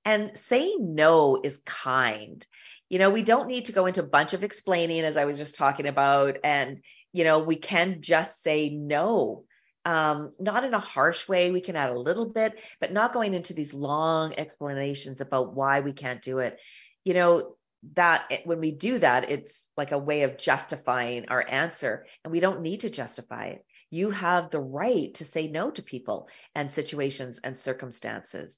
And 0.06 0.38
saying 0.38 0.94
no 0.94 1.42
is 1.44 1.58
kind. 1.66 2.46
You 2.88 3.00
know, 3.00 3.10
we 3.10 3.24
don't 3.24 3.48
need 3.48 3.66
to 3.66 3.72
go 3.72 3.88
into 3.88 4.04
a 4.04 4.08
bunch 4.08 4.34
of 4.34 4.44
explaining, 4.44 5.02
as 5.02 5.18
I 5.18 5.26
was 5.26 5.40
just 5.40 5.56
talking 5.56 5.88
about. 5.88 6.38
And, 6.44 6.82
you 7.12 7.24
know, 7.24 7.40
we 7.40 7.56
can 7.56 8.02
just 8.02 8.44
say 8.44 8.70
no 8.70 9.46
um, 9.86 10.34
not 10.40 10.64
in 10.64 10.74
a 10.74 10.80
harsh 10.80 11.30
way. 11.30 11.52
We 11.52 11.62
can 11.62 11.76
add 11.76 11.92
a 11.92 12.00
little 12.00 12.26
bit, 12.26 12.60
but 12.82 12.92
not 12.92 13.14
going 13.14 13.34
into 13.34 13.54
these 13.54 13.74
long 13.74 14.34
explanations 14.38 15.22
about 15.22 15.54
why 15.54 15.82
we 15.82 15.94
can't 15.94 16.22
do 16.22 16.40
it. 16.40 16.60
You 17.04 17.14
know, 17.14 17.56
that 17.94 18.32
when 18.46 18.60
we 18.60 18.72
do 18.72 18.98
that, 19.00 19.30
it's 19.30 19.68
like 19.78 19.92
a 19.92 19.98
way 20.00 20.24
of 20.24 20.38
justifying 20.38 21.26
our 21.30 21.46
answer, 21.48 22.08
and 22.24 22.32
we 22.32 22.40
don't 22.40 22.62
need 22.62 22.82
to 22.82 22.90
justify 22.90 23.48
it. 23.48 23.66
You 23.92 24.10
have 24.10 24.50
the 24.50 24.60
right 24.60 25.14
to 25.16 25.26
say 25.26 25.48
no 25.48 25.70
to 25.72 25.84
people 25.84 26.28
and 26.56 26.70
situations 26.70 27.40
and 27.44 27.56
circumstances. 27.56 28.58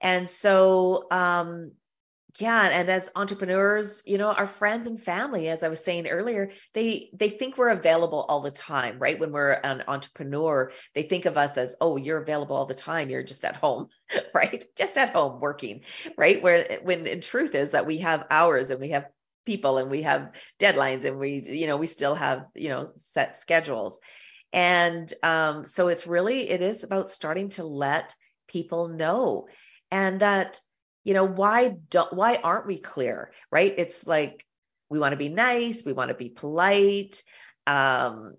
And 0.00 0.28
so, 0.28 1.10
um, 1.10 1.72
yeah 2.38 2.68
and 2.68 2.88
as 2.88 3.10
entrepreneurs 3.16 4.02
you 4.06 4.18
know 4.18 4.28
our 4.32 4.46
friends 4.46 4.86
and 4.86 5.00
family 5.00 5.48
as 5.48 5.62
i 5.62 5.68
was 5.68 5.82
saying 5.82 6.06
earlier 6.06 6.50
they 6.74 7.10
they 7.14 7.28
think 7.28 7.56
we're 7.56 7.70
available 7.70 8.24
all 8.28 8.40
the 8.40 8.50
time 8.50 8.98
right? 8.98 9.18
When 9.18 9.32
we're 9.32 9.52
an 9.52 9.82
entrepreneur 9.88 10.72
they 10.94 11.02
think 11.02 11.24
of 11.24 11.36
us 11.36 11.56
as 11.56 11.76
oh 11.80 11.96
you're 11.96 12.22
available 12.22 12.56
all 12.56 12.66
the 12.66 12.74
time. 12.74 13.10
You're 13.10 13.22
just 13.22 13.44
at 13.44 13.56
home 13.56 13.88
right? 14.34 14.64
Just 14.76 14.96
at 14.96 15.12
home 15.12 15.40
working 15.40 15.82
right? 16.16 16.42
Where 16.42 16.78
when 16.82 17.06
in 17.06 17.20
truth 17.20 17.54
is 17.54 17.72
that 17.72 17.86
we 17.86 17.98
have 17.98 18.26
hours 18.30 18.70
and 18.70 18.80
we 18.80 18.90
have 18.90 19.06
people 19.46 19.78
and 19.78 19.90
we 19.90 20.02
have 20.02 20.32
deadlines 20.58 21.04
and 21.04 21.18
we 21.18 21.42
you 21.46 21.66
know 21.66 21.76
we 21.76 21.86
still 21.86 22.14
have 22.14 22.46
you 22.54 22.68
know 22.68 22.90
set 22.96 23.36
schedules. 23.36 24.00
And 24.52 25.12
um 25.22 25.64
so 25.64 25.88
it's 25.88 26.06
really 26.06 26.48
it 26.50 26.62
is 26.62 26.84
about 26.84 27.10
starting 27.10 27.48
to 27.50 27.64
let 27.64 28.14
people 28.48 28.88
know 28.88 29.46
and 29.90 30.20
that 30.20 30.60
you 31.04 31.14
know 31.14 31.24
why 31.24 31.76
don't 31.88 32.12
why 32.12 32.36
aren't 32.36 32.66
we 32.66 32.78
clear 32.78 33.32
right? 33.50 33.74
It's 33.76 34.06
like 34.06 34.44
we 34.88 34.98
want 34.98 35.12
to 35.12 35.16
be 35.16 35.28
nice 35.28 35.84
we 35.84 35.92
want 35.92 36.08
to 36.08 36.14
be 36.14 36.28
polite 36.28 37.22
um 37.66 38.34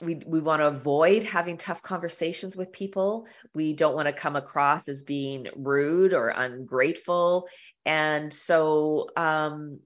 we 0.00 0.16
we 0.26 0.40
want 0.40 0.60
to 0.60 0.66
avoid 0.66 1.22
having 1.22 1.56
tough 1.56 1.82
conversations 1.82 2.56
with 2.56 2.72
people. 2.72 3.26
We 3.54 3.72
don't 3.72 3.94
want 3.94 4.06
to 4.06 4.12
come 4.12 4.36
across 4.36 4.88
as 4.88 5.02
being 5.02 5.46
rude 5.54 6.12
or 6.12 6.28
ungrateful. 6.28 7.46
And 7.86 8.32
so 8.32 9.08
um 9.16 9.80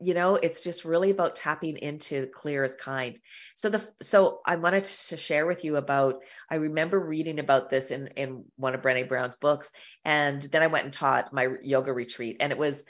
you 0.00 0.14
know 0.14 0.36
it's 0.36 0.64
just 0.64 0.84
really 0.84 1.10
about 1.10 1.36
tapping 1.36 1.76
into 1.76 2.26
clear 2.26 2.64
as 2.64 2.74
kind. 2.74 3.18
So 3.54 3.68
the 3.68 3.86
so 4.00 4.40
i 4.46 4.56
wanted 4.56 4.84
to 4.84 5.16
share 5.16 5.46
with 5.46 5.64
you 5.64 5.76
about 5.76 6.20
i 6.50 6.54
remember 6.54 6.98
reading 6.98 7.38
about 7.38 7.68
this 7.68 7.90
in 7.90 8.08
in 8.16 8.44
one 8.56 8.74
of 8.74 8.80
brene 8.80 9.08
brown's 9.08 9.36
books 9.36 9.70
and 10.04 10.40
then 10.40 10.62
i 10.62 10.66
went 10.66 10.84
and 10.84 10.92
taught 10.94 11.32
my 11.32 11.48
yoga 11.62 11.92
retreat 11.92 12.38
and 12.40 12.52
it 12.52 12.58
was 12.58 12.84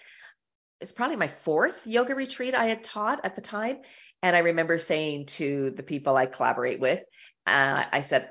it's 0.81 0.93
probably 0.93 1.17
my 1.17 1.27
fourth 1.27 1.87
yoga 1.87 2.15
retreat 2.15 2.55
i 2.55 2.67
had 2.67 2.85
taught 2.85 3.25
at 3.25 3.35
the 3.35 3.41
time 3.41 3.79
and 4.23 4.37
i 4.37 4.41
remember 4.41 4.79
saying 4.79 5.27
to 5.27 5.71
the 5.73 5.83
people 5.83 6.17
i 6.17 6.27
collaborate 6.27 6.79
with 6.79 7.01
uh, 7.47 7.85
i 7.93 8.03
said 8.03 8.31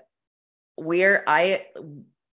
we're 0.77 1.23
i 1.27 1.65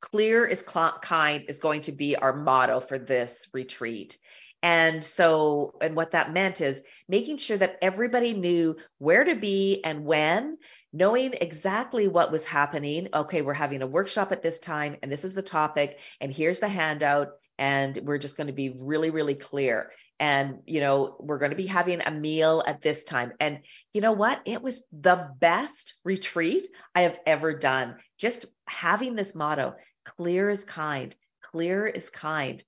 clear 0.01 0.45
is 0.45 0.61
kind 0.61 1.45
is 1.47 1.59
going 1.59 1.81
to 1.81 1.93
be 1.93 2.17
our 2.17 2.35
motto 2.35 2.81
for 2.81 2.99
this 2.99 3.47
retreat 3.53 4.17
and 4.64 5.03
so, 5.03 5.76
and 5.82 5.93
what 5.93 6.11
that 6.11 6.32
meant 6.32 6.61
is 6.61 6.82
making 7.09 7.38
sure 7.38 7.57
that 7.57 7.78
everybody 7.82 8.32
knew 8.32 8.78
where 8.97 9.26
to 9.26 9.36
be 9.36 9.84
and 9.84 10.05
when, 10.05 10.57
knowing 10.93 11.34
exactly 11.34 12.07
what 12.07 12.32
was 12.32 12.45
happening. 12.45 13.09
Okay, 13.14 13.41
we're 13.41 13.53
having 13.53 13.82
a 13.82 13.88
workshop 13.88 14.32
at 14.32 14.41
this 14.41 14.59
time, 14.59 14.95
and 15.03 15.11
this 15.11 15.26
is 15.26 15.34
the 15.34 15.41
topic, 15.41 15.99
and 16.22 16.34
here's 16.34 16.59
the 16.59 16.70
handout, 16.70 17.34
and 17.59 17.99
we're 18.05 18.18
just 18.18 18.38
going 18.38 18.47
to 18.47 18.53
be 18.53 18.70
really, 18.70 19.09
really 19.09 19.36
clear. 19.36 19.91
And, 20.18 20.59
you 20.66 20.80
know, 20.80 21.18
we're 21.20 21.39
going 21.39 21.51
to 21.51 21.57
be 21.57 21.68
having 21.68 22.01
a 22.01 22.11
meal 22.11 22.64
at 22.66 22.82
this 22.82 23.03
time. 23.03 23.34
And 23.41 23.59
you 23.93 23.99
know 23.99 24.14
what? 24.14 24.41
It 24.45 24.61
was 24.61 24.82
the 24.93 25.30
best 25.39 25.95
retreat 26.05 26.68
I 26.95 27.01
have 27.01 27.20
ever 27.26 27.53
done. 27.53 27.95
Just 28.18 28.45
having 28.66 29.16
this 29.16 29.36
motto 29.36 29.76
clear 30.05 30.49
is 30.49 30.64
kind, 30.64 31.14
clear 31.41 31.86
is 31.86 32.09
kind 32.09 32.64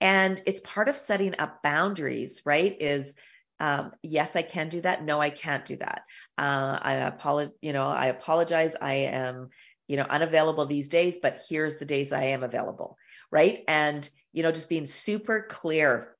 and 0.00 0.40
it's 0.46 0.60
part 0.60 0.88
of 0.88 0.96
setting 0.96 1.34
up 1.38 1.62
boundaries, 1.62 2.42
right? 2.44 2.76
Is 2.80 3.14
um, 3.60 3.92
yes, 4.02 4.36
I 4.36 4.42
can 4.42 4.68
do 4.68 4.80
that. 4.82 5.02
No, 5.02 5.20
I 5.20 5.30
can't 5.30 5.64
do 5.66 5.76
that. 5.76 6.02
Uh, 6.36 6.78
I 6.80 6.92
apologize. 6.94 7.52
You 7.60 7.72
know, 7.72 7.88
I 7.88 8.06
apologize. 8.06 8.74
I 8.80 8.94
am, 8.94 9.48
you 9.88 9.96
know, 9.96 10.04
unavailable 10.04 10.66
these 10.66 10.88
days, 10.88 11.18
but 11.20 11.42
here's 11.48 11.78
the 11.78 11.84
days 11.84 12.12
I 12.12 12.24
am 12.24 12.44
available, 12.44 12.96
right? 13.30 13.58
And 13.66 14.08
you 14.32 14.42
know, 14.42 14.52
just 14.52 14.68
being 14.68 14.84
super 14.84 15.46
clear. 15.48 16.14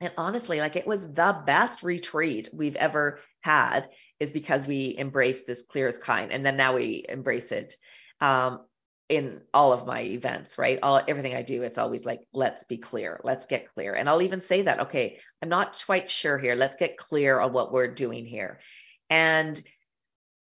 And 0.00 0.12
honestly, 0.16 0.60
like 0.60 0.76
it 0.76 0.86
was 0.86 1.12
the 1.12 1.42
best 1.44 1.82
retreat 1.82 2.48
we've 2.54 2.76
ever 2.76 3.18
had, 3.42 3.90
is 4.18 4.32
because 4.32 4.66
we 4.66 4.96
embraced 4.98 5.46
this 5.46 5.62
clear 5.62 5.88
as 5.88 5.98
kind, 5.98 6.30
and 6.32 6.46
then 6.46 6.56
now 6.56 6.76
we 6.76 7.04
embrace 7.08 7.52
it 7.52 7.76
um, 8.20 8.60
in 9.10 9.42
all 9.52 9.72
of 9.72 9.86
my 9.86 10.02
events, 10.02 10.56
right? 10.56 10.78
All 10.82 11.00
everything 11.06 11.34
I 11.34 11.42
do, 11.42 11.62
it's 11.62 11.78
always 11.78 12.06
like, 12.06 12.20
let's 12.32 12.64
be 12.64 12.78
clear, 12.78 13.20
let's 13.24 13.46
get 13.46 13.72
clear. 13.74 13.94
And 13.94 14.08
I'll 14.08 14.22
even 14.22 14.40
say 14.40 14.62
that, 14.62 14.80
okay, 14.80 15.18
I'm 15.42 15.48
not 15.48 15.82
quite 15.84 16.10
sure 16.10 16.38
here. 16.38 16.54
Let's 16.54 16.76
get 16.76 16.96
clear 16.96 17.40
on 17.40 17.52
what 17.52 17.72
we're 17.72 17.92
doing 17.92 18.24
here. 18.24 18.60
And 19.10 19.60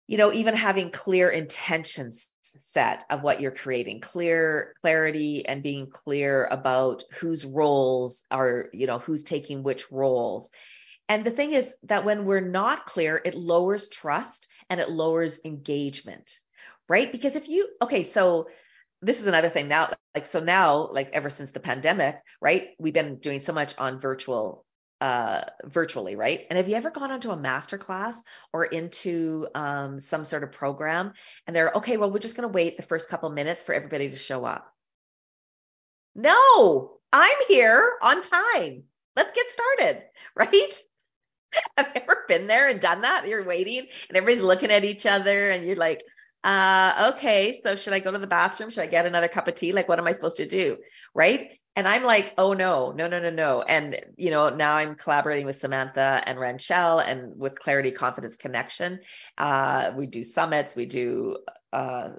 you 0.07 0.17
know, 0.17 0.33
even 0.33 0.53
having 0.53 0.91
clear 0.91 1.29
intentions 1.29 2.29
set 2.41 3.05
of 3.09 3.23
what 3.23 3.39
you're 3.39 3.51
creating, 3.51 4.01
clear 4.01 4.75
clarity 4.81 5.45
and 5.45 5.63
being 5.63 5.89
clear 5.89 6.45
about 6.45 7.03
whose 7.13 7.45
roles 7.45 8.25
are, 8.29 8.69
you 8.73 8.85
know, 8.85 8.99
who's 8.99 9.23
taking 9.23 9.63
which 9.63 9.91
roles. 9.91 10.49
And 11.07 11.23
the 11.23 11.31
thing 11.31 11.53
is 11.53 11.73
that 11.83 12.05
when 12.05 12.25
we're 12.25 12.41
not 12.41 12.85
clear, 12.85 13.21
it 13.23 13.35
lowers 13.35 13.87
trust 13.87 14.47
and 14.69 14.79
it 14.79 14.89
lowers 14.89 15.39
engagement 15.45 16.39
right? 16.89 17.11
Because 17.11 17.35
if 17.35 17.49
you, 17.49 17.69
okay, 17.81 18.03
so 18.03 18.47
this 19.01 19.19
is 19.19 19.27
another 19.27 19.49
thing 19.49 19.67
now, 19.67 19.91
like, 20.15 20.25
so 20.25 20.39
now, 20.39 20.87
like, 20.91 21.09
ever 21.13 21.29
since 21.29 21.51
the 21.51 21.59
pandemic, 21.59 22.17
right? 22.41 22.69
We've 22.79 22.93
been 22.93 23.17
doing 23.17 23.39
so 23.39 23.53
much 23.53 23.77
on 23.77 23.99
virtual 23.99 24.65
uh, 25.03 25.41
virtually, 25.65 26.15
right? 26.15 26.47
And 26.49 26.55
have 26.55 26.69
you 26.69 26.75
ever 26.75 26.89
gone 26.89 27.11
onto 27.11 27.31
a 27.31 27.35
master 27.35 27.77
class 27.77 28.23
or 28.53 28.63
into 28.63 29.47
um, 29.53 29.99
some 29.99 30.23
sort 30.23 30.43
of 30.43 30.53
program 30.53 31.11
and 31.45 31.53
they're 31.53 31.73
okay, 31.73 31.97
well, 31.97 32.09
we're 32.09 32.19
just 32.19 32.37
going 32.37 32.47
to 32.47 32.53
wait 32.53 32.77
the 32.77 32.83
first 32.83 33.09
couple 33.09 33.29
minutes 33.29 33.61
for 33.61 33.75
everybody 33.75 34.09
to 34.09 34.15
show 34.15 34.45
up? 34.45 34.73
No, 36.15 36.99
I'm 37.11 37.37
here 37.49 37.93
on 38.01 38.21
time. 38.21 38.83
Let's 39.17 39.33
get 39.33 39.49
started, 39.49 40.03
right? 40.37 40.79
Have 41.77 41.91
you 41.93 42.01
ever 42.01 42.23
been 42.29 42.47
there 42.47 42.69
and 42.69 42.79
done 42.79 43.01
that? 43.01 43.27
You're 43.27 43.43
waiting 43.43 43.87
and 44.07 44.17
everybody's 44.17 44.41
looking 44.41 44.71
at 44.71 44.85
each 44.85 45.05
other 45.05 45.49
and 45.49 45.65
you're 45.65 45.75
like, 45.75 46.01
uh, 46.43 47.13
okay, 47.15 47.59
so 47.63 47.75
should 47.75 47.93
I 47.93 47.99
go 47.99 48.11
to 48.11 48.19
the 48.19 48.27
bathroom? 48.27 48.69
Should 48.69 48.83
I 48.83 48.87
get 48.87 49.05
another 49.05 49.27
cup 49.27 49.47
of 49.47 49.55
tea? 49.55 49.71
Like, 49.71 49.87
what 49.87 49.99
am 49.99 50.07
I 50.07 50.11
supposed 50.11 50.37
to 50.37 50.45
do? 50.45 50.77
Right. 51.13 51.51
And 51.75 51.87
I'm 51.87 52.03
like, 52.03 52.33
oh 52.37 52.53
no, 52.53 52.91
no, 52.91 53.07
no, 53.07 53.19
no, 53.19 53.31
no. 53.31 53.61
And, 53.63 53.99
you 54.15 54.29
know, 54.29 54.49
now 54.49 54.75
I'm 54.75 54.95
collaborating 54.95 55.45
with 55.45 55.57
Samantha 55.57 56.21
and 56.23 56.37
Ranchelle 56.37 56.99
and 56.99 57.37
with 57.37 57.57
Clarity 57.57 57.91
Confidence 57.91 58.35
Connection. 58.35 58.99
Uh, 59.37 59.91
we 59.95 60.05
do 60.05 60.23
summits, 60.23 60.75
we 60.75 60.85
do, 60.85 61.37
uh, 61.71 62.09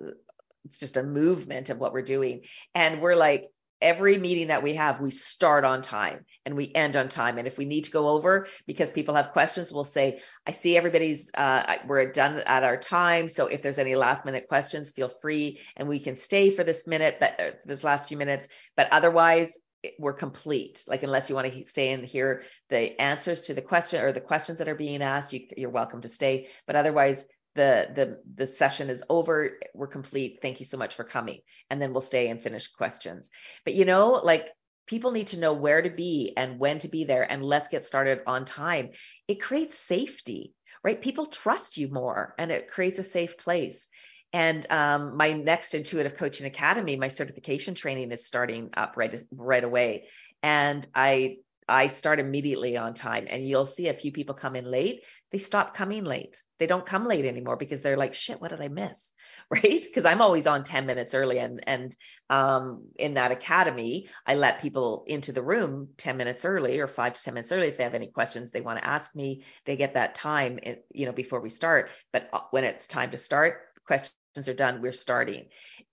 it's 0.64 0.81
just 0.81 0.97
a 0.97 1.03
movement 1.05 1.70
of 1.70 1.79
what 1.79 1.93
we're 1.93 2.03
doing. 2.03 2.43
And 2.75 3.01
we're 3.01 3.14
like, 3.14 3.51
every 3.85 4.16
meeting 4.16 4.49
that 4.49 4.62
we 4.62 4.74
have, 4.74 5.01
we 5.01 5.11
start 5.11 5.64
on 5.64 5.82
time 5.82 6.24
and 6.47 6.57
we 6.57 6.72
end 6.74 6.97
on 6.97 7.09
time. 7.09 7.37
And 7.37 7.47
if 7.47 7.59
we 7.59 7.66
need 7.66 7.85
to 7.85 7.91
go 7.91 8.09
over 8.09 8.49
because 8.66 8.89
people 8.89 9.14
have 9.14 9.32
questions, 9.32 9.70
we'll 9.70 9.85
say, 9.85 10.20
I 10.47 10.53
see 10.53 10.76
everybody's, 10.76 11.30
uh, 11.35 11.76
we're 11.87 12.11
done 12.11 12.39
at 12.39 12.64
our 12.64 12.78
time. 12.78 13.28
So 13.28 13.47
if 13.47 13.61
there's 13.61 13.78
any 13.78 13.95
last 13.95 14.24
minute 14.24 14.49
questions, 14.49 14.91
feel 14.91 15.11
free 15.11 15.61
and 15.76 15.87
we 15.87 16.01
can 16.01 16.16
stay 16.16 16.51
for 16.51 16.64
this 16.64 16.87
minute, 16.87 17.18
but 17.20 17.39
uh, 17.39 17.51
this 17.66 17.85
last 17.85 18.09
few 18.09 18.16
minutes. 18.16 18.49
But 18.74 18.91
otherwise, 18.91 19.57
we're 19.99 20.14
complete. 20.14 20.82
Like 20.89 21.03
unless 21.03 21.28
you 21.28 21.35
want 21.35 21.53
to 21.53 21.64
stay 21.66 21.93
and 21.93 22.07
hear 22.07 22.45
the 22.70 22.99
answers 22.99 23.43
to 23.43 23.55
the 23.55 23.61
question 23.61 24.03
or 24.03 24.12
the 24.12 24.20
questions 24.20 24.59
that 24.59 24.68
are 24.68 24.74
being 24.74 25.03
asked, 25.03 25.35
you, 25.35 25.47
you're 25.59 25.68
welcome 25.68 26.01
to 26.01 26.09
stay. 26.09 26.49
But 26.66 26.76
otherwise, 26.76 27.26
the 27.55 27.89
the 27.95 28.21
the 28.35 28.47
session 28.47 28.91
is 28.91 29.03
over. 29.09 29.59
We're 29.75 29.87
complete. 29.87 30.39
Thank 30.43 30.61
you 30.61 30.67
so 30.67 30.77
much 30.77 30.95
for 30.95 31.05
coming. 31.05 31.41
And 31.71 31.81
then 31.81 31.93
we'll 31.93 32.01
stay 32.01 32.29
and 32.29 32.43
finish 32.43 32.69
questions. 32.69 33.31
But 33.65 33.75
you 33.75 33.85
know 33.85 34.21
like 34.25 34.49
people 34.87 35.13
need 35.13 35.29
to 35.29 35.39
know 35.39 35.55
where 35.55 35.81
to 35.81 35.91
be 35.91 36.35
and 36.37 36.59
when 36.59 36.79
to 36.81 36.89
be 36.89 37.05
there 37.05 37.23
and 37.23 37.43
let's 37.45 37.69
get 37.69 37.85
started 37.85 38.21
on 38.27 38.45
time. 38.45 38.91
It 39.29 39.41
creates 39.41 39.79
safety 39.79 40.53
right? 40.85 41.01
People 41.01 41.27
trust 41.27 41.79
you 41.79 41.89
more 41.89 42.35
and 42.39 42.53
it 42.53 42.71
creates 42.71 42.99
a 42.99 43.03
safe 43.03 43.39
place. 43.39 43.89
And 44.33 44.71
um, 44.71 45.17
my 45.17 45.33
next 45.33 45.75
intuitive 45.75 46.17
coaching 46.17 46.47
academy 46.47 46.97
my 46.97 47.09
certification 47.09 47.75
training 47.75 48.13
is 48.13 48.27
starting 48.27 48.71
up 48.77 48.97
right 48.97 49.21
right 49.33 49.65
away. 49.65 50.05
And 50.43 50.87
i 50.95 51.39
I 51.69 51.87
start 51.87 52.21
immediately 52.21 52.77
on 52.77 52.95
time 52.95 53.27
and 53.29 53.47
you'll 53.47 53.67
see 53.67 53.89
a 53.89 53.95
few 53.95 54.12
people 54.12 54.35
come 54.35 54.57
in 54.57 54.65
late. 54.65 55.03
They 55.33 55.39
stop 55.39 55.75
coming 55.75 56.05
late. 56.05 56.43
They 56.59 56.67
don't 56.67 56.87
come 56.87 57.07
late 57.07 57.25
anymore 57.25 57.57
because 57.57 57.83
they're 57.83 57.97
like, 57.97 58.15
shit, 58.15 58.41
what 58.41 58.51
did 58.51 58.61
I 58.61 58.69
miss? 58.69 59.11
Right. 59.51 59.83
Because 59.83 60.05
I'm 60.07 60.23
always 60.23 60.47
on 60.47 60.65
10 60.65 60.87
minutes 60.87 61.12
early. 61.12 61.39
And 61.39 61.62
and 61.67 61.95
um 62.31 62.89
in 62.97 63.15
that 63.15 63.31
academy, 63.31 64.09
I 64.27 64.37
let 64.37 64.62
people 64.62 65.05
into 65.07 65.33
the 65.33 65.43
room 65.43 65.91
10 65.99 66.17
minutes 66.17 66.45
early 66.45 66.81
or 66.81 66.87
five 66.87 67.15
to 67.15 67.23
10 67.23 67.35
minutes 67.35 67.53
early. 67.53 67.69
If 67.69 67.77
they 67.77 67.85
have 67.85 67.95
any 67.95 68.07
questions 68.07 68.51
they 68.51 68.62
want 68.62 68.79
to 68.79 68.87
ask 68.87 69.15
me, 69.15 69.45
they 69.67 69.77
get 69.77 69.95
that 69.95 70.15
time, 70.15 70.61
you 70.93 71.05
know, 71.07 71.12
before 71.12 71.41
we 71.41 71.51
start. 71.51 71.91
But 72.12 72.31
uh, 72.33 72.41
when 72.53 72.65
it's 72.65 72.87
time 72.87 73.11
to 73.11 73.17
start, 73.19 73.61
questions 73.87 74.15
are 74.49 74.55
done, 74.55 74.81
we're 74.81 74.93
starting 74.93 75.49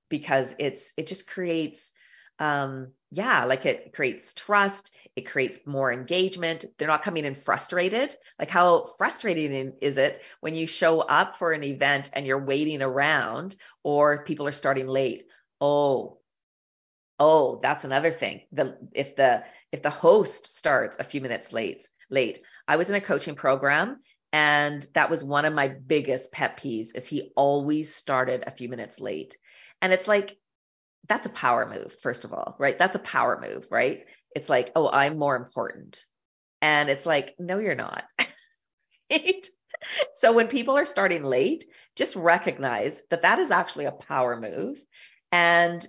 because 0.09 0.55
it's 0.59 0.93
it 0.97 1.07
just 1.07 1.27
creates 1.27 1.91
um 2.41 2.91
yeah 3.11 3.45
like 3.45 3.65
it 3.65 3.93
creates 3.93 4.33
trust 4.33 4.91
it 5.15 5.27
creates 5.27 5.59
more 5.65 5.91
engagement. 5.91 6.65
They're 6.77 6.87
not 6.87 7.03
coming 7.03 7.25
in 7.25 7.35
frustrated. 7.35 8.15
Like 8.39 8.49
how 8.49 8.85
frustrating 8.97 9.73
is 9.81 9.97
it 9.97 10.21
when 10.39 10.55
you 10.55 10.67
show 10.67 11.01
up 11.01 11.35
for 11.35 11.51
an 11.51 11.63
event 11.63 12.09
and 12.13 12.25
you're 12.25 12.43
waiting 12.43 12.81
around 12.81 13.55
or 13.83 14.23
people 14.23 14.47
are 14.47 14.53
starting 14.53 14.87
late? 14.87 15.25
Oh 15.59 16.19
oh 17.19 17.59
that's 17.61 17.83
another 17.83 18.11
thing. 18.11 18.41
The 18.53 18.77
if 18.93 19.15
the 19.17 19.43
if 19.71 19.81
the 19.81 19.89
host 19.89 20.47
starts 20.47 20.97
a 20.97 21.03
few 21.03 21.19
minutes 21.19 21.51
late 21.51 21.89
late. 22.09 22.39
I 22.67 22.77
was 22.77 22.89
in 22.89 22.95
a 22.95 23.01
coaching 23.01 23.35
program 23.35 23.99
and 24.31 24.85
that 24.93 25.09
was 25.09 25.23
one 25.23 25.43
of 25.43 25.53
my 25.53 25.67
biggest 25.67 26.31
pet 26.31 26.57
peeves 26.57 26.95
is 26.95 27.05
he 27.05 27.33
always 27.35 27.93
started 27.93 28.45
a 28.47 28.51
few 28.51 28.69
minutes 28.69 28.99
late. 28.99 29.37
And 29.81 29.91
it's 29.91 30.07
like 30.07 30.37
that's 31.07 31.25
a 31.25 31.29
power 31.29 31.67
move, 31.67 31.93
first 32.01 32.25
of 32.25 32.33
all, 32.33 32.55
right? 32.59 32.77
That's 32.77 32.95
a 32.95 32.99
power 32.99 33.39
move, 33.41 33.67
right? 33.69 34.05
It's 34.35 34.49
like, 34.49 34.71
oh, 34.75 34.89
I'm 34.89 35.17
more 35.17 35.35
important. 35.35 36.03
And 36.61 36.89
it's 36.89 37.05
like, 37.05 37.35
no, 37.39 37.57
you're 37.59 37.75
not. 37.75 38.03
right? 39.11 39.45
So 40.13 40.31
when 40.31 40.47
people 40.47 40.77
are 40.77 40.85
starting 40.85 41.23
late, 41.23 41.65
just 41.95 42.15
recognize 42.15 43.01
that 43.09 43.23
that 43.23 43.39
is 43.39 43.51
actually 43.51 43.85
a 43.85 43.91
power 43.91 44.39
move. 44.39 44.83
And 45.31 45.85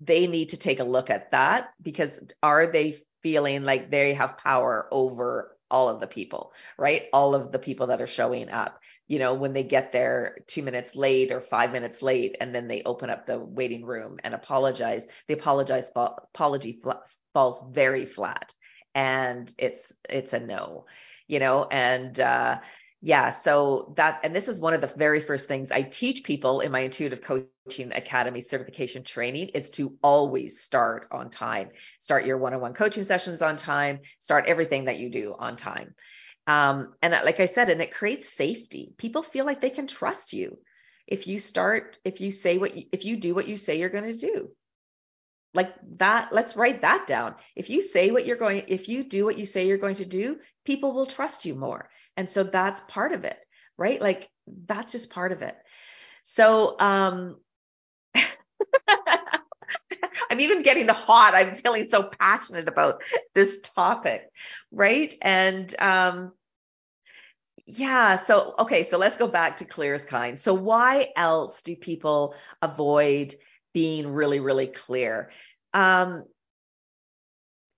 they 0.00 0.26
need 0.26 0.50
to 0.50 0.56
take 0.56 0.80
a 0.80 0.84
look 0.84 1.10
at 1.10 1.30
that 1.32 1.70
because 1.80 2.18
are 2.42 2.66
they 2.66 2.98
feeling 3.22 3.64
like 3.64 3.90
they 3.90 4.14
have 4.14 4.38
power 4.38 4.88
over 4.90 5.56
all 5.70 5.88
of 5.88 6.00
the 6.00 6.06
people, 6.06 6.52
right? 6.78 7.04
All 7.12 7.34
of 7.34 7.52
the 7.52 7.58
people 7.58 7.88
that 7.88 8.00
are 8.00 8.06
showing 8.06 8.50
up 8.50 8.78
you 9.06 9.18
know, 9.18 9.34
when 9.34 9.52
they 9.52 9.62
get 9.62 9.92
there 9.92 10.38
two 10.46 10.62
minutes 10.62 10.96
late 10.96 11.30
or 11.30 11.40
five 11.40 11.72
minutes 11.72 12.02
late, 12.02 12.36
and 12.40 12.54
then 12.54 12.68
they 12.68 12.82
open 12.84 13.10
up 13.10 13.26
the 13.26 13.38
waiting 13.38 13.84
room 13.84 14.18
and 14.24 14.34
apologize, 14.34 15.06
the 15.28 15.34
apologize 15.34 15.90
apology 15.94 16.80
falls 17.34 17.62
very 17.70 18.06
flat, 18.06 18.54
and 18.94 19.52
it's 19.58 19.92
it's 20.08 20.32
a 20.32 20.40
no, 20.40 20.86
you 21.28 21.38
know, 21.38 21.64
and 21.70 22.18
uh, 22.18 22.58
yeah, 23.02 23.28
so 23.28 23.92
that 23.96 24.20
and 24.24 24.34
this 24.34 24.48
is 24.48 24.60
one 24.60 24.72
of 24.72 24.80
the 24.80 24.86
very 24.86 25.20
first 25.20 25.46
things 25.48 25.70
I 25.70 25.82
teach 25.82 26.24
people 26.24 26.60
in 26.60 26.72
my 26.72 26.80
intuitive 26.80 27.20
coaching 27.20 27.92
academy 27.92 28.40
certification 28.40 29.04
training 29.04 29.48
is 29.48 29.68
to 29.70 29.98
always 30.02 30.60
start 30.62 31.08
on 31.10 31.28
time. 31.28 31.68
Start 31.98 32.24
your 32.24 32.38
one-on-one 32.38 32.72
coaching 32.72 33.04
sessions 33.04 33.42
on 33.42 33.56
time, 33.56 34.00
start 34.20 34.46
everything 34.46 34.86
that 34.86 34.98
you 34.98 35.10
do 35.10 35.34
on 35.38 35.56
time. 35.56 35.94
Um, 36.46 36.94
and 37.02 37.12
like 37.24 37.40
I 37.40 37.46
said, 37.46 37.70
and 37.70 37.80
it 37.80 37.94
creates 37.94 38.28
safety. 38.28 38.94
People 38.98 39.22
feel 39.22 39.46
like 39.46 39.60
they 39.60 39.70
can 39.70 39.86
trust 39.86 40.32
you 40.32 40.58
if 41.06 41.26
you 41.26 41.38
start, 41.38 41.98
if 42.04 42.20
you 42.20 42.30
say 42.30 42.58
what, 42.58 42.76
you, 42.76 42.84
if 42.92 43.04
you 43.04 43.16
do 43.16 43.34
what 43.34 43.48
you 43.48 43.56
say 43.56 43.78
you're 43.78 43.88
going 43.88 44.12
to 44.12 44.18
do. 44.18 44.50
Like 45.54 45.72
that, 45.98 46.32
let's 46.32 46.56
write 46.56 46.82
that 46.82 47.06
down. 47.06 47.36
If 47.54 47.70
you 47.70 47.80
say 47.80 48.10
what 48.10 48.26
you're 48.26 48.36
going, 48.36 48.64
if 48.68 48.88
you 48.88 49.04
do 49.04 49.24
what 49.24 49.38
you 49.38 49.46
say 49.46 49.66
you're 49.66 49.78
going 49.78 49.94
to 49.96 50.04
do, 50.04 50.38
people 50.64 50.92
will 50.92 51.06
trust 51.06 51.44
you 51.44 51.54
more. 51.54 51.88
And 52.16 52.28
so 52.28 52.42
that's 52.42 52.80
part 52.80 53.12
of 53.12 53.24
it, 53.24 53.38
right? 53.76 54.00
Like 54.00 54.28
that's 54.46 54.92
just 54.92 55.10
part 55.10 55.32
of 55.32 55.42
it. 55.42 55.56
So, 56.24 56.78
um, 56.80 57.36
I'm 60.34 60.40
even 60.40 60.62
getting 60.62 60.86
the 60.86 60.92
hot. 60.92 61.32
I'm 61.36 61.54
feeling 61.54 61.86
so 61.86 62.02
passionate 62.02 62.66
about 62.66 63.02
this 63.34 63.60
topic, 63.60 64.28
right? 64.72 65.14
And 65.22 65.72
um, 65.80 66.32
yeah, 67.66 68.18
so 68.18 68.56
okay, 68.58 68.82
so 68.82 68.98
let's 68.98 69.16
go 69.16 69.28
back 69.28 69.58
to 69.58 69.64
clear 69.64 69.94
as 69.94 70.04
kind. 70.04 70.36
So 70.36 70.52
why 70.52 71.10
else 71.14 71.62
do 71.62 71.76
people 71.76 72.34
avoid 72.60 73.36
being 73.72 74.08
really, 74.08 74.40
really 74.40 74.66
clear? 74.66 75.30
Um, 75.72 76.24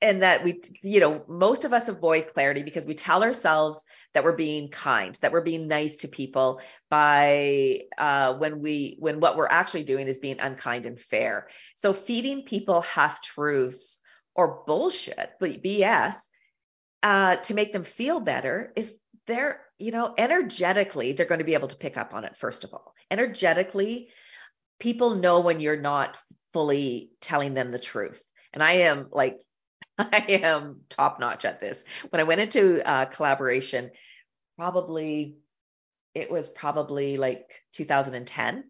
and 0.00 0.22
that 0.22 0.42
we, 0.42 0.62
you 0.80 1.00
know, 1.00 1.24
most 1.28 1.66
of 1.66 1.74
us 1.74 1.88
avoid 1.88 2.32
clarity 2.32 2.62
because 2.62 2.86
we 2.86 2.94
tell 2.94 3.22
ourselves 3.22 3.84
that 4.16 4.24
we're 4.24 4.32
being 4.32 4.70
kind, 4.70 5.14
that 5.20 5.30
we're 5.30 5.42
being 5.42 5.68
nice 5.68 5.96
to 5.96 6.08
people 6.08 6.62
by 6.88 7.82
uh, 7.98 8.32
when 8.32 8.62
we, 8.62 8.96
when 8.98 9.20
what 9.20 9.36
we're 9.36 9.46
actually 9.46 9.84
doing 9.84 10.08
is 10.08 10.16
being 10.16 10.40
unkind 10.40 10.86
and 10.86 10.98
fair. 10.98 11.48
So 11.74 11.92
feeding 11.92 12.44
people 12.44 12.80
half 12.80 13.20
truths 13.20 13.98
or 14.34 14.62
bullshit, 14.66 15.32
BS, 15.38 16.14
uh, 17.02 17.36
to 17.36 17.52
make 17.52 17.74
them 17.74 17.84
feel 17.84 18.18
better 18.18 18.72
is 18.74 18.96
they're, 19.26 19.60
you 19.78 19.92
know, 19.92 20.14
energetically, 20.16 21.12
they're 21.12 21.26
going 21.26 21.40
to 21.40 21.44
be 21.44 21.52
able 21.52 21.68
to 21.68 21.76
pick 21.76 21.98
up 21.98 22.14
on 22.14 22.24
it, 22.24 22.38
first 22.38 22.64
of 22.64 22.72
all. 22.72 22.94
Energetically, 23.10 24.08
people 24.80 25.16
know 25.16 25.40
when 25.40 25.60
you're 25.60 25.76
not 25.76 26.16
fully 26.54 27.10
telling 27.20 27.52
them 27.52 27.70
the 27.70 27.78
truth. 27.78 28.22
And 28.54 28.62
I 28.62 28.72
am 28.72 29.08
like 29.12 29.42
I 29.98 30.40
am 30.42 30.80
top 30.88 31.20
notch 31.20 31.44
at 31.44 31.60
this. 31.60 31.84
When 32.10 32.20
I 32.20 32.24
went 32.24 32.40
into 32.40 32.86
uh, 32.86 33.06
collaboration, 33.06 33.90
probably 34.56 35.36
it 36.14 36.30
was 36.30 36.48
probably 36.48 37.18
like 37.18 37.46
2010. 37.72 38.64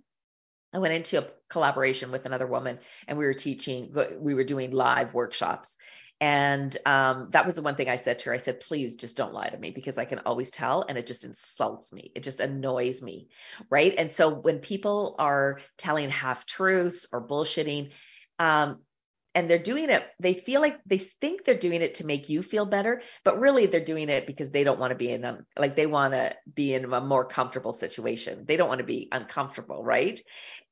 I 0.75 0.79
went 0.79 0.95
into 0.95 1.21
a 1.21 1.29
collaboration 1.49 2.11
with 2.11 2.27
another 2.27 2.47
woman 2.47 2.81
and 3.07 3.17
we 3.17 3.25
were 3.25 3.35
teaching, 3.35 3.95
we 4.19 4.35
were 4.35 4.45
doing 4.45 4.73
live 4.73 5.15
workshops. 5.15 5.77
And 6.21 6.77
um, 6.87 7.29
that 7.31 7.47
was 7.47 7.55
the 7.55 7.63
one 7.63 7.77
thing 7.77 7.89
I 7.89 7.97
said 7.97 8.19
to 8.19 8.31
her. 8.31 8.35
I 8.35 8.39
said, 8.39 8.61
please 8.61 8.97
just 8.97 9.17
don't 9.17 9.33
lie 9.33 9.49
to 9.49 9.57
me 9.57 9.71
because 9.71 9.97
I 9.97 10.07
can 10.07 10.21
always 10.21 10.51
tell 10.51 10.85
and 10.89 10.99
it 10.99 11.07
just 11.07 11.25
insults 11.25 11.93
me. 11.93 12.11
It 12.17 12.25
just 12.25 12.41
annoys 12.41 13.01
me. 13.01 13.29
Right. 13.71 13.95
And 13.97 14.11
so 14.11 14.31
when 14.35 14.59
people 14.59 15.15
are 15.19 15.61
telling 15.79 16.11
half 16.11 16.47
truths 16.47 17.07
or 17.13 17.27
bullshitting, 17.27 17.91
um, 18.41 18.81
and 19.37 19.49
they're 19.49 19.59
doing 19.59 19.91
it 19.91 20.03
they 20.19 20.33
feel 20.33 20.61
like 20.61 20.81
they 20.87 20.99
think 20.99 21.45
they're 21.45 21.59
doing 21.59 21.83
it 21.83 21.95
to 21.97 22.07
make 22.07 22.29
you 22.29 22.43
feel 22.43 22.65
better 22.65 23.03
but 23.23 23.39
really 23.39 23.67
they're 23.67 23.85
doing 23.85 24.09
it 24.09 24.27
because 24.27 24.51
they 24.51 24.65
don't 24.65 24.81
want 24.81 24.91
to 24.91 24.97
be 24.97 25.11
in 25.11 25.25
a, 25.25 25.39
like 25.57 25.77
they 25.77 25.87
want 25.87 26.15
to 26.15 26.35
be 26.53 26.75
in 26.75 26.93
a 26.93 27.01
more 27.01 27.25
comfortable 27.25 27.73
situation 27.73 28.45
they 28.47 28.57
don't 28.57 28.69
want 28.69 28.79
to 28.79 28.85
be 28.85 29.09
uncomfortable 29.13 29.85
right 29.85 30.21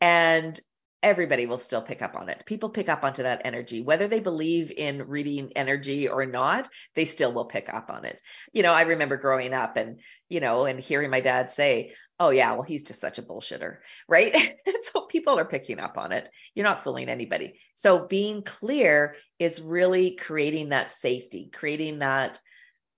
and 0.01 0.61
everybody 1.05 1.45
will 1.45 1.59
still 1.59 1.83
pick 1.83 2.01
up 2.01 2.17
on 2.17 2.31
it. 2.31 2.43
People 2.47 2.71
pick 2.71 2.89
up 2.89 3.05
onto 3.05 3.25
that 3.25 3.43
energy, 3.45 3.83
whether 3.83 4.09
they 4.09 4.21
believe 4.21 4.73
in 4.75 5.07
reading 5.07 5.53
energy 5.55 6.09
or 6.09 6.25
not, 6.25 6.67
they 6.95 7.05
still 7.05 7.31
will 7.31 7.45
pick 7.45 7.69
up 7.69 7.91
on 7.91 8.07
it. 8.07 8.23
You 8.55 8.62
know, 8.62 8.73
I 8.73 8.83
remember 8.83 9.19
growing 9.19 9.53
up 9.53 9.77
and, 9.77 10.01
you 10.31 10.41
know, 10.41 10.65
and 10.65 10.81
hearing 10.81 11.11
my 11.11 11.21
dad 11.21 11.51
say, 11.51 11.93
oh, 12.21 12.31
yeah, 12.31 12.53
well, 12.53 12.62
he's 12.62 12.85
just 12.85 13.01
such 13.01 13.19
a 13.19 13.23
bullshitter, 13.23 13.79
right? 14.09 14.57
so 14.83 15.03
people 15.03 15.39
are 15.39 15.45
picking 15.45 15.81
up 15.81 15.99
on 15.99 16.12
it. 16.12 16.29
You're 16.55 16.65
not 16.65 16.85
fooling 16.85 17.09
anybody. 17.09 17.59
So 17.75 18.07
being 18.07 18.43
clear 18.43 19.17
is 19.39 19.61
really 19.61 20.12
creating 20.12 20.69
that 20.71 20.91
safety, 20.91 21.51
creating 21.53 22.01
that 22.01 22.41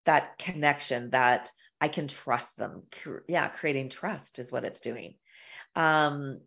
that 0.05 0.39
connection 0.39 1.11
that 1.11 1.51
I 1.81 1.89
can 1.89 2.07
trust 2.09 2.57
them. 2.57 2.85
Yeah, 3.29 3.49
creating 3.49 3.89
trust 3.89 4.39
is 4.39 4.53
what 4.53 4.65
it's 4.65 4.81
doing. 4.81 5.15
Um, 5.75 6.41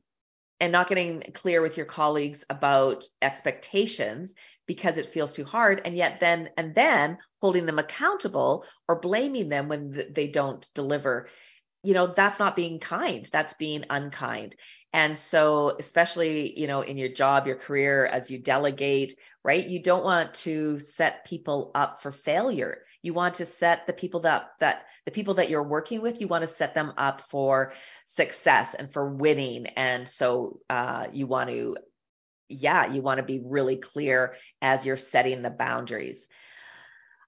and 0.61 0.71
not 0.71 0.89
getting 0.89 1.21
clear 1.33 1.61
with 1.61 1.77
your 1.77 1.85
colleagues 1.85 2.43
about 2.49 3.03
expectations 3.21 4.33
because 4.65 4.97
it 4.97 5.07
feels 5.07 5.33
too 5.33 5.45
hard 5.45 5.81
and 5.85 5.95
yet 5.95 6.19
then 6.19 6.49
and 6.57 6.75
then 6.75 7.17
holding 7.41 7.65
them 7.65 7.79
accountable 7.79 8.65
or 8.87 8.99
blaming 8.99 9.49
them 9.49 9.67
when 9.67 10.07
they 10.11 10.27
don't 10.27 10.67
deliver 10.75 11.29
you 11.83 11.93
know 11.93 12.07
that's 12.07 12.39
not 12.39 12.55
being 12.55 12.79
kind 12.79 13.29
that's 13.31 13.53
being 13.53 13.85
unkind 13.89 14.55
and 14.93 15.17
so 15.17 15.75
especially 15.79 16.59
you 16.59 16.67
know 16.67 16.81
in 16.81 16.97
your 16.97 17.09
job 17.09 17.47
your 17.47 17.55
career 17.55 18.05
as 18.05 18.29
you 18.29 18.37
delegate 18.37 19.17
right 19.43 19.67
you 19.67 19.81
don't 19.81 20.03
want 20.03 20.33
to 20.33 20.79
set 20.79 21.25
people 21.25 21.71
up 21.75 22.01
for 22.01 22.11
failure 22.11 22.79
you 23.01 23.13
want 23.13 23.35
to 23.35 23.45
set 23.45 23.87
the 23.87 23.93
people 23.93 24.21
that 24.21 24.49
that 24.59 24.85
the 25.05 25.11
people 25.11 25.35
that 25.35 25.49
you're 25.49 25.63
working 25.63 26.01
with 26.01 26.19
you 26.21 26.27
want 26.27 26.41
to 26.41 26.47
set 26.47 26.75
them 26.75 26.93
up 26.97 27.21
for 27.21 27.73
success 28.09 28.73
and 28.73 28.91
for 28.91 29.07
winning. 29.07 29.67
And 29.67 30.07
so 30.07 30.59
uh, 30.69 31.07
you 31.11 31.27
want 31.27 31.49
to, 31.49 31.77
yeah, 32.47 32.91
you 32.91 33.01
want 33.01 33.17
to 33.19 33.23
be 33.23 33.41
really 33.43 33.77
clear 33.77 34.35
as 34.61 34.85
you're 34.85 34.97
setting 34.97 35.41
the 35.41 35.49
boundaries. 35.49 36.27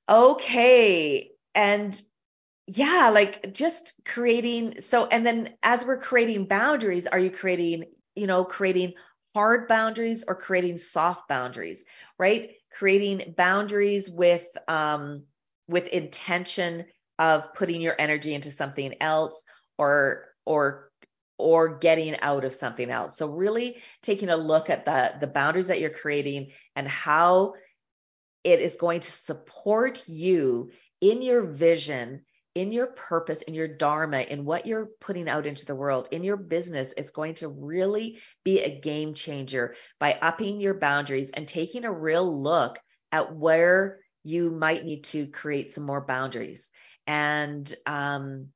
Okay. 0.09 1.31
And 1.53 2.01
yeah, 2.71 3.09
like 3.13 3.53
just 3.53 3.93
creating. 4.05 4.81
So, 4.81 5.05
and 5.05 5.25
then 5.25 5.53
as 5.63 5.85
we're 5.85 5.97
creating 5.99 6.45
boundaries, 6.45 7.07
are 7.07 7.19
you 7.19 7.31
creating, 7.31 7.85
you 8.15 8.27
know, 8.27 8.43
creating 8.45 8.93
hard 9.33 9.67
boundaries 9.67 10.23
or 10.27 10.35
creating 10.35 10.77
soft 10.77 11.27
boundaries, 11.27 11.85
right? 12.17 12.51
creating 12.73 13.33
boundaries 13.35 14.09
with 14.09 14.45
um, 14.69 15.23
with 15.67 15.87
intention 15.87 16.85
of 17.19 17.53
putting 17.53 17.81
your 17.81 17.95
energy 17.99 18.33
into 18.33 18.49
something 18.49 18.95
else 19.01 19.43
or 19.77 20.25
or 20.45 20.89
or 21.37 21.77
getting 21.79 22.17
out 22.21 22.45
of 22.45 22.55
something 22.55 22.89
else. 22.89 23.17
So 23.17 23.27
really 23.27 23.81
taking 24.01 24.29
a 24.29 24.37
look 24.37 24.69
at 24.69 24.85
the 24.85 25.13
the 25.19 25.27
boundaries 25.27 25.67
that 25.67 25.81
you're 25.81 25.89
creating 25.89 26.51
and 26.77 26.87
how 26.87 27.55
it 28.43 28.59
is 28.59 28.75
going 28.75 29.01
to 29.01 29.11
support 29.11 30.07
you 30.07 30.71
in 31.01 31.21
your 31.21 31.43
vision 31.43 32.21
in 32.53 32.71
your 32.71 32.87
purpose, 32.87 33.41
in 33.43 33.53
your 33.53 33.67
dharma, 33.67 34.19
in 34.19 34.43
what 34.43 34.65
you're 34.65 34.89
putting 34.99 35.29
out 35.29 35.45
into 35.45 35.65
the 35.65 35.75
world, 35.75 36.07
in 36.11 36.23
your 36.23 36.37
business, 36.37 36.93
it's 36.97 37.11
going 37.11 37.35
to 37.35 37.47
really 37.47 38.19
be 38.43 38.59
a 38.61 38.79
game 38.79 39.13
changer 39.13 39.75
by 39.99 40.13
upping 40.13 40.59
your 40.59 40.73
boundaries 40.73 41.31
and 41.31 41.47
taking 41.47 41.85
a 41.85 41.91
real 41.91 42.41
look 42.41 42.77
at 43.11 43.33
where 43.33 43.99
you 44.23 44.51
might 44.51 44.83
need 44.83 45.03
to 45.05 45.27
create 45.27 45.71
some 45.71 45.85
more 45.85 46.01
boundaries 46.01 46.69
and 47.07 47.73
um, 47.85 48.47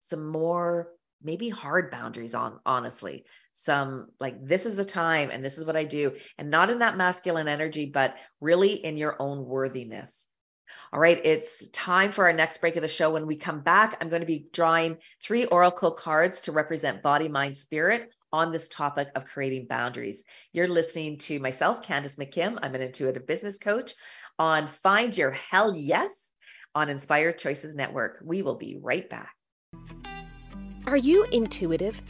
some 0.00 0.26
more 0.26 0.88
maybe 1.22 1.48
hard 1.48 1.90
boundaries 1.90 2.34
on 2.34 2.58
honestly. 2.66 3.24
Some 3.52 4.08
like 4.18 4.44
this 4.44 4.66
is 4.66 4.74
the 4.74 4.84
time 4.84 5.30
and 5.30 5.44
this 5.44 5.58
is 5.58 5.64
what 5.64 5.76
i 5.76 5.82
do 5.82 6.16
and 6.38 6.50
not 6.50 6.70
in 6.70 6.78
that 6.78 6.96
masculine 6.96 7.48
energy 7.48 7.84
but 7.84 8.14
really 8.40 8.72
in 8.72 8.96
your 8.96 9.20
own 9.20 9.44
worthiness 9.44 10.28
all 10.92 10.98
right, 10.98 11.20
it's 11.24 11.68
time 11.68 12.10
for 12.10 12.26
our 12.26 12.32
next 12.32 12.58
break 12.58 12.74
of 12.74 12.82
the 12.82 12.88
show. 12.88 13.12
When 13.12 13.28
we 13.28 13.36
come 13.36 13.60
back, 13.60 13.98
I'm 14.00 14.08
going 14.08 14.22
to 14.22 14.26
be 14.26 14.48
drawing 14.52 14.98
three 15.22 15.44
oracle 15.44 15.92
cards 15.92 16.42
to 16.42 16.52
represent 16.52 17.02
body, 17.02 17.28
mind, 17.28 17.56
spirit 17.56 18.10
on 18.32 18.50
this 18.50 18.66
topic 18.66 19.08
of 19.14 19.24
creating 19.24 19.66
boundaries. 19.68 20.24
You're 20.52 20.66
listening 20.66 21.18
to 21.18 21.38
myself, 21.38 21.82
Candace 21.82 22.16
McKim. 22.16 22.58
I'm 22.60 22.74
an 22.74 22.82
intuitive 22.82 23.24
business 23.24 23.56
coach 23.56 23.94
on 24.36 24.66
Find 24.66 25.16
Your 25.16 25.30
Hell 25.30 25.76
Yes 25.76 26.12
on 26.74 26.88
Inspired 26.88 27.38
Choices 27.38 27.76
Network. 27.76 28.18
We 28.24 28.42
will 28.42 28.56
be 28.56 28.76
right 28.80 29.08
back. 29.08 29.34
Are 30.86 30.96
you 30.96 31.24
intuitive? 31.30 32.02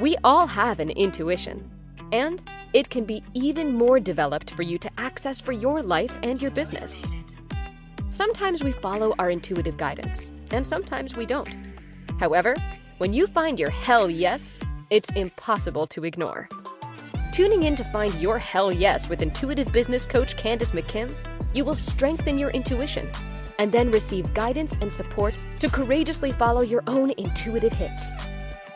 We 0.00 0.16
all 0.22 0.46
have 0.46 0.80
an 0.80 0.90
intuition, 0.90 1.70
and 2.12 2.42
it 2.74 2.90
can 2.90 3.04
be 3.04 3.22
even 3.32 3.74
more 3.74 4.00
developed 4.00 4.50
for 4.50 4.62
you 4.62 4.76
to 4.78 4.90
access 4.98 5.40
for 5.40 5.52
your 5.52 5.82
life 5.82 6.18
and 6.22 6.42
your 6.42 6.50
business. 6.50 7.06
Sometimes 8.18 8.64
we 8.64 8.72
follow 8.72 9.14
our 9.20 9.30
intuitive 9.30 9.76
guidance, 9.76 10.32
and 10.50 10.66
sometimes 10.66 11.14
we 11.14 11.24
don't. 11.24 11.54
However, 12.18 12.56
when 12.96 13.12
you 13.12 13.28
find 13.28 13.60
your 13.60 13.70
hell 13.70 14.10
yes, 14.10 14.58
it's 14.90 15.08
impossible 15.10 15.86
to 15.86 16.04
ignore. 16.04 16.48
Tuning 17.32 17.62
in 17.62 17.76
to 17.76 17.84
find 17.84 18.12
your 18.14 18.40
hell 18.40 18.72
yes 18.72 19.08
with 19.08 19.22
intuitive 19.22 19.72
business 19.72 20.04
coach 20.04 20.36
Candace 20.36 20.72
McKim, 20.72 21.14
you 21.54 21.64
will 21.64 21.76
strengthen 21.76 22.40
your 22.40 22.50
intuition 22.50 23.08
and 23.60 23.70
then 23.70 23.92
receive 23.92 24.34
guidance 24.34 24.76
and 24.80 24.92
support 24.92 25.38
to 25.60 25.68
courageously 25.68 26.32
follow 26.32 26.62
your 26.62 26.82
own 26.88 27.12
intuitive 27.18 27.72
hits. 27.72 28.14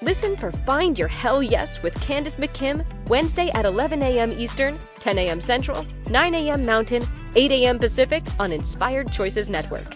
Listen 0.02 0.36
for 0.36 0.50
Find 0.50 0.98
Your 0.98 1.06
Hell 1.06 1.44
Yes 1.44 1.84
with 1.84 1.94
Candace 2.00 2.34
McKim 2.34 2.84
Wednesday 3.08 3.52
at 3.54 3.64
11 3.64 4.02
a.m. 4.02 4.32
Eastern, 4.32 4.80
10 4.98 5.16
a.m. 5.16 5.40
Central, 5.40 5.86
9 6.10 6.34
a.m. 6.34 6.66
Mountain, 6.66 7.04
8 7.36 7.52
a.m. 7.52 7.78
Pacific 7.78 8.24
on 8.40 8.50
Inspired 8.50 9.12
Choices 9.12 9.48
Network. 9.48 9.94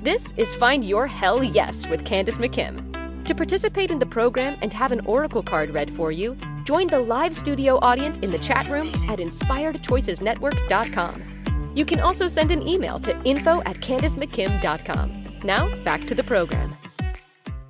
This 0.00 0.32
is 0.36 0.54
Find 0.54 0.84
Your 0.84 1.08
Hell 1.08 1.42
Yes 1.42 1.88
with 1.88 2.04
Candace 2.04 2.36
McKim. 2.36 3.24
To 3.24 3.34
participate 3.34 3.90
in 3.90 3.98
the 3.98 4.06
program 4.06 4.56
and 4.62 4.72
have 4.72 4.92
an 4.92 5.04
oracle 5.06 5.42
card 5.42 5.70
read 5.70 5.90
for 5.96 6.12
you, 6.12 6.36
join 6.62 6.86
the 6.86 7.00
live 7.00 7.34
studio 7.34 7.80
audience 7.82 8.20
in 8.20 8.30
the 8.30 8.38
chat 8.38 8.68
room 8.68 8.86
at 9.08 9.18
inspiredchoicesnetwork.com. 9.18 11.72
You 11.74 11.84
can 11.84 11.98
also 11.98 12.28
send 12.28 12.52
an 12.52 12.68
email 12.68 13.00
to 13.00 13.20
info 13.24 13.60
at 13.62 13.80
candacemckim.com. 13.80 15.15
Now, 15.44 15.74
back 15.84 16.06
to 16.06 16.14
the 16.14 16.24
program. 16.24 16.76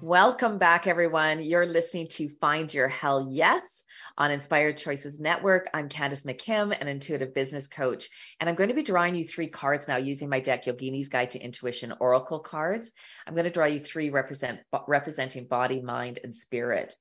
Welcome 0.00 0.56
back, 0.56 0.86
everyone. 0.86 1.42
You're 1.42 1.66
listening 1.66 2.06
to 2.12 2.28
Find 2.40 2.72
Your 2.72 2.88
Hell 2.88 3.28
Yes 3.28 3.84
on 4.16 4.30
Inspired 4.30 4.76
Choices 4.76 5.18
Network. 5.18 5.68
I'm 5.74 5.88
Candace 5.88 6.22
McKim, 6.22 6.78
an 6.80 6.88
intuitive 6.88 7.34
business 7.34 7.66
coach, 7.66 8.08
and 8.40 8.48
I'm 8.48 8.54
going 8.54 8.68
to 8.68 8.74
be 8.74 8.82
drawing 8.82 9.14
you 9.16 9.24
three 9.24 9.48
cards 9.48 9.88
now 9.88 9.96
using 9.96 10.28
my 10.28 10.40
deck 10.40 10.64
Yogini's 10.64 11.08
Guide 11.08 11.30
to 11.30 11.40
Intuition 11.40 11.92
Oracle 12.00 12.38
cards. 12.38 12.92
I'm 13.26 13.34
going 13.34 13.44
to 13.44 13.50
draw 13.50 13.66
you 13.66 13.80
three 13.80 14.10
represent 14.10 14.60
representing 14.86 15.46
body, 15.46 15.82
mind, 15.82 16.20
and 16.22 16.34
spirit. 16.34 16.94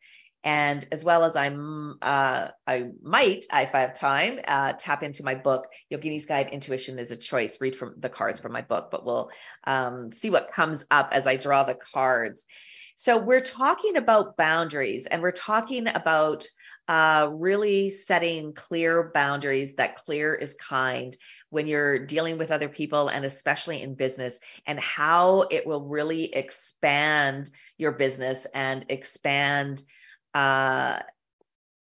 And 0.46 0.88
as 0.92 1.04
well 1.04 1.24
as 1.24 1.36
I'm, 1.36 1.98
uh, 2.04 2.50
I 2.68 2.90
might, 3.02 3.46
if 3.52 3.76
I 3.76 3.80
have 3.80 3.96
time, 3.96 4.40
uh, 4.48 4.74
tap 4.74 5.02
into 5.02 5.24
my 5.24 5.34
book, 5.34 5.68
Yogini's 5.92 6.28
Guide 6.28 6.52
Intuition 6.52 7.00
is 7.00 7.10
a 7.10 7.16
Choice. 7.16 7.60
Read 7.60 7.76
from 7.76 7.96
the 7.98 8.10
cards 8.10 8.40
from 8.40 8.52
my 8.52 8.62
book, 8.62 8.90
but 8.92 9.04
we'll 9.04 9.32
um, 9.64 10.12
see 10.14 10.30
what 10.30 10.54
comes 10.54 10.86
up 10.92 11.10
as 11.14 11.26
I 11.26 11.38
draw 11.38 11.64
the 11.64 11.74
cards. 11.74 12.46
So 12.96 13.18
we're 13.18 13.42
talking 13.42 13.98
about 13.98 14.38
boundaries 14.38 15.08
and 15.08 15.22
we're 15.22 15.32
talking 15.32 15.88
about 15.88 16.46
uh, 16.88 17.28
really 17.32 17.90
setting 17.90 18.54
clear 18.54 19.12
boundaries 19.14 19.74
that 19.76 20.04
clear 20.06 20.36
is 20.36 20.54
kind 20.54 21.18
when 21.50 21.66
you're 21.66 22.06
dealing 22.06 22.38
with 22.38 22.52
other 22.52 22.70
people 22.70 23.08
and 23.08 23.26
especially 23.26 23.82
in 23.82 23.96
business 23.96 24.40
and 24.68 24.80
how 24.80 25.42
it 25.50 25.66
will 25.66 25.82
really 25.82 26.34
expand 26.34 27.50
your 27.78 27.94
business 27.94 28.46
and 28.54 28.86
expand 28.90 29.84
uh, 30.36 31.00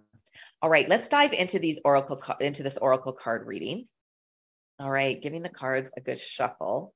all 0.62 0.70
right 0.70 0.88
let's 0.88 1.08
dive 1.08 1.34
into 1.34 1.58
these 1.60 1.80
oracle 1.84 2.22
into 2.40 2.64
this 2.64 2.78
oracle 2.78 3.14
card 3.14 3.48
reading 3.48 3.84
all 4.80 4.90
right 4.90 5.22
giving 5.22 5.42
the 5.42 5.50
cards 5.50 5.92
a 5.98 6.02
good 6.02 6.20
shuffle 6.20 6.94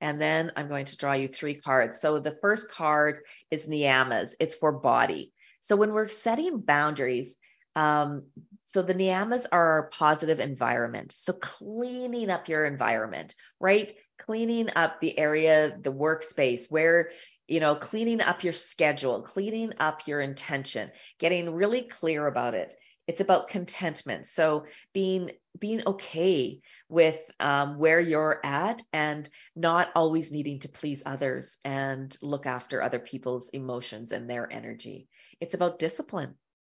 and 0.00 0.20
then 0.20 0.52
I'm 0.56 0.68
going 0.68 0.86
to 0.86 0.96
draw 0.96 1.14
you 1.14 1.28
three 1.28 1.60
cards. 1.60 2.00
So 2.00 2.20
the 2.20 2.36
first 2.40 2.70
card 2.70 3.20
is 3.50 3.66
Niyamas. 3.66 4.34
It's 4.38 4.54
for 4.54 4.72
body. 4.72 5.32
So 5.60 5.76
when 5.76 5.92
we're 5.92 6.08
setting 6.08 6.60
boundaries, 6.60 7.34
um, 7.74 8.26
so 8.64 8.82
the 8.82 8.94
niyamas 8.94 9.46
are 9.50 9.72
our 9.72 9.90
positive 9.90 10.40
environment. 10.40 11.12
So 11.12 11.32
cleaning 11.32 12.30
up 12.30 12.48
your 12.48 12.64
environment, 12.64 13.34
right? 13.60 13.92
Cleaning 14.20 14.70
up 14.74 15.00
the 15.00 15.16
area, 15.18 15.76
the 15.80 15.92
workspace 15.92 16.66
where, 16.68 17.10
you 17.48 17.60
know, 17.60 17.74
cleaning 17.74 18.20
up 18.20 18.44
your 18.44 18.52
schedule, 18.52 19.22
cleaning 19.22 19.72
up 19.80 20.06
your 20.06 20.20
intention, 20.20 20.90
getting 21.18 21.50
really 21.50 21.82
clear 21.82 22.26
about 22.26 22.54
it. 22.54 22.74
It's 23.06 23.22
about 23.22 23.48
contentment. 23.48 24.26
So 24.26 24.66
being 24.92 25.30
being 25.58 25.82
okay 25.86 26.60
with 26.90 27.18
um, 27.40 27.78
where 27.78 28.00
you're 28.00 28.38
at 28.44 28.82
and 28.92 29.28
not 29.56 29.88
always 29.96 30.30
needing 30.30 30.60
to 30.60 30.68
please 30.68 31.02
others 31.06 31.56
and 31.64 32.14
look 32.20 32.44
after 32.44 32.82
other 32.82 32.98
people's 32.98 33.48
emotions 33.48 34.12
and 34.12 34.28
their 34.28 34.52
energy. 34.52 35.08
It's 35.40 35.54
about 35.54 35.78
discipline. 35.78 36.34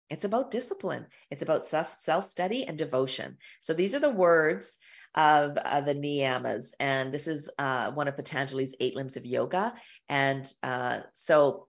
It's 0.08 0.24
about 0.24 0.50
discipline. 0.50 1.06
It's 1.30 1.42
about 1.42 1.66
self 1.66 2.26
study 2.26 2.66
and 2.66 2.78
devotion. 2.78 3.36
So 3.60 3.74
these 3.74 3.94
are 3.94 4.00
the 4.00 4.10
words 4.10 4.72
of 5.14 5.56
uh, 5.56 5.80
the 5.82 5.94
niyamas, 5.94 6.72
and 6.80 7.12
this 7.12 7.26
is 7.26 7.50
uh, 7.58 7.90
one 7.90 8.08
of 8.08 8.16
Patanjali's 8.16 8.74
eight 8.80 8.96
limbs 8.96 9.16
of 9.16 9.26
yoga. 9.26 9.74
And 10.08 10.52
uh, 10.62 11.00
so 11.12 11.68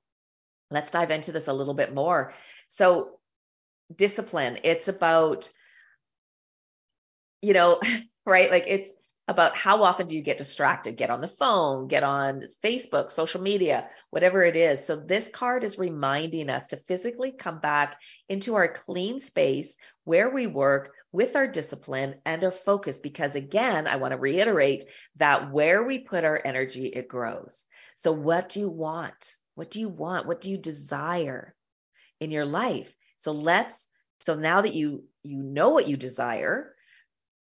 let's 0.71 0.91
dive 0.91 1.11
into 1.11 1.31
this 1.31 1.47
a 1.47 1.53
little 1.53 1.73
bit 1.73 1.93
more. 1.93 2.33
So 2.69 3.19
discipline. 3.93 4.59
It's 4.63 4.87
about, 4.87 5.51
you 7.41 7.53
know, 7.53 7.79
right? 8.25 8.49
Like 8.51 8.65
it's 8.67 8.93
about 9.27 9.55
how 9.57 9.83
often 9.83 10.07
do 10.07 10.15
you 10.15 10.21
get 10.21 10.37
distracted? 10.37 10.97
Get 10.97 11.09
on 11.09 11.21
the 11.21 11.27
phone, 11.27 11.87
get 11.87 12.03
on 12.03 12.43
Facebook, 12.63 13.11
social 13.11 13.41
media, 13.41 13.87
whatever 14.09 14.43
it 14.43 14.55
is. 14.55 14.85
So 14.85 14.97
this 14.97 15.29
card 15.29 15.63
is 15.63 15.77
reminding 15.77 16.49
us 16.49 16.67
to 16.67 16.77
physically 16.77 17.31
come 17.31 17.59
back 17.59 17.97
into 18.27 18.55
our 18.55 18.67
clean 18.67 19.19
space 19.21 19.77
where 20.03 20.29
we 20.29 20.47
work 20.47 20.93
with 21.11 21.35
our 21.35 21.47
discipline 21.47 22.15
and 22.25 22.43
our 22.43 22.51
focus. 22.51 22.97
Because 22.97 23.35
again, 23.35 23.87
I 23.87 23.95
want 23.95 24.11
to 24.11 24.17
reiterate 24.17 24.83
that 25.17 25.51
where 25.51 25.83
we 25.83 25.99
put 25.99 26.25
our 26.25 26.41
energy, 26.43 26.87
it 26.87 27.07
grows. 27.07 27.65
So 27.95 28.11
what 28.11 28.49
do 28.49 28.59
you 28.59 28.69
want? 28.69 29.35
What 29.55 29.71
do 29.71 29.79
you 29.79 29.89
want? 29.89 30.27
What 30.27 30.41
do 30.41 30.49
you 30.51 30.57
desire 30.57 31.55
in 32.19 32.31
your 32.31 32.45
life? 32.45 32.93
So 33.19 33.31
let's 33.31 33.87
So 34.19 34.35
now 34.35 34.61
that 34.61 34.73
you 34.73 35.05
you 35.23 35.41
know 35.43 35.69
what 35.69 35.87
you 35.87 35.97
desire, 35.97 36.72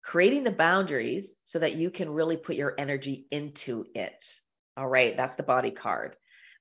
creating 0.06 0.44
the 0.44 0.52
boundaries 0.52 1.36
so 1.46 1.58
that 1.60 1.76
you 1.76 1.90
can 1.90 2.10
really 2.10 2.38
put 2.38 2.56
your 2.56 2.76
energy 2.78 3.26
into 3.32 3.88
it. 3.96 4.24
All 4.78 4.88
right, 4.88 5.18
that's 5.18 5.34
the 5.34 5.44
body 5.44 5.72
card. 5.72 6.16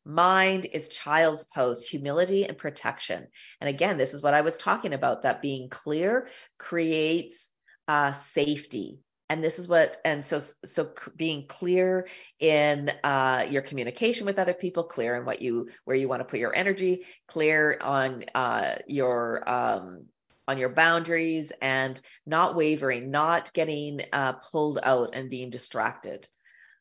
Mind 0.07 0.67
is 0.73 0.89
child's 0.89 1.45
pose, 1.45 1.87
humility 1.87 2.47
and 2.47 2.57
protection. 2.57 3.27
And 3.61 3.69
again, 3.69 3.99
this 3.99 4.15
is 4.15 4.23
what 4.23 4.35
I 4.35 4.41
was 4.41 4.57
talking 4.57 4.95
about 4.95 5.23
that 5.23 5.43
being 5.43 5.69
clear 5.69 6.29
creates 6.59 7.51
uh, 7.87 8.13
safety. 8.13 9.01
And 9.29 9.45
this 9.45 9.59
is 9.59 9.69
what, 9.69 9.99
and 10.05 10.25
so, 10.25 10.41
so 10.65 10.93
being 11.17 11.47
clear 11.47 12.07
in 12.41 12.91
uh, 13.03 13.47
your 13.49 13.63
communication 13.63 14.27
with 14.27 14.39
other 14.39 14.55
people, 14.55 14.85
clear 14.85 15.17
in 15.17 15.25
what 15.25 15.43
you, 15.43 15.69
where 15.85 15.97
you 15.97 16.09
want 16.09 16.21
to 16.21 16.27
put 16.27 16.39
your 16.39 16.55
energy, 16.55 17.05
clear 17.29 17.79
on 17.81 18.25
uh, 18.35 18.77
your, 18.87 19.49
um, 19.49 20.07
on 20.47 20.59
your 20.59 20.69
boundaries 20.69 21.53
and 21.61 22.01
not 22.27 22.57
wavering, 22.57 23.11
not 23.11 23.53
getting 23.53 24.01
uh, 24.13 24.35
pulled 24.35 24.79
out 24.83 25.11
and 25.15 25.31
being 25.31 25.51
distracted. 25.51 26.29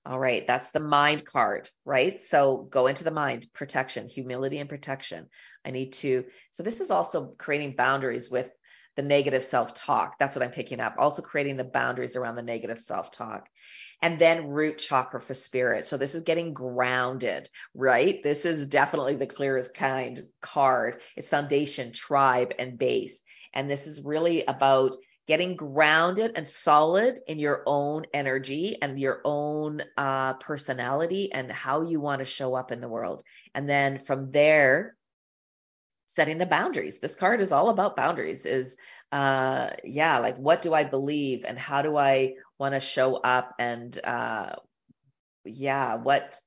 All 0.05 0.19
right, 0.19 0.45
that's 0.45 0.71
the 0.71 0.81
mind 0.81 1.25
card, 1.25 1.69
right? 1.85 2.19
So 2.19 2.67
go 2.69 2.87
into 2.87 3.05
the 3.05 3.11
mind, 3.11 3.47
protection, 3.53 4.09
humility 4.09 4.57
and 4.57 4.67
protection. 4.67 5.29
I 5.63 5.71
need 5.71 5.93
to, 5.93 6.25
so 6.51 6.61
this 6.61 6.81
is 6.81 6.91
also 6.91 7.35
creating 7.37 7.75
boundaries 7.77 8.29
with 8.29 8.49
the 8.95 9.01
negative 9.01 9.43
self 9.43 9.73
talk. 9.73 10.19
That's 10.19 10.35
what 10.35 10.43
I'm 10.43 10.51
picking 10.51 10.79
up. 10.79 10.95
Also 10.97 11.21
creating 11.21 11.57
the 11.57 11.63
boundaries 11.63 12.15
around 12.15 12.35
the 12.35 12.41
negative 12.41 12.79
self 12.79 13.11
talk. 13.11 13.47
And 14.01 14.19
then 14.19 14.49
root 14.49 14.77
chakra 14.77 15.21
for 15.21 15.33
spirit. 15.33 15.85
So 15.85 15.95
this 15.95 16.13
is 16.13 16.23
getting 16.23 16.53
grounded, 16.53 17.49
right? 17.73 18.21
This 18.21 18.45
is 18.45 18.67
definitely 18.67 19.15
the 19.15 19.25
clearest 19.25 19.73
kind 19.73 20.23
card. 20.41 21.01
It's 21.15 21.29
foundation, 21.29 21.93
tribe, 21.93 22.53
and 22.59 22.77
base. 22.77 23.21
And 23.53 23.69
this 23.69 23.87
is 23.87 24.03
really 24.03 24.43
about 24.45 24.95
getting 25.25 25.55
grounded 25.55 26.33
and 26.35 26.47
solid 26.47 27.19
in 27.27 27.39
your 27.39 27.63
own 27.65 28.05
energy 28.13 28.77
and 28.81 28.99
your 28.99 29.21
own 29.23 29.81
uh, 29.97 30.33
personality 30.33 31.31
and 31.31 31.51
how 31.51 31.83
you 31.83 32.01
want 32.01 32.19
to 32.19 32.25
show 32.25 32.55
up 32.55 32.71
in 32.71 32.81
the 32.81 32.89
world. 32.89 33.23
And 33.55 33.69
then 33.69 33.99
from 33.99 34.31
there, 34.31 34.95
setting 36.13 36.37
the 36.37 36.45
boundaries. 36.45 36.99
This 36.99 37.15
card 37.15 37.41
is 37.41 37.51
all 37.51 37.69
about 37.69 37.95
boundaries 37.95 38.45
is 38.45 38.77
uh 39.11 39.71
yeah, 39.83 40.19
like 40.19 40.37
what 40.37 40.61
do 40.61 40.73
I 40.73 40.83
believe 40.83 41.43
and 41.43 41.57
how 41.57 41.81
do 41.81 41.97
I 41.97 42.35
want 42.59 42.75
to 42.75 42.79
show 42.79 43.15
up 43.15 43.55
and 43.57 43.97
uh 44.03 44.55
yeah, 45.43 45.95
what 45.95 46.39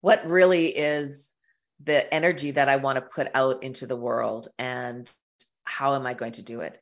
what 0.00 0.26
really 0.26 0.68
is 0.68 1.30
the 1.84 2.12
energy 2.12 2.52
that 2.52 2.70
I 2.70 2.76
want 2.76 2.96
to 2.96 3.02
put 3.02 3.28
out 3.34 3.62
into 3.62 3.86
the 3.86 3.96
world 3.96 4.48
and 4.58 5.10
how 5.66 5.94
am 5.94 6.06
I 6.06 6.14
going 6.14 6.32
to 6.32 6.42
do 6.42 6.60
it? 6.60 6.80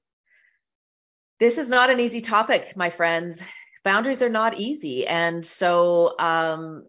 This 1.41 1.59
is 1.59 1.69
not 1.69 1.91
an 1.91 2.01
easy 2.01 2.21
topic, 2.21 2.77
my 2.77 2.91
friends. 2.91 3.43
Boundaries 3.83 4.23
are 4.23 4.29
not 4.29 4.59
easy. 4.59 5.07
And 5.07 5.45
so, 5.45 6.19
um, 6.19 6.85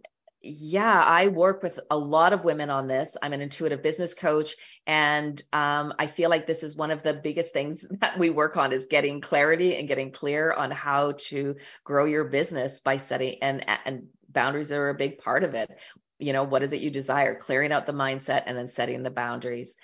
yeah, 0.48 1.04
I 1.04 1.28
work 1.28 1.64
with 1.64 1.80
a 1.90 1.98
lot 1.98 2.32
of 2.32 2.44
women 2.44 2.70
on 2.70 2.88
this. 2.88 3.18
I'm 3.22 3.34
an 3.34 3.42
intuitive 3.42 3.82
business 3.82 4.14
coach, 4.14 4.56
and 4.86 5.42
um, 5.52 5.94
I 5.98 6.06
feel 6.06 6.30
like 6.30 6.46
this 6.46 6.62
is 6.62 6.76
one 6.76 6.92
of 6.92 7.02
the 7.02 7.16
biggest 7.16 7.52
things 7.52 7.84
that 8.00 8.20
we 8.20 8.30
work 8.30 8.56
on 8.56 8.72
is 8.72 8.86
getting 8.86 9.22
clarity 9.22 9.76
and 9.76 9.88
getting 9.88 10.12
clear 10.12 10.54
on 10.54 10.70
how 10.70 11.14
to 11.30 11.56
grow 11.84 12.06
your 12.06 12.26
business 12.26 12.80
by 12.80 12.98
setting 12.98 13.40
and 13.42 13.66
and 13.86 14.08
boundaries 14.30 14.72
are 14.72 14.90
a 14.90 14.94
big 14.94 15.18
part 15.18 15.44
of 15.44 15.56
it. 15.56 15.72
You 16.20 16.34
know, 16.34 16.44
what 16.44 16.62
is 16.62 16.74
it 16.74 16.82
you 16.82 16.92
desire? 16.92 17.36
Clearing 17.36 17.72
out 17.72 17.88
the 17.88 17.94
mindset 17.94 18.44
and 18.46 18.56
then 18.56 18.68
setting 18.68 19.02
the 19.02 19.10
boundaries. 19.10 19.76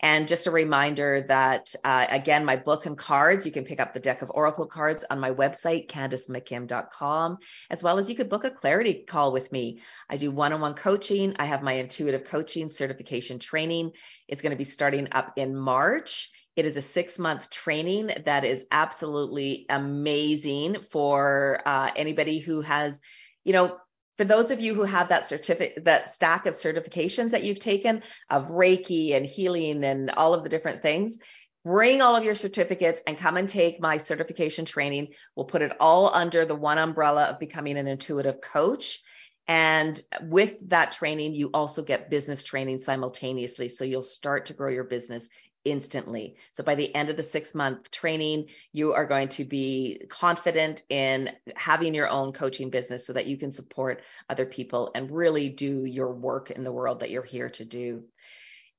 And 0.00 0.28
just 0.28 0.46
a 0.46 0.52
reminder 0.52 1.24
that, 1.28 1.74
uh, 1.82 2.06
again, 2.08 2.44
my 2.44 2.56
book 2.56 2.86
and 2.86 2.96
cards, 2.96 3.44
you 3.44 3.50
can 3.50 3.64
pick 3.64 3.80
up 3.80 3.92
the 3.92 4.00
deck 4.00 4.22
of 4.22 4.30
Oracle 4.32 4.66
cards 4.66 5.04
on 5.10 5.18
my 5.18 5.32
website, 5.32 5.88
CandaceMcKim.com, 5.88 7.38
as 7.68 7.82
well 7.82 7.98
as 7.98 8.08
you 8.08 8.14
could 8.14 8.28
book 8.28 8.44
a 8.44 8.50
clarity 8.50 9.04
call 9.06 9.32
with 9.32 9.50
me. 9.50 9.80
I 10.08 10.16
do 10.16 10.30
one 10.30 10.52
on 10.52 10.60
one 10.60 10.74
coaching. 10.74 11.34
I 11.38 11.46
have 11.46 11.62
my 11.62 11.72
intuitive 11.74 12.24
coaching 12.24 12.68
certification 12.68 13.40
training. 13.40 13.92
It's 14.28 14.40
going 14.40 14.52
to 14.52 14.56
be 14.56 14.64
starting 14.64 15.08
up 15.12 15.32
in 15.36 15.56
March. 15.56 16.30
It 16.54 16.64
is 16.64 16.76
a 16.76 16.82
six 16.82 17.18
month 17.18 17.50
training 17.50 18.10
that 18.24 18.44
is 18.44 18.66
absolutely 18.70 19.66
amazing 19.68 20.82
for 20.90 21.60
uh, 21.66 21.90
anybody 21.96 22.38
who 22.38 22.60
has, 22.60 23.00
you 23.44 23.52
know, 23.52 23.78
for 24.18 24.24
those 24.24 24.50
of 24.50 24.60
you 24.60 24.74
who 24.74 24.82
have 24.82 25.08
that 25.08 25.26
certificate, 25.26 25.84
that 25.84 26.08
stack 26.08 26.44
of 26.44 26.54
certifications 26.54 27.30
that 27.30 27.44
you've 27.44 27.60
taken 27.60 28.02
of 28.28 28.48
Reiki 28.48 29.16
and 29.16 29.24
healing 29.24 29.84
and 29.84 30.10
all 30.10 30.34
of 30.34 30.42
the 30.42 30.48
different 30.48 30.82
things, 30.82 31.18
bring 31.64 32.02
all 32.02 32.16
of 32.16 32.24
your 32.24 32.34
certificates 32.34 33.00
and 33.06 33.16
come 33.16 33.36
and 33.36 33.48
take 33.48 33.80
my 33.80 33.96
certification 33.96 34.64
training. 34.64 35.08
We'll 35.36 35.46
put 35.46 35.62
it 35.62 35.72
all 35.78 36.12
under 36.12 36.44
the 36.44 36.56
one 36.56 36.78
umbrella 36.78 37.24
of 37.26 37.38
becoming 37.38 37.78
an 37.78 37.86
intuitive 37.86 38.40
coach. 38.40 39.00
And 39.46 40.02
with 40.22 40.56
that 40.68 40.92
training, 40.92 41.34
you 41.34 41.50
also 41.54 41.82
get 41.82 42.10
business 42.10 42.42
training 42.42 42.80
simultaneously. 42.80 43.68
So 43.68 43.84
you'll 43.84 44.02
start 44.02 44.46
to 44.46 44.52
grow 44.52 44.70
your 44.70 44.84
business 44.84 45.28
instantly. 45.70 46.36
So 46.52 46.62
by 46.62 46.74
the 46.74 46.94
end 46.94 47.10
of 47.10 47.16
the 47.16 47.22
six 47.22 47.54
month 47.54 47.90
training, 47.90 48.46
you 48.72 48.92
are 48.92 49.06
going 49.06 49.28
to 49.30 49.44
be 49.44 50.02
confident 50.08 50.82
in 50.88 51.30
having 51.56 51.94
your 51.94 52.08
own 52.08 52.32
coaching 52.32 52.70
business 52.70 53.06
so 53.06 53.12
that 53.12 53.26
you 53.26 53.36
can 53.36 53.52
support 53.52 54.02
other 54.28 54.46
people 54.46 54.90
and 54.94 55.10
really 55.10 55.48
do 55.48 55.84
your 55.84 56.12
work 56.12 56.50
in 56.50 56.64
the 56.64 56.72
world 56.72 57.00
that 57.00 57.10
you're 57.10 57.22
here 57.22 57.50
to 57.50 57.64
do. 57.64 58.04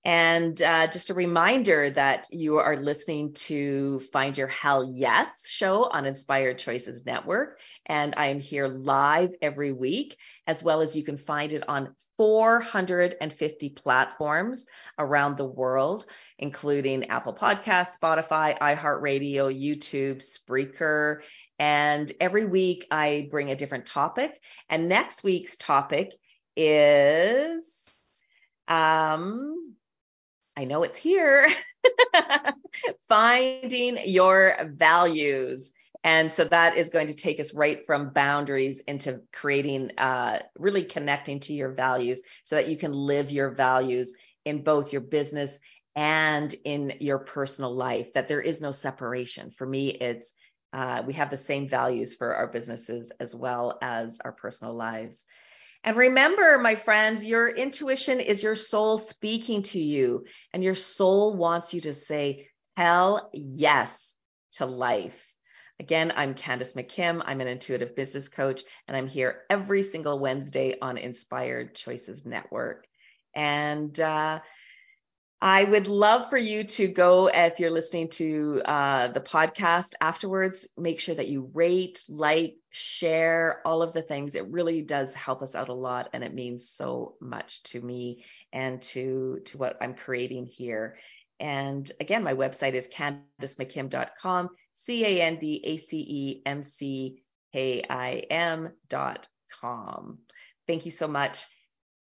And 0.05 0.59
uh, 0.61 0.87
just 0.87 1.09
a 1.09 1.13
reminder 1.13 1.89
that 1.89 2.27
you 2.31 2.57
are 2.57 2.77
listening 2.77 3.33
to 3.33 3.99
Find 4.13 4.37
Your 4.37 4.47
Hell 4.47 4.93
Yes 4.95 5.43
show 5.45 5.89
on 5.89 6.05
Inspired 6.05 6.57
Choices 6.57 7.05
Network. 7.05 7.59
And 7.85 8.13
I 8.15 8.27
am 8.27 8.39
here 8.39 8.69
live 8.69 9.31
every 9.41 9.73
week, 9.73 10.15
as 10.47 10.63
well 10.63 10.79
as 10.79 10.95
you 10.95 11.03
can 11.03 11.17
find 11.17 11.51
it 11.51 11.67
on 11.67 11.95
450 12.15 13.69
platforms 13.71 14.65
around 14.97 15.35
the 15.35 15.45
world, 15.45 16.05
including 16.39 17.05
Apple 17.09 17.33
Podcasts, 17.33 17.99
Spotify, 18.01 18.57
iHeartRadio, 18.57 19.53
YouTube, 19.53 20.23
Spreaker. 20.23 21.19
And 21.59 22.11
every 22.19 22.45
week 22.45 22.87
I 22.89 23.27
bring 23.29 23.51
a 23.51 23.55
different 23.55 23.85
topic. 23.85 24.41
And 24.69 24.89
next 24.89 25.23
week's 25.23 25.57
topic 25.57 26.13
is 26.55 27.93
um, 28.69 29.75
I 30.55 30.63
know 30.65 30.83
it's 30.83 30.97
here. 30.97 31.47
Finding 33.09 33.99
your 34.05 34.71
values. 34.73 35.73
And 36.03 36.31
so 36.31 36.45
that 36.45 36.77
is 36.77 36.89
going 36.89 37.07
to 37.07 37.13
take 37.13 37.41
us 37.41 37.53
right 37.53 37.85
from 37.85 38.11
boundaries 38.11 38.81
into 38.87 39.21
creating, 39.33 39.97
uh, 39.97 40.39
really 40.57 40.83
connecting 40.83 41.41
to 41.41 41.53
your 41.53 41.71
values 41.71 42.21
so 42.45 42.55
that 42.55 42.69
you 42.69 42.77
can 42.77 42.93
live 42.93 43.31
your 43.31 43.51
values 43.51 44.13
in 44.45 44.63
both 44.63 44.93
your 44.93 45.01
business 45.01 45.59
and 45.95 46.53
in 46.63 46.93
your 46.99 47.19
personal 47.19 47.73
life, 47.73 48.13
that 48.13 48.27
there 48.27 48.41
is 48.41 48.61
no 48.61 48.71
separation. 48.71 49.51
For 49.51 49.65
me, 49.65 49.89
it's 49.89 50.33
uh, 50.71 51.01
we 51.05 51.13
have 51.13 51.31
the 51.31 51.37
same 51.37 51.67
values 51.67 52.13
for 52.13 52.35
our 52.35 52.47
businesses 52.47 53.11
as 53.19 53.33
well 53.33 53.77
as 53.81 54.19
our 54.23 54.31
personal 54.31 54.75
lives. 54.75 55.25
And 55.83 55.97
remember, 55.97 56.59
my 56.59 56.75
friends, 56.75 57.25
your 57.25 57.47
intuition 57.47 58.19
is 58.19 58.43
your 58.43 58.55
soul 58.55 58.97
speaking 58.97 59.63
to 59.63 59.79
you, 59.79 60.25
and 60.53 60.63
your 60.63 60.75
soul 60.75 61.33
wants 61.35 61.73
you 61.73 61.81
to 61.81 61.93
say, 61.93 62.49
hell 62.75 63.29
yes 63.33 64.13
to 64.51 64.65
life. 64.65 65.25
Again, 65.79 66.11
I'm 66.15 66.33
Candace 66.33 66.73
McKim. 66.73 67.21
I'm 67.25 67.39
an 67.39 67.47
intuitive 67.47 67.95
business 67.95 68.27
coach, 68.27 68.61
and 68.87 68.97
I'm 68.97 69.07
here 69.07 69.43
every 69.49 69.81
single 69.81 70.19
Wednesday 70.19 70.75
on 70.81 70.97
Inspired 70.97 71.73
Choices 71.73 72.25
Network. 72.25 72.85
And 73.33 73.97
uh, 73.97 74.39
I 75.41 75.63
would 75.63 75.87
love 75.87 76.29
for 76.29 76.37
you 76.37 76.65
to 76.65 76.87
go, 76.89 77.27
if 77.27 77.59
you're 77.59 77.71
listening 77.71 78.09
to 78.09 78.61
uh, 78.65 79.07
the 79.07 79.21
podcast 79.21 79.93
afterwards, 80.01 80.67
make 80.77 80.99
sure 80.99 81.15
that 81.15 81.29
you 81.29 81.49
rate, 81.53 82.03
like, 82.09 82.57
share 82.71 83.61
all 83.65 83.81
of 83.81 83.93
the 83.93 84.01
things. 84.01 84.35
It 84.35 84.47
really 84.49 84.81
does 84.81 85.13
help 85.13 85.41
us 85.41 85.55
out 85.55 85.69
a 85.69 85.73
lot, 85.73 86.09
and 86.11 86.25
it 86.25 86.33
means 86.33 86.69
so 86.69 87.15
much 87.21 87.63
to 87.63 87.79
me 87.79 88.25
and 88.51 88.81
to 88.81 89.39
to 89.45 89.57
what 89.57 89.77
I'm 89.79 89.93
creating 89.93 90.45
here. 90.45 90.97
And 91.39 91.89
again, 92.01 92.21
my 92.21 92.33
website 92.33 92.73
is 92.73 92.89
candacemckim.com, 92.89 94.49
C 94.75 95.05
A 95.05 95.21
N 95.21 95.37
D 95.39 95.61
A 95.63 95.77
C 95.77 95.99
E 95.99 96.41
M 96.45 96.63
C 96.63 97.23
K 97.53 97.85
I 97.89 98.23
M.com. 98.29 100.17
Thank 100.67 100.83
you 100.83 100.91
so 100.91 101.07
much. 101.07 101.45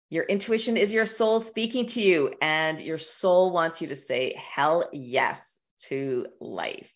Your 0.08 0.24
intuition 0.24 0.76
is 0.76 0.92
your 0.92 1.06
soul 1.06 1.40
speaking 1.40 1.86
to 1.86 2.00
you, 2.00 2.32
and 2.40 2.80
your 2.80 2.98
soul 2.98 3.50
wants 3.50 3.80
you 3.80 3.88
to 3.88 3.96
say 3.96 4.34
hell 4.36 4.88
yes 4.92 5.56
to 5.88 6.26
life. 6.40 6.92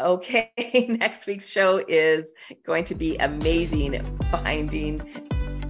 Okay, 0.00 0.52
next 0.88 1.26
week's 1.26 1.48
show 1.48 1.78
is 1.86 2.32
going 2.64 2.84
to 2.84 2.94
be 2.94 3.16
amazing 3.16 4.18
finding 4.30 5.00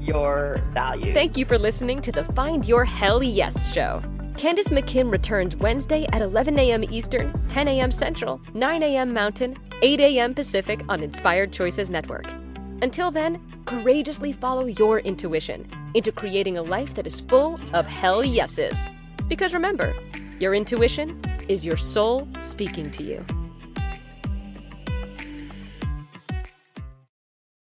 your 0.01 0.59
value. 0.73 1.13
Thank 1.13 1.37
you 1.37 1.45
for 1.45 1.59
listening 1.59 2.01
to 2.03 2.13
the 2.13 2.25
Find 2.25 2.67
Your 2.67 2.85
Hell 2.85 3.23
Yes 3.23 3.73
show. 3.73 4.03
Candace 4.39 4.69
McKim 4.69 5.11
returns 5.11 5.57
Wednesday 5.57 6.07
at 6.13 6.23
11 6.23 6.61
a.m. 6.61 6.85
Eastern, 6.85 7.33
10 7.49 7.67
a.m. 7.67 7.91
Central, 7.91 8.41
9 8.55 8.85
a.m. 8.85 9.13
Mountain, 9.13 9.57
8 9.83 9.99
a.m. 9.99 10.33
Pacific 10.33 10.81
on 10.89 11.03
Inspired 11.03 11.53
Choices 11.53 11.91
Network. 11.91 12.25
Until 12.81 13.11
then, 13.11 13.41
courageously 13.65 14.31
follow 14.31 14.67
your 14.67 15.01
intuition 15.01 15.69
into 15.95 16.13
creating 16.13 16.57
a 16.57 16.63
life 16.63 16.95
that 16.95 17.05
is 17.05 17.19
full 17.19 17.59
of 17.73 17.85
hell 17.87 18.25
yeses. 18.25 18.87
Because 19.27 19.55
remember, 19.55 19.93
your 20.39 20.55
intuition 20.55 21.21
is 21.49 21.67
your 21.67 21.77
soul 21.77 22.29
speaking 22.39 22.93
to 22.93 23.03
you. 23.03 23.27